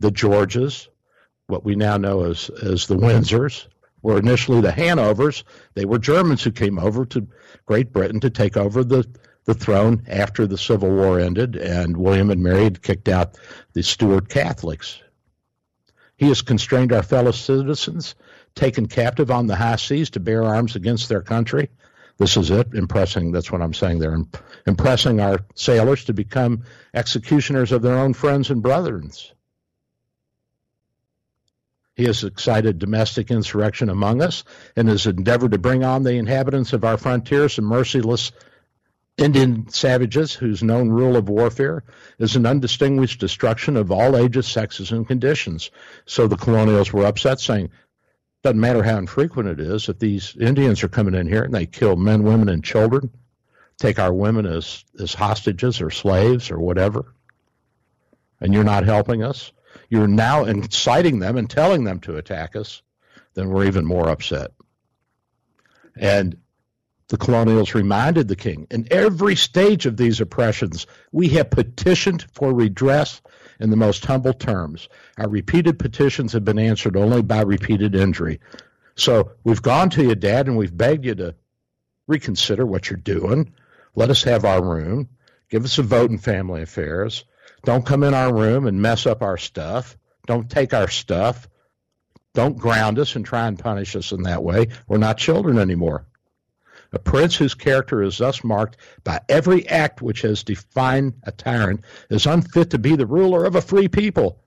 the 0.00 0.10
Georges, 0.10 0.88
what 1.46 1.64
we 1.64 1.76
now 1.76 1.96
know 1.96 2.24
as, 2.24 2.50
as 2.60 2.88
the 2.88 2.96
Windsors, 2.96 3.68
were 4.02 4.18
initially 4.18 4.60
the 4.62 4.72
Hanovers. 4.72 5.44
They 5.74 5.84
were 5.84 6.00
Germans 6.00 6.42
who 6.42 6.50
came 6.50 6.80
over 6.80 7.06
to 7.06 7.28
Great 7.66 7.92
Britain 7.92 8.18
to 8.18 8.30
take 8.30 8.56
over 8.56 8.82
the, 8.82 9.06
the 9.46 9.54
throne 9.54 10.02
after 10.08 10.46
the 10.46 10.58
Civil 10.58 10.90
War 10.90 11.18
ended, 11.18 11.56
and 11.56 11.96
William 11.96 12.30
and 12.30 12.42
Mary 12.42 12.64
had 12.64 12.82
kicked 12.82 13.08
out 13.08 13.38
the 13.72 13.82
Stuart 13.82 14.28
Catholics. 14.28 15.00
He 16.16 16.28
has 16.28 16.42
constrained 16.42 16.92
our 16.92 17.02
fellow 17.02 17.30
citizens, 17.30 18.14
taken 18.54 18.86
captive 18.86 19.30
on 19.30 19.46
the 19.46 19.56
high 19.56 19.76
seas 19.76 20.10
to 20.10 20.20
bear 20.20 20.42
arms 20.42 20.76
against 20.76 21.08
their 21.08 21.22
country, 21.22 21.70
This 22.18 22.36
is 22.38 22.50
it, 22.50 22.72
impressing, 22.72 23.30
that's 23.30 23.52
what 23.52 23.60
I'm 23.60 23.74
saying 23.74 23.98
there, 23.98 24.16
impressing 24.66 25.20
our 25.20 25.40
sailors 25.54 26.04
to 26.06 26.14
become 26.14 26.64
executioners 26.94 27.72
of 27.72 27.82
their 27.82 27.98
own 27.98 28.14
friends 28.14 28.50
and 28.50 28.62
brethren. 28.62 29.10
He 31.94 32.04
has 32.04 32.24
excited 32.24 32.78
domestic 32.78 33.30
insurrection 33.30 33.90
among 33.90 34.22
us 34.22 34.44
and 34.76 34.88
has 34.88 35.06
endeavored 35.06 35.52
to 35.52 35.58
bring 35.58 35.84
on 35.84 36.02
the 36.02 36.14
inhabitants 36.14 36.72
of 36.72 36.84
our 36.84 36.96
frontiers 36.96 37.54
some 37.54 37.66
merciless 37.66 38.32
Indian 39.18 39.66
savages 39.70 40.34
whose 40.34 40.62
known 40.62 40.90
rule 40.90 41.16
of 41.16 41.28
warfare 41.28 41.84
is 42.18 42.36
an 42.36 42.44
undistinguished 42.44 43.18
destruction 43.18 43.76
of 43.76 43.90
all 43.90 44.16
ages, 44.16 44.46
sexes, 44.46 44.92
and 44.92 45.08
conditions. 45.08 45.70
So 46.04 46.26
the 46.26 46.36
colonials 46.36 46.92
were 46.92 47.06
upset, 47.06 47.40
saying, 47.40 47.70
doesn't 48.42 48.60
matter 48.60 48.82
how 48.82 48.98
infrequent 48.98 49.48
it 49.48 49.58
is, 49.58 49.88
if 49.88 49.98
these 49.98 50.36
Indians 50.36 50.84
are 50.84 50.88
coming 50.88 51.14
in 51.14 51.26
here 51.26 51.42
and 51.42 51.54
they 51.54 51.66
kill 51.66 51.96
men, 51.96 52.24
women, 52.24 52.50
and 52.50 52.62
children, 52.62 53.10
take 53.78 53.98
our 53.98 54.12
women 54.12 54.44
as, 54.44 54.84
as 55.00 55.14
hostages 55.14 55.80
or 55.80 55.90
slaves 55.90 56.50
or 56.50 56.58
whatever, 56.58 57.14
and 58.40 58.52
you're 58.52 58.64
not 58.64 58.84
helping 58.84 59.22
us, 59.24 59.50
you're 59.88 60.06
now 60.06 60.44
inciting 60.44 61.18
them 61.20 61.38
and 61.38 61.48
telling 61.48 61.84
them 61.84 62.00
to 62.00 62.16
attack 62.16 62.54
us, 62.54 62.82
then 63.34 63.48
we're 63.48 63.66
even 63.66 63.84
more 63.84 64.10
upset. 64.10 64.52
And 65.96 66.36
the 67.08 67.16
colonials 67.16 67.74
reminded 67.74 68.28
the 68.28 68.36
king 68.36 68.66
in 68.70 68.88
every 68.90 69.36
stage 69.36 69.86
of 69.86 69.96
these 69.96 70.20
oppressions, 70.20 70.86
we 71.12 71.28
have 71.28 71.50
petitioned 71.50 72.26
for 72.32 72.52
redress 72.52 73.20
in 73.60 73.70
the 73.70 73.76
most 73.76 74.04
humble 74.04 74.32
terms. 74.32 74.88
Our 75.16 75.28
repeated 75.28 75.78
petitions 75.78 76.32
have 76.32 76.44
been 76.44 76.58
answered 76.58 76.96
only 76.96 77.22
by 77.22 77.42
repeated 77.42 77.94
injury. 77.94 78.40
So 78.96 79.32
we've 79.44 79.62
gone 79.62 79.90
to 79.90 80.02
you, 80.02 80.14
Dad, 80.14 80.48
and 80.48 80.56
we've 80.56 80.76
begged 80.76 81.04
you 81.04 81.14
to 81.16 81.34
reconsider 82.06 82.66
what 82.66 82.90
you're 82.90 82.98
doing. 82.98 83.52
Let 83.94 84.10
us 84.10 84.24
have 84.24 84.44
our 84.44 84.62
room. 84.62 85.08
Give 85.48 85.64
us 85.64 85.78
a 85.78 85.82
vote 85.82 86.10
in 86.10 86.18
family 86.18 86.62
affairs. 86.62 87.24
Don't 87.64 87.86
come 87.86 88.02
in 88.02 88.14
our 88.14 88.34
room 88.34 88.66
and 88.66 88.82
mess 88.82 89.06
up 89.06 89.22
our 89.22 89.36
stuff. 89.36 89.96
Don't 90.26 90.50
take 90.50 90.74
our 90.74 90.88
stuff. 90.88 91.48
Don't 92.34 92.58
ground 92.58 92.98
us 92.98 93.16
and 93.16 93.24
try 93.24 93.46
and 93.46 93.58
punish 93.58 93.96
us 93.96 94.12
in 94.12 94.24
that 94.24 94.42
way. 94.42 94.68
We're 94.88 94.98
not 94.98 95.18
children 95.18 95.58
anymore. 95.58 96.06
A 96.96 96.98
prince 96.98 97.36
whose 97.36 97.52
character 97.52 98.02
is 98.02 98.16
thus 98.16 98.42
marked 98.42 98.78
by 99.04 99.20
every 99.28 99.68
act 99.68 100.00
which 100.00 100.22
has 100.22 100.42
defined 100.42 101.12
a 101.24 101.30
tyrant 101.30 101.84
is 102.08 102.24
unfit 102.24 102.70
to 102.70 102.78
be 102.78 102.96
the 102.96 103.04
ruler 103.04 103.44
of 103.44 103.54
a 103.54 103.60
free 103.60 103.86
people. 103.86 104.42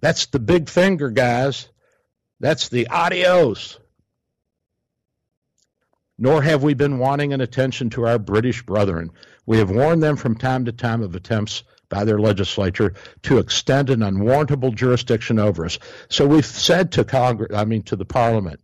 That's 0.00 0.26
the 0.26 0.38
big 0.38 0.68
finger, 0.68 1.10
guys. 1.10 1.68
That's 2.38 2.68
the 2.68 2.86
adios. 2.86 3.80
Nor 6.16 6.42
have 6.42 6.62
we 6.62 6.74
been 6.74 7.00
wanting 7.00 7.32
an 7.32 7.40
attention 7.40 7.90
to 7.90 8.06
our 8.06 8.20
British 8.20 8.62
brethren. 8.62 9.10
We 9.44 9.58
have 9.58 9.68
warned 9.68 10.00
them 10.00 10.14
from 10.14 10.36
time 10.36 10.66
to 10.66 10.72
time 10.72 11.02
of 11.02 11.16
attempts 11.16 11.64
by 11.88 12.04
their 12.04 12.20
legislature 12.20 12.94
to 13.22 13.38
extend 13.38 13.90
an 13.90 14.04
unwarrantable 14.04 14.70
jurisdiction 14.70 15.40
over 15.40 15.64
us. 15.64 15.80
So 16.08 16.24
we've 16.24 16.46
said 16.46 16.92
to 16.92 17.04
Congress, 17.04 17.50
I 17.52 17.64
mean 17.64 17.82
to 17.82 17.96
the 17.96 18.04
Parliament, 18.04 18.60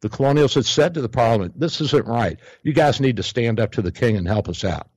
the 0.00 0.08
colonials 0.08 0.54
had 0.54 0.64
said 0.64 0.94
to 0.94 1.02
the 1.02 1.08
Parliament, 1.08 1.58
this 1.58 1.80
isn't 1.80 2.06
right. 2.06 2.38
You 2.62 2.72
guys 2.72 3.00
need 3.00 3.16
to 3.16 3.22
stand 3.22 3.60
up 3.60 3.72
to 3.72 3.82
the 3.82 3.92
king 3.92 4.16
and 4.16 4.26
help 4.26 4.48
us 4.48 4.64
out. 4.64 4.88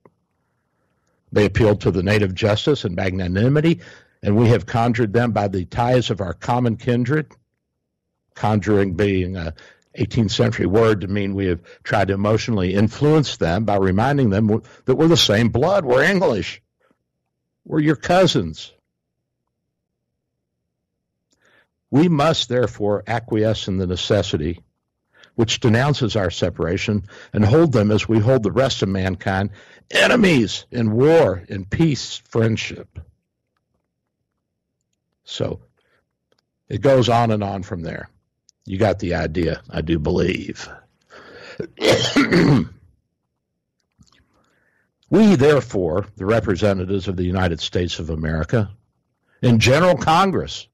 They 1.30 1.44
appealed 1.44 1.82
to 1.82 1.90
the 1.90 2.02
native 2.02 2.34
justice 2.34 2.84
and 2.84 2.96
magnanimity, 2.96 3.80
and 4.22 4.36
we 4.36 4.48
have 4.48 4.66
conjured 4.66 5.12
them 5.12 5.32
by 5.32 5.48
the 5.48 5.64
ties 5.64 6.10
of 6.10 6.20
our 6.20 6.32
common 6.32 6.76
kindred, 6.76 7.32
conjuring 8.34 8.94
being 8.94 9.36
a 9.36 9.54
18th 9.98 10.30
century 10.30 10.66
word 10.66 11.02
to 11.02 11.08
mean 11.08 11.34
we 11.34 11.46
have 11.46 11.62
tried 11.82 12.08
to 12.08 12.14
emotionally 12.14 12.74
influence 12.74 13.36
them 13.36 13.64
by 13.64 13.76
reminding 13.76 14.30
them 14.30 14.62
that 14.86 14.94
we're 14.94 15.08
the 15.08 15.16
same 15.16 15.50
blood, 15.50 15.84
we're 15.84 16.02
English. 16.02 16.62
We're 17.64 17.80
your 17.80 17.96
cousins. 17.96 18.72
We 21.90 22.08
must 22.08 22.48
therefore 22.48 23.04
acquiesce 23.06 23.68
in 23.68 23.78
the 23.78 23.86
necessity 23.86 24.60
which 25.34 25.60
denounces 25.60 26.16
our 26.16 26.30
separation 26.30 27.04
and 27.32 27.44
hold 27.44 27.72
them 27.72 27.90
as 27.90 28.08
we 28.08 28.18
hold 28.18 28.42
the 28.42 28.52
rest 28.52 28.82
of 28.82 28.88
mankind 28.88 29.50
enemies 29.90 30.66
in 30.70 30.92
war, 30.92 31.42
in 31.48 31.64
peace, 31.64 32.22
friendship. 32.28 32.98
So 35.24 35.60
it 36.68 36.80
goes 36.80 37.08
on 37.08 37.30
and 37.30 37.42
on 37.42 37.62
from 37.62 37.82
there. 37.82 38.08
You 38.66 38.78
got 38.78 38.98
the 38.98 39.14
idea, 39.14 39.62
I 39.68 39.80
do 39.80 39.98
believe. 39.98 40.68
We, 45.14 45.36
therefore, 45.36 46.06
the 46.16 46.26
representatives 46.26 47.06
of 47.06 47.16
the 47.16 47.24
United 47.24 47.60
States 47.60 48.00
of 48.00 48.10
America, 48.10 48.70
in 49.42 49.60
General 49.60 49.96
Congress, 49.96 50.66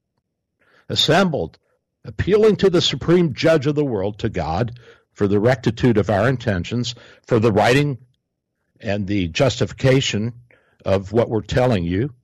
assembled, 0.88 1.58
appealing 2.04 2.56
to 2.56 2.70
the 2.70 2.80
Supreme 2.80 3.34
Judge 3.34 3.66
of 3.66 3.74
the 3.74 3.84
world, 3.84 4.18
to 4.20 4.28
God, 4.28 4.78
for 5.12 5.28
the 5.28 5.40
rectitude 5.40 5.98
of 5.98 6.10
our 6.10 6.28
intentions, 6.28 6.94
for 7.26 7.38
the 7.38 7.52
writing 7.52 7.98
and 8.80 9.06
the 9.06 9.28
justification 9.28 10.32
of 10.84 11.12
what 11.12 11.28
we're 11.28 11.42
telling 11.42 11.84
you, 11.84 12.14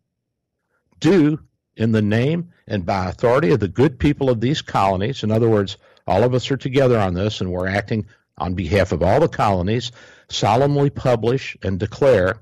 do 1.01 1.39
in 1.77 1.93
the 1.93 2.03
name 2.03 2.53
and 2.67 2.87
by 2.87 3.09
authority 3.09 3.51
of 3.51 3.61
the 3.61 3.69
good 3.69 3.99
people 3.99 4.31
of 4.31 4.41
these 4.41 4.63
colonies. 4.63 5.23
In 5.23 5.31
other 5.31 5.49
words, 5.49 5.77
all 6.07 6.25
of 6.25 6.35
us 6.35 6.51
are 6.51 6.57
together 6.57 6.99
on 6.99 7.15
this, 7.15 7.41
and 7.41 7.53
we're 7.53 7.69
acting 7.69 8.07
on 8.39 8.55
behalf 8.55 8.93
of 8.93 9.03
all 9.03 9.21
the 9.21 9.29
colonies 9.29 9.93
solemnly 10.29 10.91
publish 10.91 11.57
and 11.63 11.79
declare 11.79 12.39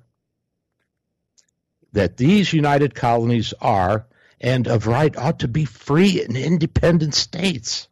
that 1.92 2.16
these 2.16 2.52
united 2.52 2.94
colonies 2.94 3.54
are 3.60 4.06
and 4.44 4.68
of 4.68 4.86
right 4.86 5.16
ought 5.16 5.38
to 5.38 5.48
be 5.48 5.64
free 5.64 6.22
and 6.22 6.36
independent 6.36 7.14
states. 7.14 7.88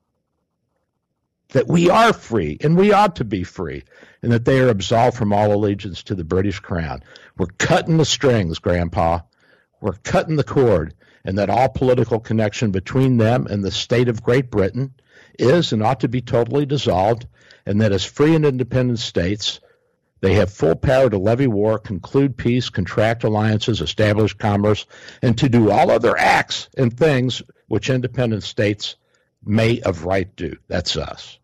That 1.54 1.66
we 1.66 1.88
are 1.88 2.12
free 2.12 2.58
and 2.60 2.76
we 2.76 2.92
ought 2.92 3.16
to 3.16 3.24
be 3.24 3.42
free, 3.42 3.84
and 4.22 4.32
that 4.32 4.44
they 4.44 4.60
are 4.60 4.68
absolved 4.68 5.16
from 5.16 5.32
all 5.32 5.54
allegiance 5.54 6.02
to 6.04 6.14
the 6.14 6.24
British 6.24 6.60
crown. 6.60 7.02
We're 7.38 7.46
cutting 7.56 7.96
the 7.96 8.04
strings, 8.04 8.58
Grandpa. 8.58 9.20
We're 9.80 9.94
cutting 10.04 10.36
the 10.36 10.44
cord, 10.44 10.94
and 11.24 11.38
that 11.38 11.48
all 11.48 11.70
political 11.70 12.20
connection 12.20 12.70
between 12.70 13.16
them 13.16 13.46
and 13.46 13.64
the 13.64 13.70
state 13.70 14.08
of 14.08 14.22
Great 14.22 14.50
Britain 14.50 14.92
is 15.38 15.72
and 15.72 15.82
ought 15.82 16.00
to 16.00 16.08
be 16.08 16.20
totally 16.20 16.66
dissolved, 16.66 17.26
and 17.64 17.80
that 17.80 17.92
as 17.92 18.04
free 18.04 18.34
and 18.34 18.44
independent 18.44 18.98
states, 18.98 19.60
they 20.22 20.34
have 20.34 20.52
full 20.52 20.76
power 20.76 21.10
to 21.10 21.18
levy 21.18 21.48
war, 21.48 21.80
conclude 21.80 22.36
peace, 22.36 22.70
contract 22.70 23.24
alliances, 23.24 23.80
establish 23.80 24.32
commerce, 24.32 24.86
and 25.20 25.36
to 25.36 25.48
do 25.48 25.70
all 25.70 25.90
other 25.90 26.16
acts 26.16 26.68
and 26.78 26.96
things 26.96 27.42
which 27.66 27.90
independent 27.90 28.44
states 28.44 28.94
may 29.44 29.80
of 29.80 30.04
right 30.04 30.34
do. 30.36 30.56
That's 30.68 30.96
us. 30.96 31.38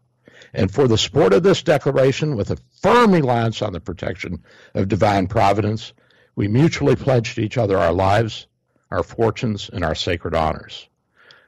And 0.55 0.71
for 0.73 0.87
the 0.87 0.97
support 0.97 1.33
of 1.33 1.43
this 1.43 1.63
declaration, 1.63 2.37
with 2.37 2.53
a 2.53 2.59
firm 2.81 3.13
reliance 3.13 3.63
on 3.63 3.73
the 3.73 3.81
protection 3.81 4.45
of 4.75 4.87
divine 4.87 5.27
providence, 5.27 5.93
we 6.37 6.47
mutually 6.47 6.95
pledge 6.95 7.35
to 7.35 7.43
each 7.43 7.59
other 7.59 7.77
our 7.77 7.93
lives, 7.93 8.47
our 8.93 9.03
fortunes, 9.03 9.69
and 9.73 9.85
our 9.85 9.97
sacred 9.97 10.37
honors. 10.37 10.89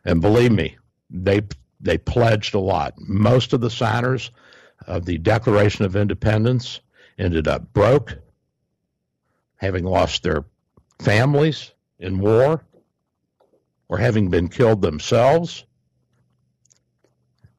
And 0.05 0.21
believe 0.21 0.53
me, 0.53 0.77
they 1.09 1.43
they 1.81 1.97
pledged 1.97 2.55
a 2.55 2.59
lot. 2.59 2.95
Most 2.99 3.53
of 3.53 3.61
the 3.61 3.71
signers 3.71 4.33
of 4.89 5.07
the 5.07 5.19
Declaration 5.19 5.85
of 5.85 5.95
Independence 5.95 6.81
ended 7.21 7.47
up 7.47 7.73
broke, 7.73 8.19
having 9.57 9.85
lost 9.85 10.23
their 10.23 10.45
families 10.99 11.71
in 11.99 12.19
war, 12.19 12.65
or 13.89 13.99
having 13.99 14.31
been 14.31 14.49
killed 14.49 14.81
themselves. 14.81 15.65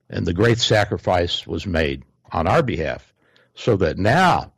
And 0.10 0.26
the 0.26 0.34
great 0.34 0.58
sacrifice 0.58 1.46
was 1.46 1.66
made 1.68 2.04
on 2.32 2.48
our 2.48 2.64
behalf 2.64 3.14
so 3.54 3.78
that 3.78 3.98
now 3.98 4.52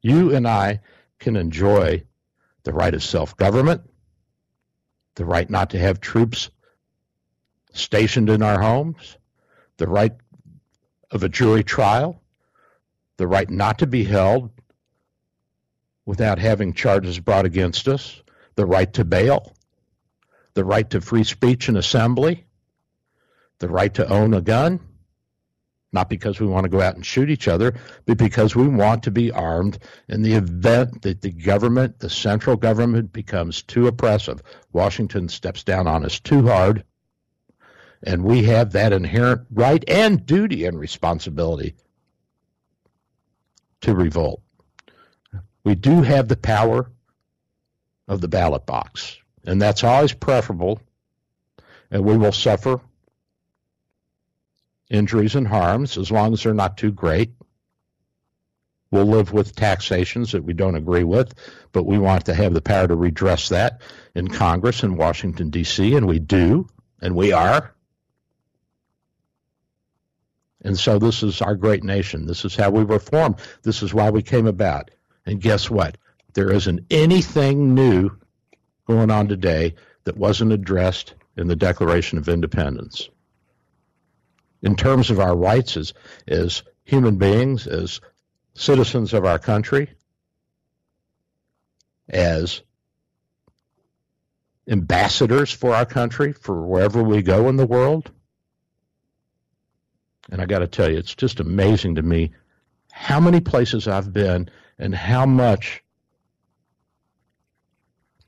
you 0.00 0.34
and 0.34 0.46
I 0.46 0.80
can 1.18 1.36
enjoy 1.36 2.02
the 2.64 2.72
right 2.72 2.94
of 2.94 3.02
self 3.02 3.36
government, 3.36 3.82
the 5.14 5.24
right 5.24 5.48
not 5.48 5.70
to 5.70 5.78
have 5.78 6.00
troops 6.00 6.50
stationed 7.72 8.28
in 8.28 8.42
our 8.42 8.60
homes, 8.60 9.16
the 9.76 9.86
right 9.86 10.12
of 11.10 11.22
a 11.22 11.28
jury 11.28 11.62
trial, 11.62 12.21
the 13.22 13.28
right 13.28 13.50
not 13.50 13.78
to 13.78 13.86
be 13.86 14.02
held 14.02 14.50
without 16.06 16.40
having 16.40 16.72
charges 16.72 17.20
brought 17.20 17.44
against 17.46 17.86
us, 17.86 18.20
the 18.56 18.66
right 18.66 18.92
to 18.92 19.04
bail, 19.04 19.54
the 20.54 20.64
right 20.64 20.90
to 20.90 21.00
free 21.00 21.22
speech 21.22 21.68
and 21.68 21.76
assembly, 21.76 22.44
the 23.60 23.68
right 23.68 23.94
to 23.94 24.04
own 24.08 24.34
a 24.34 24.40
gun, 24.40 24.80
not 25.92 26.10
because 26.10 26.40
we 26.40 26.48
want 26.48 26.64
to 26.64 26.68
go 26.68 26.80
out 26.80 26.96
and 26.96 27.06
shoot 27.06 27.30
each 27.30 27.46
other, 27.46 27.74
but 28.06 28.18
because 28.18 28.56
we 28.56 28.66
want 28.66 29.04
to 29.04 29.12
be 29.12 29.30
armed 29.30 29.78
in 30.08 30.22
the 30.22 30.32
event 30.32 31.02
that 31.02 31.20
the 31.20 31.30
government, 31.30 32.00
the 32.00 32.10
central 32.10 32.56
government, 32.56 33.12
becomes 33.12 33.62
too 33.62 33.86
oppressive. 33.86 34.42
Washington 34.72 35.28
steps 35.28 35.62
down 35.62 35.86
on 35.86 36.04
us 36.04 36.18
too 36.18 36.48
hard, 36.48 36.82
and 38.02 38.24
we 38.24 38.42
have 38.42 38.72
that 38.72 38.92
inherent 38.92 39.42
right 39.52 39.84
and 39.86 40.26
duty 40.26 40.64
and 40.64 40.76
responsibility 40.76 41.76
to 43.82 43.94
revolt. 43.94 44.42
We 45.64 45.74
do 45.74 46.02
have 46.02 46.28
the 46.28 46.36
power 46.36 46.90
of 48.08 48.20
the 48.20 48.28
ballot 48.28 48.66
box, 48.66 49.18
and 49.44 49.62
that's 49.62 49.84
always 49.84 50.12
preferable, 50.12 50.80
and 51.90 52.04
we 52.04 52.16
will 52.16 52.32
suffer 52.32 52.80
injuries 54.90 55.34
and 55.34 55.46
harms 55.46 55.96
as 55.96 56.10
long 56.10 56.32
as 56.32 56.42
they're 56.42 56.54
not 56.54 56.76
too 56.76 56.92
great. 56.92 57.32
We'll 58.90 59.06
live 59.06 59.32
with 59.32 59.56
taxations 59.56 60.32
that 60.32 60.44
we 60.44 60.52
don't 60.52 60.74
agree 60.74 61.04
with, 61.04 61.32
but 61.72 61.84
we 61.84 61.98
want 61.98 62.26
to 62.26 62.34
have 62.34 62.52
the 62.52 62.60
power 62.60 62.86
to 62.86 62.94
redress 62.94 63.48
that 63.48 63.80
in 64.14 64.28
Congress 64.28 64.82
in 64.82 64.96
Washington, 64.96 65.48
D.C., 65.48 65.96
and 65.96 66.06
we 66.06 66.18
do, 66.18 66.68
and 67.00 67.16
we 67.16 67.32
are. 67.32 67.71
And 70.64 70.78
so 70.78 70.98
this 70.98 71.22
is 71.22 71.42
our 71.42 71.56
great 71.56 71.82
nation. 71.82 72.26
This 72.26 72.44
is 72.44 72.54
how 72.54 72.70
we 72.70 72.84
were 72.84 72.98
formed. 72.98 73.36
This 73.62 73.82
is 73.82 73.92
why 73.92 74.10
we 74.10 74.22
came 74.22 74.46
about. 74.46 74.90
And 75.26 75.40
guess 75.40 75.68
what? 75.68 75.98
There 76.34 76.50
isn't 76.50 76.86
anything 76.90 77.74
new 77.74 78.10
going 78.86 79.10
on 79.10 79.28
today 79.28 79.74
that 80.04 80.16
wasn't 80.16 80.52
addressed 80.52 81.14
in 81.36 81.46
the 81.48 81.56
Declaration 81.56 82.18
of 82.18 82.28
Independence. 82.28 83.08
In 84.62 84.76
terms 84.76 85.10
of 85.10 85.18
our 85.18 85.36
rights 85.36 85.76
as, 85.76 85.92
as 86.28 86.62
human 86.84 87.16
beings, 87.16 87.66
as 87.66 88.00
citizens 88.54 89.12
of 89.12 89.24
our 89.24 89.38
country, 89.38 89.90
as 92.08 92.62
ambassadors 94.68 95.50
for 95.50 95.74
our 95.74 95.86
country, 95.86 96.32
for 96.32 96.62
wherever 96.62 97.02
we 97.02 97.22
go 97.22 97.48
in 97.48 97.56
the 97.56 97.66
world. 97.66 98.10
And 100.32 100.40
I 100.40 100.46
got 100.46 100.60
to 100.60 100.66
tell 100.66 100.90
you, 100.90 100.96
it's 100.96 101.14
just 101.14 101.40
amazing 101.40 101.96
to 101.96 102.02
me 102.02 102.32
how 102.90 103.20
many 103.20 103.38
places 103.38 103.86
I've 103.86 104.14
been 104.14 104.48
and 104.78 104.94
how 104.94 105.26
much 105.26 105.84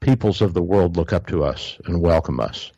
peoples 0.00 0.42
of 0.42 0.52
the 0.52 0.62
world 0.62 0.98
look 0.98 1.14
up 1.14 1.26
to 1.28 1.44
us 1.44 1.78
and 1.86 2.02
welcome 2.02 2.40
us. 2.40 2.70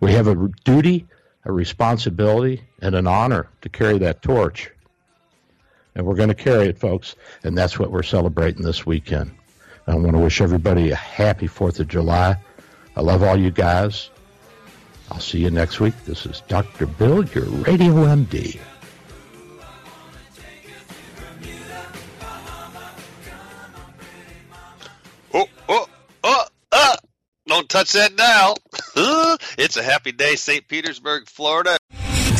We 0.00 0.12
have 0.12 0.26
a 0.26 0.48
duty, 0.64 1.06
a 1.46 1.52
responsibility, 1.52 2.62
and 2.82 2.94
an 2.94 3.06
honor 3.06 3.48
to 3.62 3.70
carry 3.70 3.96
that 4.00 4.20
torch. 4.20 4.70
And 5.94 6.04
we're 6.04 6.16
going 6.16 6.28
to 6.28 6.34
carry 6.34 6.68
it, 6.68 6.78
folks, 6.78 7.16
and 7.42 7.56
that's 7.56 7.78
what 7.78 7.90
we're 7.90 8.02
celebrating 8.02 8.62
this 8.62 8.84
weekend. 8.84 9.30
I 9.86 9.94
want 9.94 10.12
to 10.12 10.18
wish 10.18 10.42
everybody 10.42 10.90
a 10.90 10.96
happy 10.96 11.48
4th 11.48 11.80
of 11.80 11.88
July. 11.88 12.36
I 12.94 13.00
love 13.00 13.22
all 13.22 13.38
you 13.38 13.50
guys. 13.50 14.10
I'll 15.10 15.20
see 15.20 15.38
you 15.38 15.50
next 15.50 15.80
week. 15.80 15.94
This 16.04 16.24
is 16.26 16.42
Dr. 16.48 16.86
Bill, 16.86 17.24
your 17.24 17.44
Radio 17.44 17.92
MD. 18.04 18.58
Oh, 25.32 25.46
oh, 25.68 25.86
oh, 26.24 26.44
uh, 26.72 26.96
don't 27.46 27.68
touch 27.68 27.92
that 27.92 28.14
now. 28.14 28.54
it's 29.58 29.76
a 29.76 29.82
happy 29.82 30.12
day, 30.12 30.36
St. 30.36 30.66
Petersburg, 30.66 31.28
Florida. 31.28 31.76